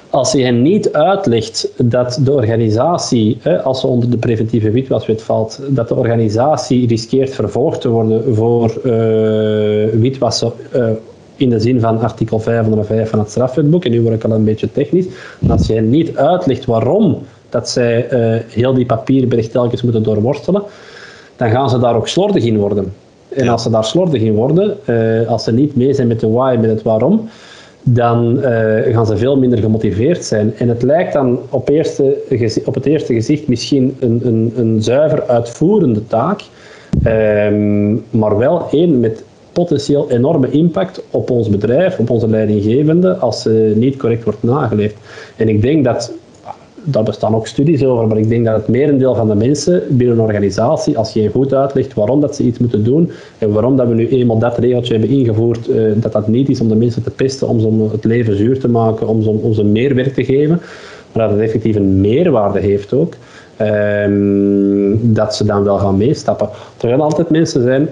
Als 0.09 0.31
je 0.31 0.43
hen 0.43 0.61
niet 0.61 0.93
uitlegt 0.93 1.69
dat 1.77 2.19
de 2.21 2.31
organisatie, 2.31 3.37
als 3.63 3.79
ze 3.79 3.87
onder 3.87 4.09
de 4.09 4.17
preventieve 4.17 4.71
witwaswet 4.71 5.21
valt, 5.21 5.59
dat 5.67 5.87
de 5.87 5.95
organisatie 5.95 6.87
riskeert 6.87 7.33
vervolgd 7.33 7.81
te 7.81 7.89
worden 7.89 8.35
voor 8.35 8.73
uh, 8.83 8.91
witwassen 9.93 10.51
uh, 10.75 10.89
in 11.35 11.49
de 11.49 11.59
zin 11.59 11.79
van 11.79 11.99
artikel 11.99 12.39
505 12.39 13.09
van 13.09 13.19
het 13.19 13.29
strafwetboek, 13.29 13.85
en 13.85 13.91
nu 13.91 14.01
word 14.01 14.15
ik 14.15 14.23
al 14.23 14.31
een 14.31 14.43
beetje 14.43 14.71
technisch, 14.71 15.05
als 15.49 15.67
je 15.67 15.73
hen 15.73 15.89
niet 15.89 16.17
uitlegt 16.17 16.65
waarom 16.65 17.17
dat 17.49 17.69
zij 17.69 18.11
uh, 18.11 18.41
heel 18.47 18.73
die 18.73 18.85
papierberg 18.85 19.47
telkens 19.49 19.81
moeten 19.81 20.03
doorworstelen, 20.03 20.63
dan 21.35 21.49
gaan 21.49 21.69
ze 21.69 21.79
daar 21.79 21.95
ook 21.95 22.07
slordig 22.07 22.43
in 22.43 22.57
worden. 22.57 22.93
En 23.29 23.47
als 23.47 23.63
ze 23.63 23.69
daar 23.69 23.85
slordig 23.85 24.21
in 24.21 24.35
worden, 24.35 24.77
als 25.27 25.43
ze 25.43 25.53
niet 25.53 25.75
mee 25.75 25.93
zijn 25.93 26.07
met 26.07 26.19
de 26.19 26.29
why, 26.29 26.57
met 26.59 26.69
het 26.69 26.81
waarom, 26.81 27.29
dan 27.83 28.37
uh, 28.37 28.93
gaan 28.93 29.05
ze 29.05 29.17
veel 29.17 29.37
minder 29.37 29.59
gemotiveerd 29.59 30.25
zijn. 30.25 30.53
En 30.57 30.69
het 30.69 30.81
lijkt 30.81 31.13
dan 31.13 31.39
op, 31.49 31.69
eerste, 31.69 32.17
op 32.65 32.73
het 32.73 32.85
eerste 32.85 33.13
gezicht 33.13 33.47
misschien 33.47 33.95
een, 33.99 34.21
een, 34.23 34.53
een 34.55 34.83
zuiver 34.83 35.23
uitvoerende 35.27 36.07
taak, 36.07 36.41
um, 37.05 38.03
maar 38.09 38.37
wel 38.37 38.67
één 38.71 38.99
met 38.99 39.23
potentieel 39.51 40.11
enorme 40.11 40.49
impact 40.49 41.03
op 41.11 41.29
ons 41.29 41.49
bedrijf, 41.49 41.99
op 41.99 42.09
onze 42.09 42.29
leidinggevende, 42.29 43.15
als 43.15 43.41
ze 43.41 43.73
niet 43.75 43.97
correct 43.97 44.23
wordt 44.23 44.43
nageleefd. 44.43 44.95
En 45.35 45.49
ik 45.49 45.61
denk 45.61 45.83
dat 45.83 46.13
daar 46.89 47.03
bestaan 47.03 47.35
ook 47.35 47.47
studies 47.47 47.83
over, 47.83 48.07
maar 48.07 48.17
ik 48.17 48.29
denk 48.29 48.45
dat 48.45 48.55
het 48.55 48.67
merendeel 48.67 49.15
van 49.15 49.27
de 49.27 49.35
mensen 49.35 49.83
binnen 49.89 50.17
een 50.17 50.23
organisatie, 50.23 50.97
als 50.97 51.13
je 51.13 51.29
goed 51.29 51.53
uitlegt 51.53 51.93
waarom 51.93 52.21
dat 52.21 52.35
ze 52.35 52.43
iets 52.43 52.59
moeten 52.59 52.83
doen 52.83 53.11
en 53.37 53.51
waarom 53.51 53.75
dat 53.77 53.87
we 53.87 53.93
nu 53.93 54.07
eenmaal 54.07 54.39
dat 54.39 54.57
regeltje 54.57 54.97
hebben 54.97 55.17
ingevoerd, 55.17 55.69
uh, 55.69 55.91
dat 55.95 56.11
dat 56.11 56.27
niet 56.27 56.49
is 56.49 56.61
om 56.61 56.67
de 56.67 56.75
mensen 56.75 57.03
te 57.03 57.09
pesten, 57.09 57.47
om 57.47 57.59
ze 57.59 57.87
het 57.91 58.03
leven 58.03 58.37
zuur 58.37 58.59
te 58.59 58.69
maken, 58.69 59.07
om 59.07 59.21
ze, 59.21 59.29
om 59.29 59.53
ze 59.53 59.63
meer 59.63 59.95
werk 59.95 60.13
te 60.13 60.23
geven, 60.23 60.61
maar 61.11 61.27
dat 61.27 61.31
het 61.31 61.45
effectief 61.45 61.75
een 61.75 62.01
meerwaarde 62.01 62.59
heeft 62.59 62.93
ook, 62.93 63.13
um, 63.61 65.13
dat 65.13 65.35
ze 65.35 65.45
dan 65.45 65.63
wel 65.63 65.77
gaan 65.77 65.97
meestappen. 65.97 66.49
Terwijl 66.77 66.99
er 66.99 67.05
altijd 67.05 67.29
mensen 67.29 67.61
zijn 67.61 67.89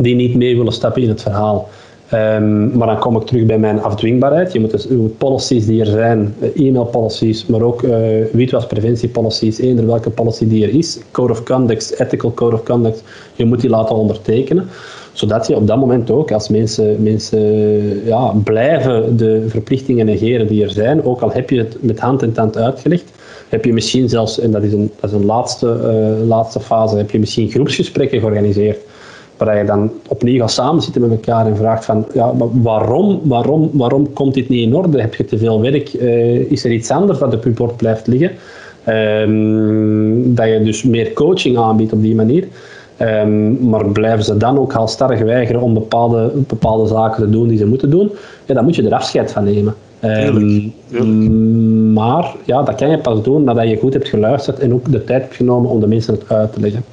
die 0.00 0.14
niet 0.14 0.34
mee 0.34 0.56
willen 0.56 0.72
stappen 0.72 1.02
in 1.02 1.08
het 1.08 1.22
verhaal. 1.22 1.68
Um, 2.14 2.76
maar 2.76 2.86
dan 2.86 2.98
kom 2.98 3.16
ik 3.16 3.26
terug 3.26 3.46
bij 3.46 3.58
mijn 3.58 3.82
afdwingbaarheid. 3.82 4.52
Je 4.52 4.60
moet 4.60 4.70
dus 4.70 4.88
uw 4.88 5.08
policies 5.18 5.66
die 5.66 5.80
er 5.80 5.86
zijn, 5.86 6.34
eh, 6.40 6.66
e-mail 6.66 6.84
policies, 6.84 7.46
maar 7.46 7.62
ook 7.62 7.82
uh, 7.82 7.96
witwaspreventie 8.32 9.08
policies, 9.08 9.58
eender 9.58 9.86
welke 9.86 10.10
policy 10.10 10.48
die 10.48 10.64
er 10.64 10.74
is, 10.74 10.98
code 11.10 11.32
of 11.32 11.42
conduct, 11.42 12.00
ethical 12.00 12.32
code 12.34 12.54
of 12.54 12.62
conduct, 12.62 13.02
je 13.34 13.44
moet 13.44 13.60
die 13.60 13.70
laten 13.70 13.96
ondertekenen 13.96 14.68
zodat 15.12 15.46
je 15.46 15.56
op 15.56 15.66
dat 15.66 15.78
moment 15.78 16.10
ook, 16.10 16.32
als 16.32 16.48
mensen, 16.48 17.02
mensen 17.02 17.40
ja, 18.04 18.32
blijven 18.44 19.16
de 19.16 19.44
verplichtingen 19.48 20.06
negeren 20.06 20.46
die 20.46 20.62
er 20.62 20.70
zijn, 20.70 21.04
ook 21.04 21.20
al 21.20 21.32
heb 21.32 21.50
je 21.50 21.58
het 21.58 21.76
met 21.80 22.00
hand 22.00 22.22
en 22.22 22.32
tand 22.32 22.56
uitgelegd, 22.56 23.04
heb 23.48 23.64
je 23.64 23.72
misschien 23.72 24.08
zelfs, 24.08 24.38
en 24.38 24.50
dat 24.50 24.62
is 24.62 24.72
een, 24.72 24.90
dat 25.00 25.10
is 25.10 25.16
een 25.16 25.24
laatste, 25.24 25.66
laatste 26.26 26.60
fase, 26.60 26.96
heb 26.96 27.10
je 27.10 27.18
misschien 27.18 27.50
groepsgesprekken 27.50 28.20
georganiseerd 28.20 28.78
waar 29.44 29.58
je 29.58 29.64
dan 29.64 29.90
opnieuw 30.08 30.40
gaat 30.40 30.50
samenzitten 30.50 31.00
met 31.00 31.10
elkaar 31.10 31.46
en 31.46 31.56
vraagt 31.56 31.84
van 31.84 32.06
ja, 32.14 32.32
waarom, 32.52 33.20
waarom, 33.22 33.70
waarom 33.72 34.12
komt 34.12 34.34
dit 34.34 34.48
niet 34.48 34.66
in 34.66 34.76
orde? 34.76 35.00
Heb 35.00 35.14
je 35.14 35.24
te 35.24 35.38
veel 35.38 35.60
werk? 35.60 35.92
Uh, 35.94 36.50
is 36.50 36.64
er 36.64 36.72
iets 36.72 36.90
anders 36.90 37.18
dat 37.18 37.34
op 37.34 37.44
je 37.44 37.50
bord 37.50 37.76
blijft 37.76 38.06
liggen? 38.06 38.30
Um, 38.88 40.34
dat 40.34 40.46
je 40.46 40.62
dus 40.64 40.82
meer 40.82 41.12
coaching 41.12 41.58
aanbiedt 41.58 41.92
op 41.92 42.02
die 42.02 42.14
manier. 42.14 42.48
Um, 43.00 43.68
maar 43.68 43.88
blijven 43.88 44.24
ze 44.24 44.36
dan 44.36 44.58
ook 44.58 44.72
halstarrig 44.72 45.20
weigeren 45.20 45.60
om 45.60 45.74
bepaalde, 45.74 46.32
bepaalde 46.34 46.88
zaken 46.88 47.22
te 47.24 47.30
doen 47.30 47.48
die 47.48 47.58
ze 47.58 47.66
moeten 47.66 47.90
doen, 47.90 48.10
ja, 48.46 48.54
dan 48.54 48.64
moet 48.64 48.76
je 48.76 48.82
er 48.82 48.94
afscheid 48.94 49.32
van 49.32 49.44
nemen. 49.44 49.74
Um, 50.04 50.72
Maar 51.92 52.34
ja, 52.44 52.62
dat 52.62 52.74
kan 52.74 52.90
je 52.90 52.98
pas 52.98 53.22
doen 53.22 53.44
nadat 53.44 53.68
je 53.68 53.76
goed 53.76 53.92
hebt 53.92 54.08
geluisterd 54.08 54.58
en 54.58 54.74
ook 54.74 54.92
de 54.92 55.04
tijd 55.04 55.22
hebt 55.22 55.36
genomen 55.36 55.70
om 55.70 55.80
de 55.80 55.86
mensen 55.86 56.14
het 56.14 56.32
uit 56.32 56.52
te 56.52 56.60
leggen. 56.60 56.84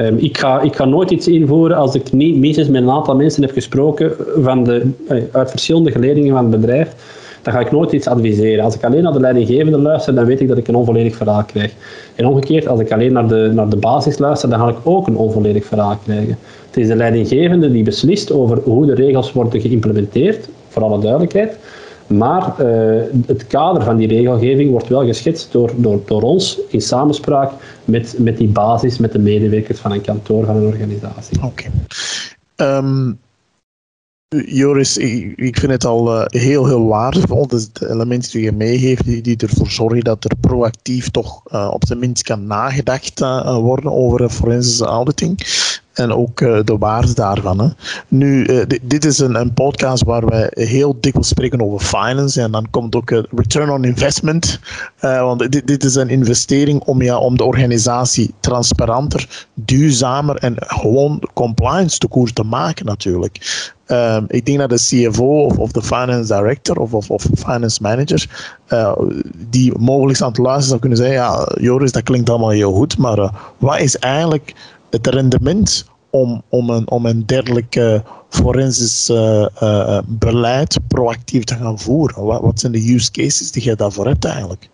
Um, 0.00 0.16
ik, 0.18 0.38
ga, 0.38 0.60
ik 0.60 0.84
nooit 0.84 1.10
iets 1.10 1.28
invoeren 1.28 1.76
als 1.76 1.94
ik 1.94 2.12
niet 2.12 2.36
minstens 2.36 2.68
met 2.68 2.82
een 2.82 2.90
aantal 2.90 3.16
mensen 3.16 3.42
heb 3.42 3.52
gesproken 3.52 4.12
van 4.36 4.64
de, 4.64 4.90
uh, 5.10 5.22
uit 5.32 5.50
verschillende 5.50 5.90
geledingen 5.90 6.34
van 6.34 6.52
het 6.52 6.60
bedrijf. 6.60 6.94
Dan 7.42 7.52
ga 7.52 7.60
ik 7.60 7.72
nooit 7.72 7.92
iets 7.92 8.06
adviseren. 8.06 8.64
Als 8.64 8.74
ik 8.74 8.84
alleen 8.84 9.02
naar 9.02 9.12
de 9.12 9.20
leidinggevende 9.20 9.78
luister, 9.78 10.14
dan 10.14 10.24
weet 10.24 10.40
ik 10.40 10.48
dat 10.48 10.58
ik 10.58 10.68
een 10.68 10.74
onvolledig 10.74 11.16
verhaal 11.16 11.44
krijg. 11.44 11.72
En 12.14 12.26
omgekeerd, 12.26 12.68
als 12.68 12.80
ik 12.80 12.92
alleen 12.92 13.12
naar 13.12 13.28
de, 13.28 13.50
naar 13.54 13.68
de 13.68 13.76
basis 13.76 14.18
luister, 14.18 14.50
dan 14.50 14.58
ga 14.58 14.68
ik 14.68 14.76
ook 14.82 15.06
een 15.06 15.16
onvolledig 15.16 15.64
verhaal 15.64 15.98
krijgen. 16.04 16.38
Het 16.66 16.76
is 16.76 16.88
de 16.88 16.96
leidinggevende 16.96 17.70
die 17.70 17.82
beslist 17.82 18.32
over 18.32 18.58
hoe 18.64 18.86
de 18.86 18.94
regels 18.94 19.32
worden 19.32 19.60
geïmplementeerd, 19.60 20.48
voor 20.68 20.82
alle 20.82 20.98
duidelijkheid. 20.98 21.58
Maar 22.08 22.54
uh, 22.60 23.02
het 23.26 23.46
kader 23.46 23.82
van 23.82 23.96
die 23.96 24.08
regelgeving 24.08 24.70
wordt 24.70 24.88
wel 24.88 25.06
geschetst 25.06 25.52
door, 25.52 25.72
door, 25.76 26.00
door 26.04 26.22
ons 26.22 26.58
in 26.68 26.80
samenspraak 26.80 27.52
met, 27.84 28.14
met 28.18 28.36
die 28.36 28.48
basis, 28.48 28.98
met 28.98 29.12
de 29.12 29.18
medewerkers 29.18 29.78
van 29.78 29.92
een 29.92 30.00
kantoor, 30.00 30.44
van 30.44 30.56
een 30.56 30.66
organisatie. 30.66 31.42
Oké. 31.42 31.64
Um, 32.56 33.18
Joris, 34.46 34.96
ik, 35.36 35.58
vind 35.58 35.72
het 35.72 35.84
al 35.84 36.14
uh, 36.14 36.24
heel, 36.26 36.66
heel 36.66 36.86
waardevol. 36.86 37.46
De 37.46 37.68
elementen 37.78 38.30
die 38.30 38.42
je 38.42 38.52
meegeeft, 38.52 39.04
die, 39.04 39.22
die 39.22 39.36
ervoor 39.36 39.70
zorgen 39.70 40.00
dat 40.00 40.24
er 40.24 40.36
proactief 40.40 41.10
toch 41.10 41.42
uh, 41.52 41.70
op 41.72 41.86
zijn 41.86 41.98
minst 41.98 42.22
kan 42.22 42.46
nagedacht 42.46 43.20
worden 43.44 43.92
over 43.92 44.30
forensische 44.30 44.84
auditing 44.84 45.36
en 45.98 46.12
ook 46.12 46.40
uh, 46.40 46.58
de 46.64 46.78
waarde 46.78 47.14
daarvan. 47.14 47.60
Hè. 47.60 47.68
Nu, 48.08 48.46
uh, 48.46 48.62
dit 48.82 49.04
is 49.04 49.18
een, 49.18 49.34
een, 49.34 49.52
podcast 49.52 50.04
waar 50.04 50.26
wij 50.26 50.50
heel 50.50 50.96
dikwijls 51.00 51.28
spreken 51.28 51.62
over 51.62 51.86
finance 51.86 52.42
en 52.42 52.50
dan 52.50 52.70
komt 52.70 52.94
ook 52.94 53.10
uh, 53.10 53.22
return 53.34 53.70
on 53.70 53.84
investment. 53.84 54.60
want 55.00 55.52
dit, 55.52 55.66
dit, 55.66 55.84
is 55.84 55.94
een 55.94 56.08
investering 56.08 56.80
om, 56.80 57.02
ja, 57.02 57.18
om 57.18 57.36
de 57.36 57.44
organisatie 57.44 58.34
transparanter, 58.40 59.46
duurzamer 59.54 60.36
en 60.36 60.54
gewoon 60.58 61.22
compliance 61.34 61.98
te 61.98 62.08
koers 62.08 62.32
te 62.32 62.42
maken 62.42 62.86
natuurlijk. 62.86 63.66
Um, 63.86 64.24
ik 64.28 64.46
denk 64.46 64.58
dat 64.58 64.70
de 64.70 64.76
CFO 65.08 65.44
of, 65.44 65.58
of 65.58 65.72
de 65.72 65.82
finance 65.82 66.34
director 66.34 66.76
of, 66.76 66.92
of, 66.92 67.10
of 67.10 67.26
finance 67.34 67.82
manager, 67.82 68.54
die 69.50 69.78
mogelijk 69.78 70.20
aan 70.20 70.28
het 70.28 70.38
luisteren 70.38 70.68
zou 70.68 70.80
kunnen 70.80 70.98
zeggen, 70.98 71.16
ja 71.16 71.48
Joris, 71.60 71.92
dat 71.92 72.02
klinkt 72.02 72.30
allemaal 72.30 72.50
heel 72.50 72.72
goed, 72.72 72.98
maar 72.98 73.30
wat 73.58 73.80
is 73.80 73.98
eigenlijk 73.98 74.54
het 74.90 75.06
rendement 75.06 75.84
om, 76.10 76.42
om, 76.48 76.70
een, 76.70 76.90
om 76.90 77.06
een 77.06 77.26
dergelijk 77.26 77.76
uh, 77.76 78.00
forensisch 78.28 79.10
uh, 79.10 79.46
uh, 79.62 79.98
beleid 80.06 80.78
proactief 80.88 81.44
te 81.44 81.54
gaan 81.54 81.78
voeren? 81.78 82.24
Wat, 82.24 82.40
wat 82.40 82.60
zijn 82.60 82.72
de 82.72 82.94
use 82.94 83.10
cases 83.10 83.52
die 83.52 83.64
je 83.64 83.76
daarvoor 83.76 84.06
hebt 84.06 84.24
eigenlijk? 84.24 84.68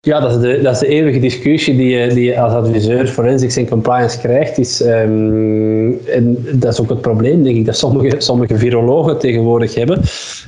Ja, 0.00 0.20
dat 0.20 0.30
is 0.30 0.40
de, 0.40 0.62
dat 0.62 0.72
is 0.72 0.78
de 0.78 0.86
eeuwige 0.86 1.18
discussie 1.18 1.76
die 1.76 1.88
je, 1.88 2.14
die 2.14 2.40
als 2.40 2.52
adviseur 2.52 3.06
forensics 3.06 3.56
en 3.56 3.68
compliance 3.68 4.18
krijgt. 4.18 4.58
Is, 4.58 4.80
um, 4.80 5.98
en 6.06 6.46
dat 6.52 6.72
is 6.72 6.80
ook 6.80 6.88
het 6.88 7.00
probleem, 7.00 7.42
denk 7.42 7.56
ik, 7.56 7.66
dat 7.66 7.76
sommige, 7.76 8.14
sommige 8.18 8.58
virologen 8.58 9.18
tegenwoordig 9.18 9.74
hebben. 9.74 10.00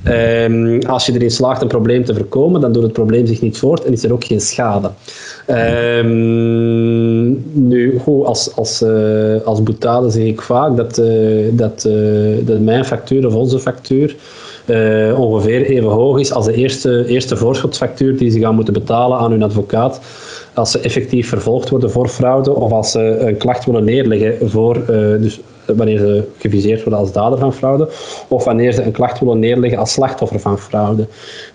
Um, 0.05 0.83
als 0.83 1.07
je 1.07 1.13
erin 1.13 1.31
slaagt 1.31 1.63
een 1.63 1.69
probleem 1.69 2.05
te 2.05 2.15
voorkomen, 2.15 2.61
dan 2.61 2.73
doet 2.73 2.83
het 2.83 2.93
probleem 2.93 3.27
zich 3.27 3.41
niet 3.41 3.59
voort 3.59 3.85
en 3.85 3.93
is 3.93 4.05
er 4.05 4.13
ook 4.13 4.25
geen 4.25 4.41
schade. 4.41 4.91
Um, 5.51 7.43
nu, 7.53 8.01
als, 8.05 8.57
als, 8.57 8.83
uh, 8.83 9.41
als 9.45 9.63
boetade 9.63 10.11
zeg 10.11 10.25
ik 10.25 10.43
vaak 10.43 10.77
dat, 10.77 10.99
uh, 10.99 11.49
dat, 11.53 11.85
uh, 11.89 12.47
dat 12.47 12.61
mijn 12.61 12.85
factuur 12.85 13.27
of 13.27 13.35
onze 13.35 13.59
factuur 13.59 14.17
ongeveer 15.17 15.63
even 15.63 15.89
hoog 15.89 16.19
is 16.19 16.33
als 16.33 16.45
de 16.45 16.55
eerste, 16.55 17.07
eerste 17.07 17.37
voorschotfactuur 17.37 18.17
die 18.17 18.31
ze 18.31 18.39
gaan 18.39 18.55
moeten 18.55 18.73
betalen 18.75 19.19
aan 19.19 19.31
hun 19.31 19.43
advocaat 19.43 20.01
als 20.55 20.71
ze 20.71 20.81
effectief 20.81 21.29
vervolgd 21.29 21.69
worden 21.69 21.91
voor 21.91 22.09
fraude 22.09 22.55
of 22.55 22.73
als 22.73 22.91
ze 22.91 23.01
een 23.01 23.37
klacht 23.37 23.65
willen 23.65 23.85
neerleggen 23.85 24.51
voor, 24.51 24.83
dus 25.21 25.41
wanneer 25.77 25.99
ze 25.99 26.25
geviseerd 26.39 26.83
worden 26.83 27.01
als 27.01 27.13
dader 27.13 27.39
van 27.39 27.53
fraude, 27.53 27.89
of 28.29 28.45
wanneer 28.45 28.73
ze 28.73 28.83
een 28.83 28.93
klacht 28.93 29.21
willen 29.21 29.39
neerleggen 29.39 29.79
als 29.79 29.93
slachtoffer 29.93 30.41
van 30.41 30.59
fraude. 30.59 31.07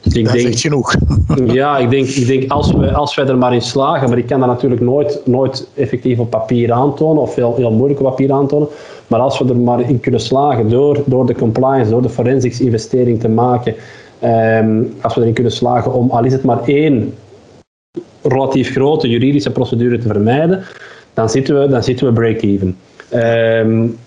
Dus 0.01 0.14
ik 0.14 0.26
dat 0.26 0.34
denk, 0.34 0.47
is 0.47 0.61
genoeg. 0.61 0.95
ja, 1.45 1.78
ik 1.78 1.89
denk, 1.89 2.07
ik 2.07 2.28
denk 2.28 2.51
als, 2.51 2.72
we, 2.72 2.93
als 2.93 3.16
wij 3.16 3.26
er 3.26 3.38
maar 3.38 3.53
in 3.53 3.61
slagen, 3.61 4.09
maar 4.09 4.18
ik 4.18 4.28
kan 4.28 4.39
dat 4.39 4.49
natuurlijk 4.49 4.82
nooit, 4.82 5.22
nooit 5.26 5.68
effectief 5.74 6.20
op 6.20 6.30
papier 6.30 6.72
aantonen, 6.72 7.22
of 7.22 7.36
heel, 7.36 7.55
heel 7.55 7.72
moeilijk 7.72 7.99
op 7.99 8.05
papier 8.05 8.32
aantonen, 8.32 8.68
maar 9.07 9.20
als 9.20 9.39
we 9.39 9.49
er 9.49 9.57
maar 9.57 9.89
in 9.89 9.99
kunnen 9.99 10.22
slagen 10.22 10.70
door, 10.70 11.03
door 11.05 11.26
de 11.26 11.36
compliance, 11.36 11.91
door 11.91 12.01
de 12.01 12.09
forensics 12.09 12.59
investering 12.59 13.20
te 13.20 13.30
maken, 13.30 13.76
um, 14.24 14.93
als 15.01 15.16
we 15.16 15.22
erin 15.22 15.34
kunnen 15.34 15.51
slagen 15.51 15.93
om, 15.93 16.09
al 16.09 16.24
is 16.24 16.34
het 16.34 16.43
maar 16.43 16.64
één 16.66 17.14
relatief 18.22 18.72
grote 18.72 19.09
juridische 19.09 19.51
procedure 19.51 19.97
te 19.97 20.07
vermijden, 20.07 20.64
dan 21.14 21.30
zitten 21.30 21.61
we, 21.61 21.68
dan 21.68 21.84
zitten 21.84 22.07
we 22.07 22.14
break-even. 22.14 22.78
Um, 23.14 23.97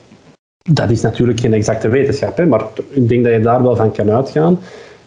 dat 0.66 0.90
is 0.90 1.00
natuurlijk 1.00 1.40
geen 1.40 1.54
exacte 1.54 1.88
wetenschap, 1.88 2.36
hè, 2.36 2.46
maar 2.46 2.64
ik 2.90 3.08
denk 3.08 3.24
dat 3.24 3.32
je 3.32 3.40
daar 3.40 3.62
wel 3.62 3.76
van 3.76 3.92
kan 3.92 4.10
uitgaan. 4.10 4.58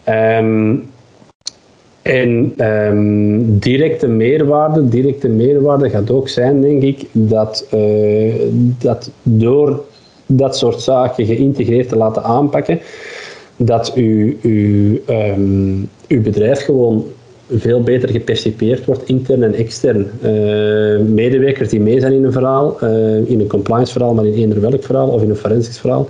Um, 0.08 0.88
en 2.02 2.54
um, 2.66 3.58
directe 3.58 4.06
meerwaarde, 4.06 4.88
directe 4.88 5.28
meerwaarde 5.28 5.90
gaat 5.90 6.10
ook 6.10 6.28
zijn, 6.28 6.60
denk 6.60 6.82
ik, 6.82 7.06
dat, 7.12 7.66
uh, 7.74 8.34
dat 8.78 9.10
door 9.22 9.84
dat 10.26 10.56
soort 10.56 10.80
zaken 10.80 11.26
geïntegreerd 11.26 11.88
te 11.88 11.96
laten 11.96 12.22
aanpakken, 12.22 12.80
dat 13.56 13.92
uw, 13.94 14.34
uw, 14.42 14.98
um, 15.08 15.88
uw 16.08 16.22
bedrijf 16.22 16.64
gewoon 16.64 17.04
veel 17.54 17.82
beter 17.82 18.08
gepercipieerd 18.08 18.84
wordt, 18.84 19.08
intern 19.08 19.42
en 19.42 19.54
extern. 19.54 20.06
medewerkers 21.14 21.68
die 21.68 21.80
mee 21.80 22.00
zijn 22.00 22.12
in 22.12 22.24
een 22.24 22.32
verhaal, 22.32 22.78
in 23.26 23.40
een 23.40 23.46
compliance 23.46 23.92
verhaal, 23.92 24.14
maar 24.14 24.26
in 24.26 24.34
eender 24.34 24.60
welk 24.60 24.84
verhaal 24.84 25.08
of 25.08 25.22
in 25.22 25.30
een 25.30 25.36
forensisch 25.36 25.78
verhaal, 25.78 26.08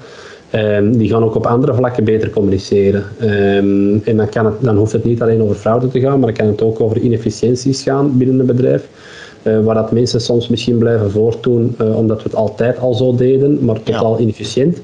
Um, 0.54 0.96
die 0.96 1.08
gaan 1.08 1.24
ook 1.24 1.34
op 1.34 1.46
andere 1.46 1.74
vlakken 1.74 2.04
beter 2.04 2.30
communiceren. 2.30 3.04
Um, 3.22 4.02
en 4.04 4.16
dan, 4.16 4.28
kan 4.28 4.46
het, 4.46 4.54
dan 4.60 4.76
hoeft 4.76 4.92
het 4.92 5.04
niet 5.04 5.22
alleen 5.22 5.42
over 5.42 5.56
fraude 5.56 5.88
te 5.88 6.00
gaan, 6.00 6.18
maar 6.18 6.34
dan 6.34 6.36
kan 6.36 6.46
het 6.46 6.62
ook 6.62 6.80
over 6.80 6.98
inefficiënties 6.98 7.82
gaan 7.82 8.18
binnen 8.18 8.38
een 8.38 8.46
bedrijf. 8.46 8.88
Uh, 9.42 9.60
waar 9.64 9.74
dat 9.74 9.92
mensen 9.92 10.20
soms 10.20 10.48
misschien 10.48 10.78
blijven 10.78 11.10
voortdoen 11.10 11.76
uh, 11.80 11.96
omdat 11.96 12.16
we 12.16 12.22
het 12.22 12.34
altijd 12.34 12.78
al 12.78 12.94
zo 12.94 13.14
deden, 13.14 13.64
maar 13.64 13.82
totaal 13.82 14.14
ja. 14.16 14.20
inefficiënt. 14.20 14.80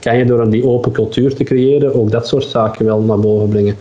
Kan 0.00 0.18
je 0.18 0.24
door 0.24 0.50
die 0.50 0.66
open 0.66 0.92
cultuur 0.92 1.34
te 1.34 1.44
creëren 1.44 1.94
ook 1.94 2.10
dat 2.10 2.28
soort 2.28 2.44
zaken 2.44 2.84
wel 2.84 3.00
naar 3.00 3.20
boven 3.20 3.48
brengen. 3.48 3.74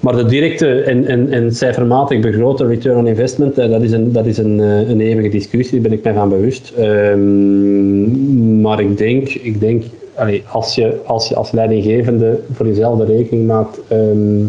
Maar 0.00 0.16
de 0.16 0.24
directe 0.24 0.82
en, 0.82 1.06
en, 1.06 1.32
en 1.32 1.52
cijfermatig 1.52 2.20
begrote 2.20 2.66
return 2.66 2.96
on 2.96 3.06
investment, 3.06 3.58
uh, 3.58 3.70
dat 3.70 3.82
is, 3.82 3.92
een, 3.92 4.12
dat 4.12 4.26
is 4.26 4.38
een, 4.38 4.58
een 4.58 5.00
eeuwige 5.00 5.28
discussie, 5.28 5.80
daar 5.80 5.88
ben 5.90 5.98
ik 5.98 6.04
mij 6.04 6.14
van 6.14 6.28
bewust. 6.28 6.72
Um, 6.78 8.60
maar 8.60 8.80
ik 8.80 8.98
denk, 8.98 9.28
ik 9.28 9.60
denk 9.60 9.84
als, 10.50 10.74
je, 10.74 10.96
als 11.06 11.28
je 11.28 11.34
als 11.34 11.52
leidinggevende 11.52 12.40
voor 12.52 12.66
jezelf 12.66 12.98
de 12.98 13.04
rekening 13.04 13.46
maakt. 13.46 13.80
Ehm, 13.88 14.44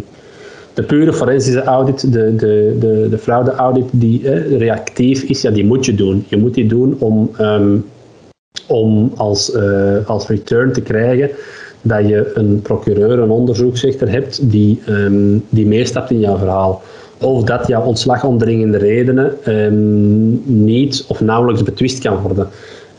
de 0.74 0.84
pure 0.84 1.14
forensische 1.14 1.64
audit, 1.64 2.14
de, 2.14 2.36
de, 2.36 2.76
de, 2.80 3.08
de 3.10 3.18
fraude-audit 3.18 3.86
die 3.92 4.30
eh, 4.30 4.58
reactief 4.58 5.24
is, 5.24 5.42
ja, 5.42 5.52
die 5.52 5.66
moet 5.66 5.86
je 5.86 5.96
doen. 5.96 6.26
Je 6.28 6.38
moet 6.38 6.54
die 6.54 6.66
doen 6.66 6.96
om, 7.00 7.30
ehm, 7.38 7.78
om 8.68 9.12
als, 9.18 9.54
uh, 9.54 10.08
als 10.08 10.28
return 10.28 10.74
te 10.74 10.82
krijgen 10.82 11.30
dat 11.82 12.08
je 12.08 12.32
een 12.34 12.62
procureur, 12.62 13.20
een 13.20 13.30
onderzoeksrechter 13.30 14.10
hebt 14.12 14.52
die, 14.52 14.82
um, 14.90 15.44
die 15.50 15.66
meestapt 15.66 16.12
in 16.12 16.20
jouw 16.20 16.38
verhaal. 16.38 16.82
Of 17.22 17.44
dat 17.44 17.68
jouw 17.68 17.84
ontslagondringende 17.84 18.78
redenen 18.78 19.34
niet 20.44 21.06
of 21.08 21.22
nauwelijks 21.22 21.64
betwist 21.64 22.00
kan 22.00 22.18
worden. 22.22 22.48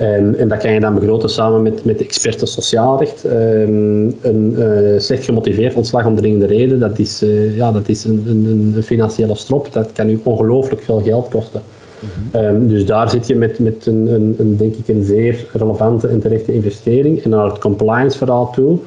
Um, 0.00 0.34
en 0.34 0.48
dat 0.48 0.58
kan 0.58 0.72
je 0.72 0.80
dan 0.80 0.94
begroten 0.94 1.30
samen 1.30 1.62
met, 1.62 1.84
met 1.84 2.00
experten 2.00 2.46
sociaal 2.46 2.98
recht. 2.98 3.24
Een 3.24 4.54
uh, 4.58 4.98
slecht 4.98 5.24
gemotiveerd 5.24 5.74
ontslag 5.74 6.06
om 6.06 6.16
dringende 6.16 6.46
reden, 6.46 6.78
dat 6.78 6.98
is, 6.98 7.22
uh, 7.22 7.56
ja, 7.56 7.72
dat 7.72 7.88
is 7.88 8.04
een, 8.04 8.24
een, 8.26 8.72
een, 8.76 8.82
financiële 8.82 9.34
strop. 9.34 9.72
Dat 9.72 9.92
kan 9.92 10.08
u 10.08 10.20
ongelooflijk 10.22 10.82
veel 10.82 11.00
geld 11.00 11.28
kosten. 11.28 11.62
-hmm. 12.00 12.44
um, 12.44 12.68
dus 12.68 12.86
daar 12.86 13.10
zit 13.10 13.26
je 13.26 13.34
met, 13.34 13.58
met 13.58 13.86
een, 13.86 14.14
een, 14.14 14.34
een, 14.38 14.56
denk 14.56 14.74
ik 14.74 14.88
een 14.88 15.04
zeer 15.04 15.46
relevante 15.52 16.08
en 16.08 16.20
terechte 16.20 16.52
investering. 16.52 17.22
En 17.22 17.30
naar 17.30 17.44
het 17.44 17.58
compliance 17.58 18.18
verhaal 18.18 18.50
toe, 18.52 18.78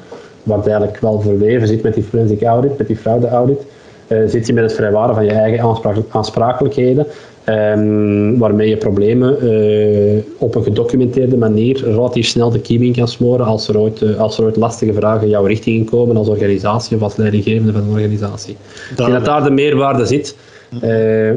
waar 0.42 0.58
het 0.58 0.66
eigenlijk 0.66 1.00
wel 1.00 1.20
verweven 1.20 1.68
zit 1.68 1.82
met 1.82 1.94
die 1.94 2.02
forensic 2.02 2.42
audit, 2.42 2.78
met 2.78 2.86
die 2.86 2.96
fraude 2.96 3.28
audit, 3.28 3.66
uh, 4.08 4.18
zit 4.26 4.46
je 4.46 4.52
met 4.52 4.64
het 4.64 4.74
vrijwaren 4.74 5.14
van 5.14 5.24
je 5.24 5.30
eigen 5.30 5.78
aansprakelijkheden. 6.10 7.06
Um, 7.48 8.38
waarmee 8.38 8.68
je 8.68 8.76
problemen 8.76 9.44
uh, 9.44 10.22
op 10.38 10.54
een 10.54 10.62
gedocumenteerde 10.62 11.36
manier 11.36 11.84
relatief 11.84 12.26
snel 12.26 12.50
de 12.50 12.60
kiem 12.60 12.82
in 12.82 12.94
kan 12.94 13.08
smoren 13.08 13.46
als 13.46 13.68
er, 13.68 13.78
ooit, 13.78 14.00
uh, 14.00 14.20
als 14.20 14.38
er 14.38 14.44
ooit 14.44 14.56
lastige 14.56 14.92
vragen 14.92 15.28
jouw 15.28 15.44
richting 15.44 15.90
komen 15.90 16.16
als 16.16 16.28
organisatie 16.28 16.96
of 16.96 17.02
als 17.02 17.16
leidinggevende 17.16 17.72
van 17.72 17.82
een 17.82 17.90
organisatie. 17.90 18.56
En 18.96 19.10
dat 19.10 19.24
daar 19.24 19.42
de 19.42 19.50
meerwaarde 19.50 20.06
zit, 20.06 20.36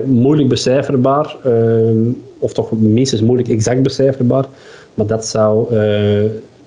moeilijk 0.05 0.49
becijferbaar, 0.49 1.36
ehm, 1.43 1.97
of 2.39 2.53
toch 2.53 2.71
minstens 2.71 3.21
moeilijk 3.21 3.49
exact 3.49 3.84
becijferbaar, 3.84 4.45
maar 4.93 5.05
dat 5.05 5.25
zou, 5.25 5.75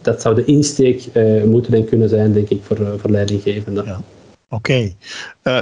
dat 0.01 0.21
zou 0.21 0.35
de 0.35 0.45
insteek 0.45 1.09
moeten 1.45 1.75
en 1.75 1.85
kunnen 1.85 2.09
zijn, 2.09 2.33
denk 2.33 2.49
ik, 2.49 2.61
voor, 2.63 2.79
voor 2.99 3.11
leidinggevenden. 3.11 3.85
Ja. 3.85 4.01
Oké. 4.49 4.93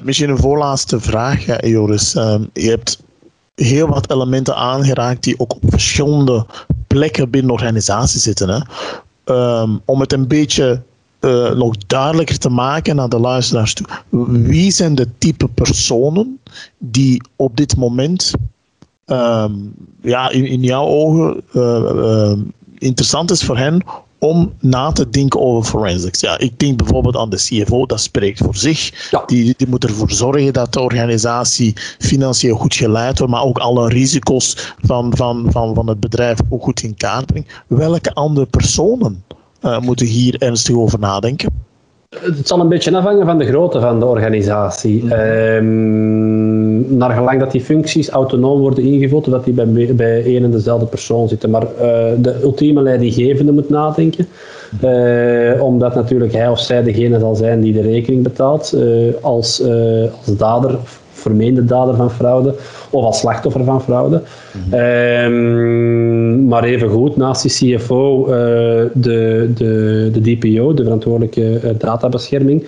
Misschien 0.03 0.31
een 0.31 0.39
voorlaatste 0.39 1.01
vraag, 1.01 1.67
Joris. 1.67 2.15
Ehm, 2.15 2.45
je 2.53 2.69
hebt 2.69 3.03
heel 3.55 3.89
wat 3.89 4.11
elementen 4.11 4.57
aangeraakt 4.57 5.23
die 5.23 5.39
ook 5.39 5.55
op 5.55 5.63
verschillende 5.67 6.47
plekken 6.87 7.31
binnen 7.31 7.51
de 7.51 7.57
organisatie 7.57 8.21
zitten. 8.21 8.49
Hè? 8.49 8.61
Um, 9.61 9.81
om 9.85 10.01
het 10.01 10.13
een 10.13 10.29
beetje 10.29 10.83
uh, 11.21 11.51
nog 11.51 11.77
duidelijker 11.77 12.39
te 12.39 12.49
maken 12.49 12.97
naar 12.97 13.09
de 13.09 13.19
luisteraars 13.19 13.75
toe. 13.75 13.87
Wie 14.29 14.71
zijn 14.71 14.95
de 14.95 15.09
type 15.19 15.49
personen 15.49 16.41
die 16.79 17.23
op 17.37 17.57
dit 17.57 17.77
moment 17.77 18.33
um, 19.07 19.75
ja, 20.03 20.31
in, 20.31 20.47
in 20.47 20.61
jouw 20.61 20.85
ogen 20.87 21.43
uh, 21.53 21.63
uh, 21.95 22.39
interessant 22.79 23.31
is 23.31 23.45
voor 23.45 23.59
hen 23.59 23.83
om 24.19 24.53
na 24.61 24.93
te 24.93 25.09
denken 25.09 25.41
over 25.41 25.71
forensics. 25.71 26.21
Ja, 26.21 26.39
ik 26.39 26.59
denk 26.59 26.77
bijvoorbeeld 26.77 27.17
aan 27.17 27.31
de 27.31 27.37
CFO, 27.37 27.87
dat 27.87 28.01
spreekt 28.01 28.39
voor 28.39 28.57
zich. 28.57 29.09
Ja. 29.11 29.23
Die, 29.27 29.55
die 29.57 29.69
moet 29.69 29.85
ervoor 29.85 30.11
zorgen 30.11 30.53
dat 30.53 30.73
de 30.73 30.81
organisatie 30.81 31.77
financieel 31.99 32.57
goed 32.57 32.75
geleid 32.75 33.19
wordt, 33.19 33.33
maar 33.33 33.43
ook 33.43 33.59
alle 33.59 33.89
risico's 33.89 34.75
van, 34.81 35.17
van, 35.17 35.47
van, 35.51 35.75
van 35.75 35.89
het 35.89 36.01
bedrijf 36.01 36.39
ook 36.49 36.63
goed 36.63 36.83
in 36.83 36.97
kaart 36.97 37.27
brengt. 37.27 37.53
Welke 37.67 38.15
andere 38.15 38.47
personen 38.47 39.25
uh, 39.63 39.81
moeten 39.81 40.07
hier 40.07 40.37
ernstig 40.39 40.77
over 40.77 40.99
nadenken? 40.99 41.67
Het 42.09 42.49
zal 42.49 42.61
een 42.61 42.69
beetje 42.69 42.97
afhangen 42.97 43.27
van 43.27 43.39
de 43.39 43.47
grootte 43.47 43.81
van 43.81 44.01
de 44.01 44.07
organisatie. 44.07 45.05
Mm 45.05 45.11
-hmm. 45.11 46.97
naar 46.97 47.11
gelang 47.11 47.41
dat 47.41 47.51
die 47.51 47.61
functies 47.61 48.09
autonoom 48.09 48.61
worden 48.61 48.85
ingevuld, 48.85 49.31
dat 49.31 49.45
die 49.45 49.55
bij, 49.55 49.95
bij 49.95 50.37
en 50.37 50.51
dezelfde 50.51 50.87
persoon 50.87 51.29
zitten. 51.29 51.51
Maar 51.51 51.63
uh, 51.63 51.69
de 52.19 52.41
ultieme 52.43 52.83
leidinggevende 52.83 53.53
moet 53.53 53.71
nadenken. 53.71 54.29
Uh, 54.85 55.63
omdat 55.63 55.95
natuurlijk 55.95 56.33
hij 56.33 56.49
of 56.49 56.61
zij 56.61 56.83
degene 56.83 57.19
zal 57.19 57.37
zijn 57.37 57.61
die 57.61 57.73
de 57.73 57.81
rekening 57.81 58.23
betaalt 58.23 58.77
als, 59.21 59.63
als 60.25 60.37
dader 60.37 60.79
vermeende 61.19 61.65
dader 61.65 61.95
van 61.95 62.11
fraude 62.11 62.55
of 62.91 63.05
als 63.05 63.19
slachtoffer 63.19 63.65
van 63.65 63.83
fraude. 63.83 64.23
Mm 64.53 64.73
-hmm. 64.73 66.49
maar 66.49 66.65
evengoed, 66.65 67.17
naast 67.17 67.43
die 67.43 67.77
CFO, 67.77 68.21
uh, 68.21 68.31
de, 68.93 69.51
de, 69.55 70.11
de 70.13 70.21
DPO, 70.21 70.75
de 70.75 70.83
verantwoordelijke 70.83 71.61
uh, 71.65 71.71
databescherming. 71.79 72.67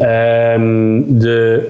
Um, 0.00 1.18
de 1.18 1.66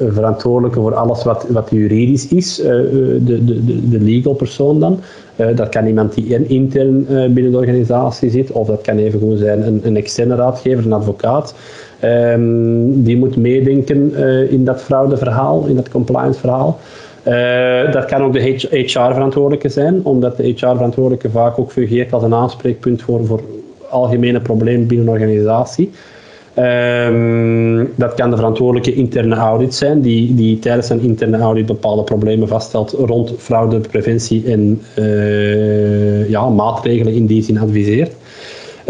uh, 0.00 0.12
verantwoordelijke 0.12 0.80
voor 0.80 0.94
alles 0.94 1.24
wat, 1.24 1.46
wat 1.48 1.68
juridisch 1.70 2.28
is, 2.28 2.56
de, 2.56 3.20
de, 3.44 3.88
de, 3.88 4.00
legal 4.00 4.34
persoon 4.34 4.80
dan. 4.80 5.00
dat 5.54 5.68
kan 5.68 5.86
iemand 5.86 6.14
die 6.14 6.46
intern 6.48 7.06
binnen 7.34 7.52
de 7.52 7.58
organisatie 7.58 8.30
zit, 8.30 8.50
of 8.50 8.66
dat 8.66 8.80
kan 8.80 8.98
even 8.98 9.20
goed 9.20 9.38
zijn 9.38 9.66
een, 9.66 9.80
een 9.84 9.96
externe 9.96 10.34
raadgever, 10.34 10.84
een 10.84 10.92
advocaat. 10.92 11.54
Um, 12.04 13.02
die 13.02 13.16
moet 13.16 13.36
meedenken 13.36 14.12
uh, 14.16 14.52
in 14.52 14.64
dat 14.64 14.82
fraudeverhaal, 14.82 15.66
in 15.66 15.76
dat 15.76 15.88
compliance-verhaal. 15.88 16.78
Uh, 17.28 17.92
dat 17.92 18.04
kan 18.04 18.22
ook 18.22 18.32
de 18.32 18.40
HR-verantwoordelijke 18.70 19.68
zijn, 19.68 20.04
omdat 20.04 20.36
de 20.36 20.42
HR-verantwoordelijke 20.42 21.30
vaak 21.30 21.58
ook 21.58 21.72
fungeert 21.72 22.12
als 22.12 22.22
een 22.22 22.34
aanspreekpunt 22.34 23.02
voor, 23.02 23.26
voor 23.26 23.40
algemene 23.90 24.40
problemen 24.40 24.86
binnen 24.86 25.06
een 25.06 25.12
organisatie. 25.12 25.90
Um, 26.58 27.92
dat 27.94 28.14
kan 28.14 28.30
de 28.30 28.36
verantwoordelijke 28.36 28.94
interne 28.94 29.34
audit 29.34 29.74
zijn, 29.74 30.00
die, 30.00 30.34
die 30.34 30.58
tijdens 30.58 30.88
een 30.88 31.00
interne 31.00 31.38
audit 31.38 31.66
bepaalde 31.66 32.02
problemen 32.02 32.48
vaststelt 32.48 32.90
rond 32.90 33.32
fraudepreventie 33.38 34.52
en 34.52 34.82
uh, 34.98 36.28
ja, 36.28 36.48
maatregelen 36.48 37.14
in 37.14 37.26
die 37.26 37.42
zin 37.42 37.58
adviseert. 37.58 38.14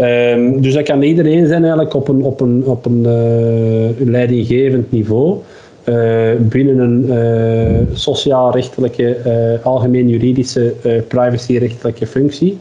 Um, 0.01 0.61
dus 0.61 0.73
dat 0.73 0.83
kan 0.83 1.01
iedereen 1.01 1.47
zijn 1.47 1.61
eigenlijk 1.61 1.93
op 1.93 2.07
een, 2.07 2.23
op 2.23 2.41
een, 2.41 2.63
op 2.65 2.85
een 2.85 2.99
uh, 2.99 4.07
leidinggevend 4.07 4.91
niveau. 4.91 5.37
Uh, 5.85 6.29
binnen 6.39 6.79
een 6.79 7.05
uh, 7.05 7.77
sociaal-rechtelijke, 7.93 9.17
algemeen 9.63 10.09
juridische, 10.09 10.73
privacy-rechtelijke 11.07 12.07
functie. 12.07 12.57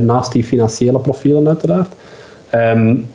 naast 0.00 0.32
die 0.32 0.44
financiële 0.44 0.98
profielen 0.98 1.48
uiteraard. 1.48 1.92
Um, 2.54 3.06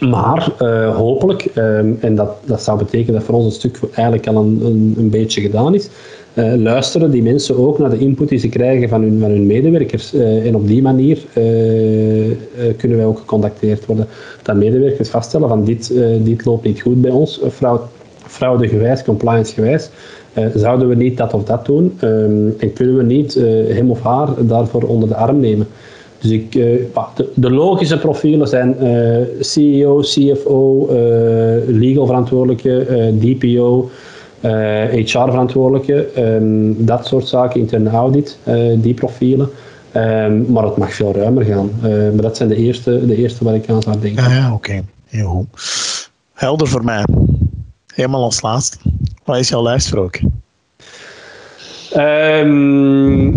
maar 0.00 0.50
hopelijk, 0.94 1.46
um, 1.54 1.98
en 2.00 2.14
dat, 2.14 2.30
dat 2.44 2.62
zou 2.62 2.78
betekenen 2.78 3.14
dat 3.14 3.22
voor 3.22 3.34
ons 3.34 3.44
een 3.44 3.52
stuk 3.52 3.78
eigenlijk 3.92 4.26
al 4.26 4.36
een, 4.36 4.94
een 4.98 5.10
beetje 5.10 5.40
gedaan 5.40 5.74
is, 5.74 5.88
uh, 6.38 6.54
luisteren 6.54 7.10
die 7.10 7.22
mensen 7.22 7.56
ook 7.56 7.78
naar 7.78 7.90
de 7.90 7.98
input 7.98 8.28
die 8.28 8.38
ze 8.38 8.48
krijgen 8.48 8.88
van 8.88 9.02
hun, 9.02 9.20
van 9.20 9.30
hun 9.30 9.46
medewerkers. 9.46 10.14
Uh, 10.14 10.46
en 10.46 10.56
op 10.56 10.66
die 10.66 10.82
manier 10.82 11.16
uh, 11.16 12.34
kunnen 12.76 12.96
wij 12.96 13.06
ook 13.06 13.18
gecontacteerd 13.18 13.86
worden. 13.86 14.06
Dat 14.42 14.56
medewerkers 14.56 15.08
vaststellen 15.08 15.48
van 15.48 15.64
dit, 15.64 15.92
dit 16.20 16.44
loopt 16.44 16.64
niet 16.64 16.80
goed 16.80 17.00
bij 17.00 17.10
ons, 17.10 17.40
fraude, 17.50 17.82
fraudegewijs, 18.26 19.04
compliance-gewijs. 19.04 19.90
zouden 20.54 20.88
we 20.88 20.94
niet 20.94 21.16
dat 21.16 21.34
of 21.34 21.44
dat 21.44 21.66
doen? 21.66 21.98
Um, 22.04 22.54
en 22.58 22.72
kunnen 22.72 22.96
we 22.96 23.02
niet 23.02 23.34
hem 23.68 23.90
of 23.90 24.02
haar 24.02 24.28
daarvoor 24.46 24.82
onder 24.82 25.08
de 25.08 25.14
arm 25.14 25.40
nemen? 25.40 25.66
Dus 26.18 26.30
ik, 26.30 26.52
de, 27.34 27.50
logische 27.50 27.98
profielen 27.98 28.48
zijn 28.48 28.76
CEO, 29.40 30.00
CFO, 30.00 30.88
legal 31.66 32.06
verantwoordelijke, 32.06 32.86
DPO, 33.20 33.90
HR-verantwoordelijke, 34.40 36.06
eh, 36.06 36.36
ehm, 36.36 36.72
dat 36.76 37.06
soort 37.06 37.28
zaken, 37.28 37.60
interne 37.60 37.90
audit, 37.90 38.38
eh, 38.44 38.54
die 38.76 38.94
profielen. 38.94 39.48
Um, 39.96 40.46
maar 40.52 40.64
het 40.64 40.76
mag 40.76 40.94
veel 40.94 41.12
ruimer 41.14 41.44
gaan. 41.44 41.70
Uh, 41.84 41.90
maar 41.90 42.22
dat 42.22 42.36
zijn 42.36 42.48
de 42.48 42.56
eerste, 42.56 43.06
de 43.06 43.16
eerste 43.16 43.44
waar 43.44 43.54
ik 43.54 43.68
aan 43.68 43.82
zou 43.82 44.00
denken. 44.00 44.22
Ja, 44.22 44.30
ja 44.30 44.52
oké. 44.52 44.70
Okay. 44.70 44.84
Heel 45.06 45.28
goed. 45.28 46.10
Helder 46.32 46.68
voor 46.68 46.84
mij. 46.84 47.04
Helemaal 47.94 48.22
als 48.22 48.42
laatste. 48.42 48.76
Wat 49.24 49.38
is 49.38 49.48
jouw 49.48 49.62
lijfspreuk? 49.62 50.22
Um, 51.96 53.36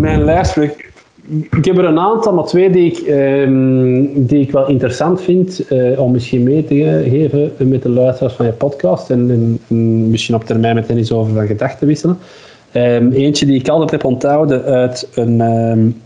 mijn 0.00 0.24
lijfspreuk 0.24 0.92
ik 1.28 1.64
heb 1.64 1.78
er 1.78 1.84
een 1.84 1.98
aantal, 1.98 2.32
maar 2.32 2.44
twee 2.44 2.70
die 2.70 2.92
ik, 2.92 2.98
ehm, 2.98 4.04
die 4.14 4.40
ik 4.40 4.50
wel 4.50 4.68
interessant 4.68 5.20
vind 5.20 5.72
uh, 5.72 6.00
om 6.00 6.12
misschien 6.12 6.42
mee 6.42 6.64
te 6.64 7.04
geven 7.10 7.52
met 7.58 7.82
de 7.82 7.88
luisteraars 7.88 8.34
van 8.34 8.46
je 8.46 8.52
podcast 8.52 9.10
en, 9.10 9.58
en, 9.68 10.10
misschien 10.10 10.34
op 10.34 10.44
termijn 10.44 10.74
met 10.74 10.88
hen 10.88 10.96
eens 10.96 11.12
over 11.12 11.34
van 11.34 11.46
gedachten 11.46 11.86
wisselen. 11.86 12.18
Um, 12.72 13.12
eentje 13.12 13.46
die 13.46 13.60
ik 13.60 13.68
altijd 13.68 13.90
heb 13.90 14.04
onthouden 14.04 14.64
uit 14.64 15.08
een, 15.14 15.40
um, 15.40 16.00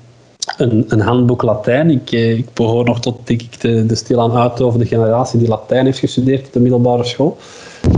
een, 0.56 0.84
een, 0.88 1.00
handboek 1.00 1.42
Latijn. 1.42 1.90
Ik, 1.90 2.12
uh, 2.12 2.38
ik 2.38 2.46
behoor 2.54 2.84
nog 2.84 3.00
tot 3.00 3.18
denk 3.24 3.42
ik, 3.42 3.60
de, 3.60 3.86
de 3.86 3.94
stilaan 3.94 4.32
uitovende 4.32 4.86
generatie 4.86 5.38
die 5.38 5.48
Latijn 5.48 5.84
heeft 5.84 5.98
gestudeerd 5.98 6.46
op 6.46 6.52
de 6.52 6.60
middelbare 6.60 7.04
school. 7.04 7.36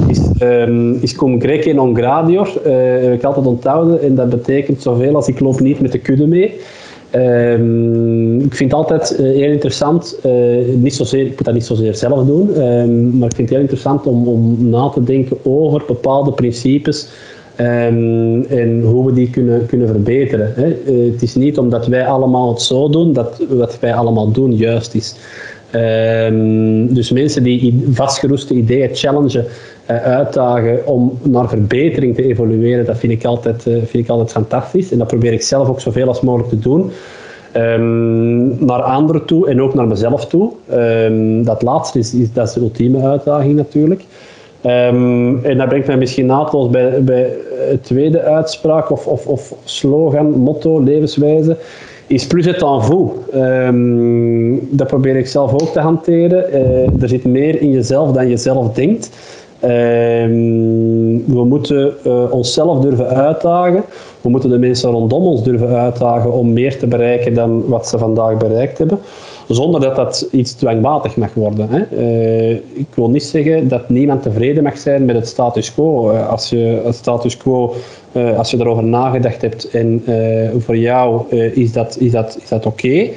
Is, 0.09 0.20
um, 0.43 0.99
is 1.01 1.16
cum 1.16 1.41
grece 1.41 1.72
non 1.72 1.97
gradior, 1.97 2.53
uh, 2.66 2.72
heb 3.03 3.12
ik 3.12 3.22
altijd 3.22 3.47
onthouden. 3.47 4.03
En 4.03 4.14
dat 4.14 4.29
betekent 4.29 4.83
zoveel 4.83 5.14
als 5.14 5.29
ik 5.29 5.41
loop 5.41 5.61
niet 5.61 5.81
met 5.81 5.93
de 5.93 5.99
kudde 5.99 6.27
mee. 6.27 6.61
Um, 7.16 8.40
ik 8.40 8.54
vind 8.54 8.70
het 8.70 8.80
altijd 8.80 9.12
uh, 9.12 9.18
heel 9.18 9.50
interessant, 9.50 10.16
uh, 10.26 10.32
niet 10.76 10.94
zozeer, 10.94 11.20
ik 11.20 11.28
moet 11.36 11.44
dat 11.44 11.54
niet 11.54 11.64
zozeer 11.64 11.94
zelf 11.94 12.26
doen, 12.26 12.62
um, 12.62 13.18
maar 13.18 13.28
ik 13.28 13.34
vind 13.34 13.48
het 13.48 13.50
heel 13.50 13.60
interessant 13.60 14.06
om, 14.06 14.28
om 14.28 14.68
na 14.68 14.88
te 14.88 15.02
denken 15.02 15.36
over 15.42 15.82
bepaalde 15.86 16.32
principes 16.32 17.08
um, 17.60 18.44
en 18.44 18.82
hoe 18.82 19.06
we 19.06 19.12
die 19.12 19.30
kunnen, 19.30 19.66
kunnen 19.66 19.88
verbeteren. 19.88 20.52
Hè. 20.54 20.76
Uh, 20.86 21.12
het 21.12 21.22
is 21.22 21.34
niet 21.34 21.58
omdat 21.58 21.86
wij 21.86 22.06
allemaal 22.06 22.48
het 22.48 22.62
zo 22.62 22.88
doen, 22.88 23.12
dat 23.12 23.42
wat 23.48 23.78
wij 23.80 23.94
allemaal 23.94 24.30
doen 24.30 24.56
juist 24.56 24.94
is. 24.94 25.14
dus 26.88 27.10
mensen 27.10 27.42
die 27.42 27.84
vastgeroeste 27.90 28.54
ideeën 28.54 28.90
challengen, 28.92 29.44
uitdagen 29.87 30.87
om 30.87 31.18
naar 31.22 31.49
verbetering 31.49 32.14
te 32.14 32.24
evolueren, 32.24 32.85
dat 32.85 32.99
vind 32.99 33.12
ik, 33.12 33.24
altijd, 33.24 33.62
vind 33.62 33.95
ik 33.95 34.09
altijd 34.09 34.32
fantastisch. 34.32 34.93
En 34.93 34.99
dat 34.99 35.07
probeer 35.07 35.32
ik 35.32 35.43
zelf 35.43 35.68
ook 35.68 35.80
zoveel 35.80 36.09
als 36.09 36.20
mogelijk 36.20 36.49
te 36.49 36.59
doen. 36.59 36.91
Um, 37.57 38.64
naar 38.64 38.82
anderen 38.82 39.24
toe 39.24 39.49
en 39.49 39.62
ook 39.62 39.74
naar 39.74 39.87
mezelf 39.87 40.26
toe. 40.26 40.51
Um, 40.72 41.45
dat 41.45 41.62
laatste 41.62 41.99
is, 41.99 42.14
is, 42.14 42.32
dat 42.32 42.53
de 42.53 42.61
ultieme 42.61 43.03
uitdaging 43.03 43.57
natuurlijk. 43.57 44.05
Um, 44.66 45.45
en 45.45 45.59
dat 45.59 45.68
brengt 45.68 45.87
mij 45.87 45.97
misschien 45.97 46.26
naadloos 46.26 46.70
bij, 46.70 47.03
bij 47.03 47.30
het 47.70 47.85
tweede 47.85 48.20
uitspraak 48.20 48.91
of, 48.91 49.07
of, 49.07 49.26
of 49.26 49.55
slogan, 49.64 50.30
motto, 50.30 50.80
levenswijze. 50.80 51.57
Is 52.07 52.26
plus 52.26 52.47
het 52.47 52.62
en 52.62 52.82
vous. 52.82 53.11
dat 54.70 54.87
probeer 54.87 55.16
ik 55.16 55.26
zelf 55.26 55.53
ook 55.53 55.72
te 55.72 55.80
hanteren. 55.80 56.51
Uh, 56.51 57.03
er 57.03 57.09
zit 57.09 57.24
meer 57.24 57.61
in 57.61 57.70
jezelf 57.70 58.12
dan 58.12 58.28
je 58.28 58.37
zelf 58.37 58.72
denkt. 58.72 59.11
We 61.26 61.44
moeten 61.44 61.94
uh, 62.06 62.32
onszelf 62.32 62.80
durven 62.80 63.08
uitdagen. 63.08 63.84
We 64.20 64.28
moeten 64.28 64.50
de 64.50 64.58
mensen 64.58 64.90
rondom 64.90 65.22
ons 65.22 65.42
durven 65.42 65.68
uitdagen 65.68 66.32
om 66.32 66.52
meer 66.52 66.78
te 66.78 66.86
bereiken 66.86 67.34
dan 67.34 67.66
wat 67.66 67.88
ze 67.88 67.98
vandaag 67.98 68.36
bereikt 68.36 68.78
hebben, 68.78 68.98
zonder 69.49 69.80
dat 69.80 69.97
dat 69.97 70.28
iets 70.30 70.53
dwangmatig 70.53 71.16
mag 71.16 71.34
worden. 71.34 71.68
Hè. 71.70 71.82
Uh, 71.99 72.51
ik 72.51 72.86
wil 72.95 73.11
niet 73.11 73.24
zeggen 73.24 73.68
dat 73.68 73.88
niemand 73.88 74.22
tevreden 74.22 74.62
mag 74.62 74.78
zijn 74.78 75.05
met 75.05 75.16
het 75.16 75.28
status 75.28 75.74
quo. 75.74 76.11
Uh, 76.11 76.28
als 76.28 76.51
je 76.51 76.82
het 76.84 76.95
status 76.95 77.36
quo, 77.36 77.74
uh, 78.12 78.38
als 78.38 78.51
je 78.51 78.57
erover 78.61 78.84
nagedacht 78.84 79.42
hebt 79.42 79.70
en 79.70 80.03
voor 80.59 80.76
jou 80.76 81.36
is 81.36 81.72
dat, 81.72 81.97
is 81.99 82.11
dat, 82.11 82.38
is 82.42 82.49
dat 82.49 82.66
oké, 82.66 83.09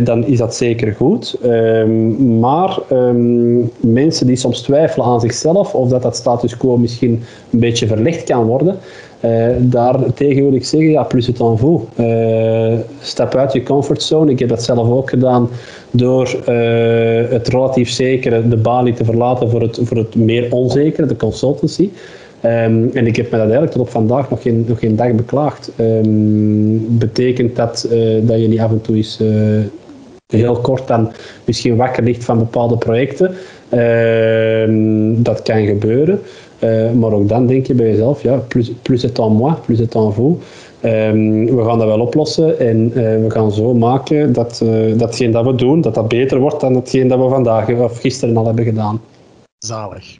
dan 0.00 0.26
is 0.26 0.38
dat 0.38 0.54
zeker 0.54 0.92
goed. 0.92 1.38
Ehm, 1.42 2.38
maar 2.38 2.78
um, 2.92 3.70
mensen 3.80 4.26
die 4.26 4.36
soms 4.36 4.60
twijfelen 4.60 5.06
aan 5.06 5.20
zichzelf 5.20 5.74
of 5.74 5.88
dat 5.88 6.02
dat 6.02 6.16
status 6.16 6.56
quo 6.56 6.76
misschien 6.76 7.22
een 7.50 7.58
beetje 7.58 7.86
verlicht 7.86 8.24
kan 8.24 8.44
worden, 8.44 8.78
uh, 9.24 9.46
daartegen 9.58 10.42
wil 10.42 10.54
ik 10.54 10.64
zeggen, 10.64 10.90
ja, 10.90 11.02
plus 11.02 11.26
het 11.26 11.40
en 11.40 11.58
vous. 11.58 11.82
Uh, 12.00 12.78
stap 13.00 13.34
uit 13.34 13.52
je 13.52 13.62
comfortzone. 13.62 14.30
Ik 14.30 14.38
heb 14.38 14.48
dat 14.48 14.62
zelf 14.62 14.90
ook 14.90 15.10
gedaan 15.10 15.48
door 15.90 16.36
uh, 16.48 17.30
het 17.30 17.48
relatief 17.48 17.90
zekere, 17.90 18.48
de 18.48 18.56
balie 18.56 18.94
te 18.94 19.04
verlaten 19.04 19.50
voor 19.50 19.60
het, 19.60 19.80
voor 19.82 19.96
het 19.96 20.14
meer 20.14 20.52
onzekere, 20.52 21.06
de 21.06 21.16
consultancy. 21.16 21.90
Um, 22.44 22.90
en 22.94 23.06
ik 23.06 23.16
heb 23.16 23.24
me 23.24 23.30
dat 23.30 23.40
eigenlijk 23.40 23.72
tot 23.72 23.80
op 23.80 23.88
vandaag 23.88 24.30
nog 24.30 24.42
geen, 24.42 24.64
nog 24.68 24.78
geen 24.78 24.96
dag 24.96 25.12
beklaagd. 25.12 25.70
Um, 25.78 26.98
betekent 26.98 27.56
dat 27.56 27.88
dat 28.22 28.40
je 28.40 28.48
niet 28.48 28.60
af 28.60 28.70
en 28.70 28.80
toe 28.80 28.96
eens 28.96 29.20
heel 30.26 30.56
kort 30.56 30.88
dan 30.88 31.12
misschien 31.44 31.76
wakker 31.76 32.02
ligt 32.02 32.24
van 32.24 32.38
bepaalde 32.38 32.76
projecten. 32.76 33.34
Ehm, 33.68 35.22
dat 35.22 35.42
kan 35.42 35.66
gebeuren. 35.66 36.20
Uh, 36.64 36.90
maar 36.90 37.12
ook 37.12 37.28
dan 37.28 37.46
denk 37.46 37.66
je 37.66 37.74
bij 37.74 37.86
jezelf, 37.86 38.22
ja, 38.22 38.36
plus, 38.36 38.72
plus 38.82 39.02
het 39.02 39.18
en 39.18 39.32
moi, 39.32 39.54
plus 39.64 39.78
het 39.78 39.94
en 39.94 40.12
vous. 40.12 40.36
Um, 40.84 41.56
we 41.56 41.64
gaan 41.64 41.78
dat 41.78 41.86
wel 41.86 42.00
oplossen 42.00 42.58
en 42.58 42.88
uh, 42.88 42.94
we 42.94 43.26
gaan 43.28 43.52
zo 43.52 43.74
maken 43.74 44.32
dat 44.32 44.60
uh, 44.64 44.98
datgene 44.98 45.32
dat 45.32 45.44
we 45.44 45.54
doen, 45.54 45.80
dat 45.80 45.94
dat 45.94 46.08
beter 46.08 46.38
wordt 46.38 46.60
dan 46.60 46.74
hetgeen 46.74 47.08
dat 47.08 47.18
we 47.18 47.28
vandaag 47.28 47.70
of 47.70 48.00
gisteren 48.00 48.36
al 48.36 48.46
hebben 48.46 48.64
gedaan. 48.64 49.00
Zalig. 49.58 50.18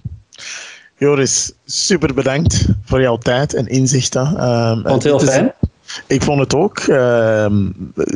Joris, 0.96 1.52
super 1.64 2.14
bedankt 2.14 2.68
voor 2.84 3.00
jouw 3.00 3.16
tijd 3.16 3.54
en 3.54 3.66
inzichten. 3.66 4.26
Um, 4.50 4.82
Vond 4.82 5.02
het 5.02 5.02
heel 5.02 5.20
fijn. 5.20 5.52
Ik 6.06 6.22
vond 6.22 6.40
het 6.40 6.54
ook. 6.54 6.86
Uh, 6.86 7.46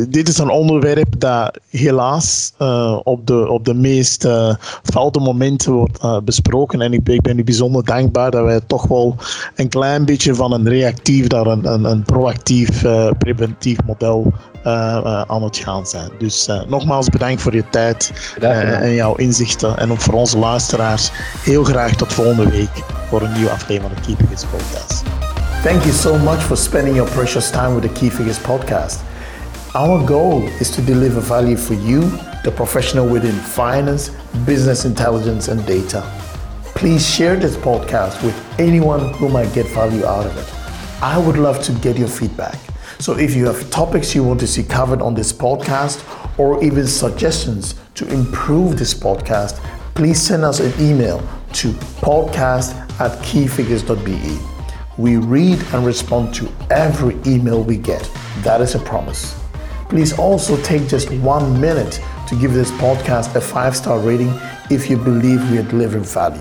dit 0.08 0.28
is 0.28 0.38
een 0.38 0.48
onderwerp 0.48 1.20
dat 1.20 1.58
helaas 1.70 2.52
uh, 2.58 2.98
op, 3.02 3.26
de, 3.26 3.48
op 3.48 3.64
de 3.64 3.74
meest 3.74 4.24
uh, 4.24 4.54
foute 4.82 5.18
momenten 5.18 5.72
wordt 5.72 6.02
uh, 6.02 6.18
besproken. 6.20 6.80
En 6.80 6.92
ik, 6.92 7.08
ik, 7.08 7.22
ben 7.22 7.38
u 7.38 7.44
bijzonder 7.44 7.84
dankbaar 7.84 8.30
dat 8.30 8.44
wij 8.44 8.60
toch 8.66 8.86
wel 8.86 9.16
een 9.54 9.68
klein 9.68 10.04
beetje 10.04 10.34
van 10.34 10.52
een 10.52 10.68
reactief 10.68 11.28
naar 11.28 11.46
een, 11.46 11.72
een, 11.72 11.84
een 11.84 12.02
proactief, 12.02 12.82
preventief 13.18 13.78
model 13.86 14.32
aan 15.26 15.42
het 15.42 15.56
gaan 15.56 15.86
zijn. 15.86 16.10
Dus 16.18 16.48
nogmaals 16.68 17.08
bedankt 17.08 17.42
voor 17.42 17.54
je 17.54 17.68
tijd 17.70 18.12
en 18.40 18.94
jouw 18.94 19.14
inzichten. 19.14 19.78
En 19.78 19.90
ook 19.90 20.00
voor 20.00 20.14
onze 20.14 20.38
luisteraars 20.38 21.10
heel 21.40 21.64
graag 21.64 21.96
tot 21.96 22.12
volgende 22.12 22.50
week 22.50 22.84
voor 23.08 23.22
een 23.22 23.32
nieuwe 23.32 23.50
aflevering 23.50 23.94
van 23.94 24.02
de 24.02 24.06
Keeping 24.06 24.30
It 24.30 24.46
podcast. 24.50 25.25
Thank 25.62 25.84
you 25.84 25.92
so 25.92 26.16
much 26.16 26.44
for 26.44 26.54
spending 26.54 26.94
your 26.94 27.08
precious 27.08 27.50
time 27.50 27.74
with 27.74 27.82
the 27.82 27.88
Key 27.98 28.08
Figures 28.08 28.38
podcast. 28.38 29.02
Our 29.74 30.06
goal 30.06 30.44
is 30.60 30.70
to 30.70 30.80
deliver 30.80 31.20
value 31.20 31.56
for 31.56 31.74
you, 31.74 32.02
the 32.44 32.52
professional 32.54 33.08
within 33.08 33.34
finance, 33.34 34.10
business 34.46 34.84
intelligence, 34.84 35.48
and 35.48 35.66
data. 35.66 36.02
Please 36.76 37.04
share 37.04 37.34
this 37.34 37.56
podcast 37.56 38.22
with 38.22 38.60
anyone 38.60 39.12
who 39.14 39.28
might 39.28 39.52
get 39.54 39.66
value 39.68 40.06
out 40.06 40.24
of 40.24 40.36
it. 40.36 41.02
I 41.02 41.18
would 41.18 41.36
love 41.36 41.60
to 41.64 41.72
get 41.72 41.98
your 41.98 42.08
feedback. 42.08 42.58
So 43.00 43.18
if 43.18 43.34
you 43.34 43.46
have 43.46 43.68
topics 43.70 44.14
you 44.14 44.22
want 44.22 44.40
to 44.40 44.46
see 44.46 44.62
covered 44.62 45.02
on 45.02 45.14
this 45.14 45.32
podcast 45.32 46.00
or 46.38 46.62
even 46.62 46.86
suggestions 46.86 47.74
to 47.94 48.06
improve 48.08 48.78
this 48.78 48.94
podcast, 48.94 49.58
please 49.94 50.22
send 50.22 50.44
us 50.44 50.60
an 50.60 50.72
email 50.80 51.18
to 51.54 51.72
podcast 52.00 52.72
at 53.00 53.18
keyfigures.be. 53.24 54.55
We 54.98 55.16
read 55.16 55.60
and 55.72 55.84
respond 55.84 56.34
to 56.36 56.48
every 56.70 57.16
email 57.26 57.62
we 57.62 57.76
get. 57.76 58.08
That 58.42 58.60
is 58.60 58.74
a 58.74 58.78
promise. 58.78 59.38
Please 59.88 60.18
also 60.18 60.56
take 60.62 60.88
just 60.88 61.10
one 61.12 61.60
minute 61.60 62.00
to 62.28 62.40
give 62.40 62.54
this 62.54 62.70
podcast 62.72 63.34
a 63.36 63.40
five 63.40 63.76
star 63.76 64.00
rating 64.00 64.32
if 64.70 64.90
you 64.90 64.96
believe 64.96 65.48
we 65.50 65.58
are 65.58 65.62
delivering 65.62 66.04
value. 66.04 66.40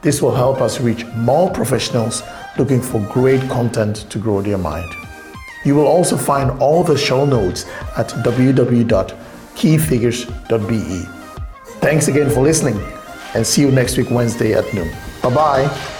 This 0.00 0.22
will 0.22 0.34
help 0.34 0.60
us 0.60 0.80
reach 0.80 1.04
more 1.14 1.48
professionals 1.50 2.22
looking 2.58 2.80
for 2.80 2.98
great 3.12 3.40
content 3.48 4.10
to 4.10 4.18
grow 4.18 4.42
their 4.42 4.58
mind. 4.58 4.90
You 5.64 5.76
will 5.76 5.86
also 5.86 6.16
find 6.16 6.50
all 6.60 6.82
the 6.82 6.98
show 6.98 7.24
notes 7.24 7.66
at 7.96 8.08
www.keyfigures.be. 8.08 11.04
Thanks 11.80 12.08
again 12.08 12.28
for 12.30 12.42
listening 12.42 12.80
and 13.34 13.46
see 13.46 13.62
you 13.62 13.70
next 13.70 13.96
week, 13.96 14.10
Wednesday 14.10 14.54
at 14.54 14.74
noon. 14.74 14.90
Bye 15.22 15.34
bye. 15.34 15.98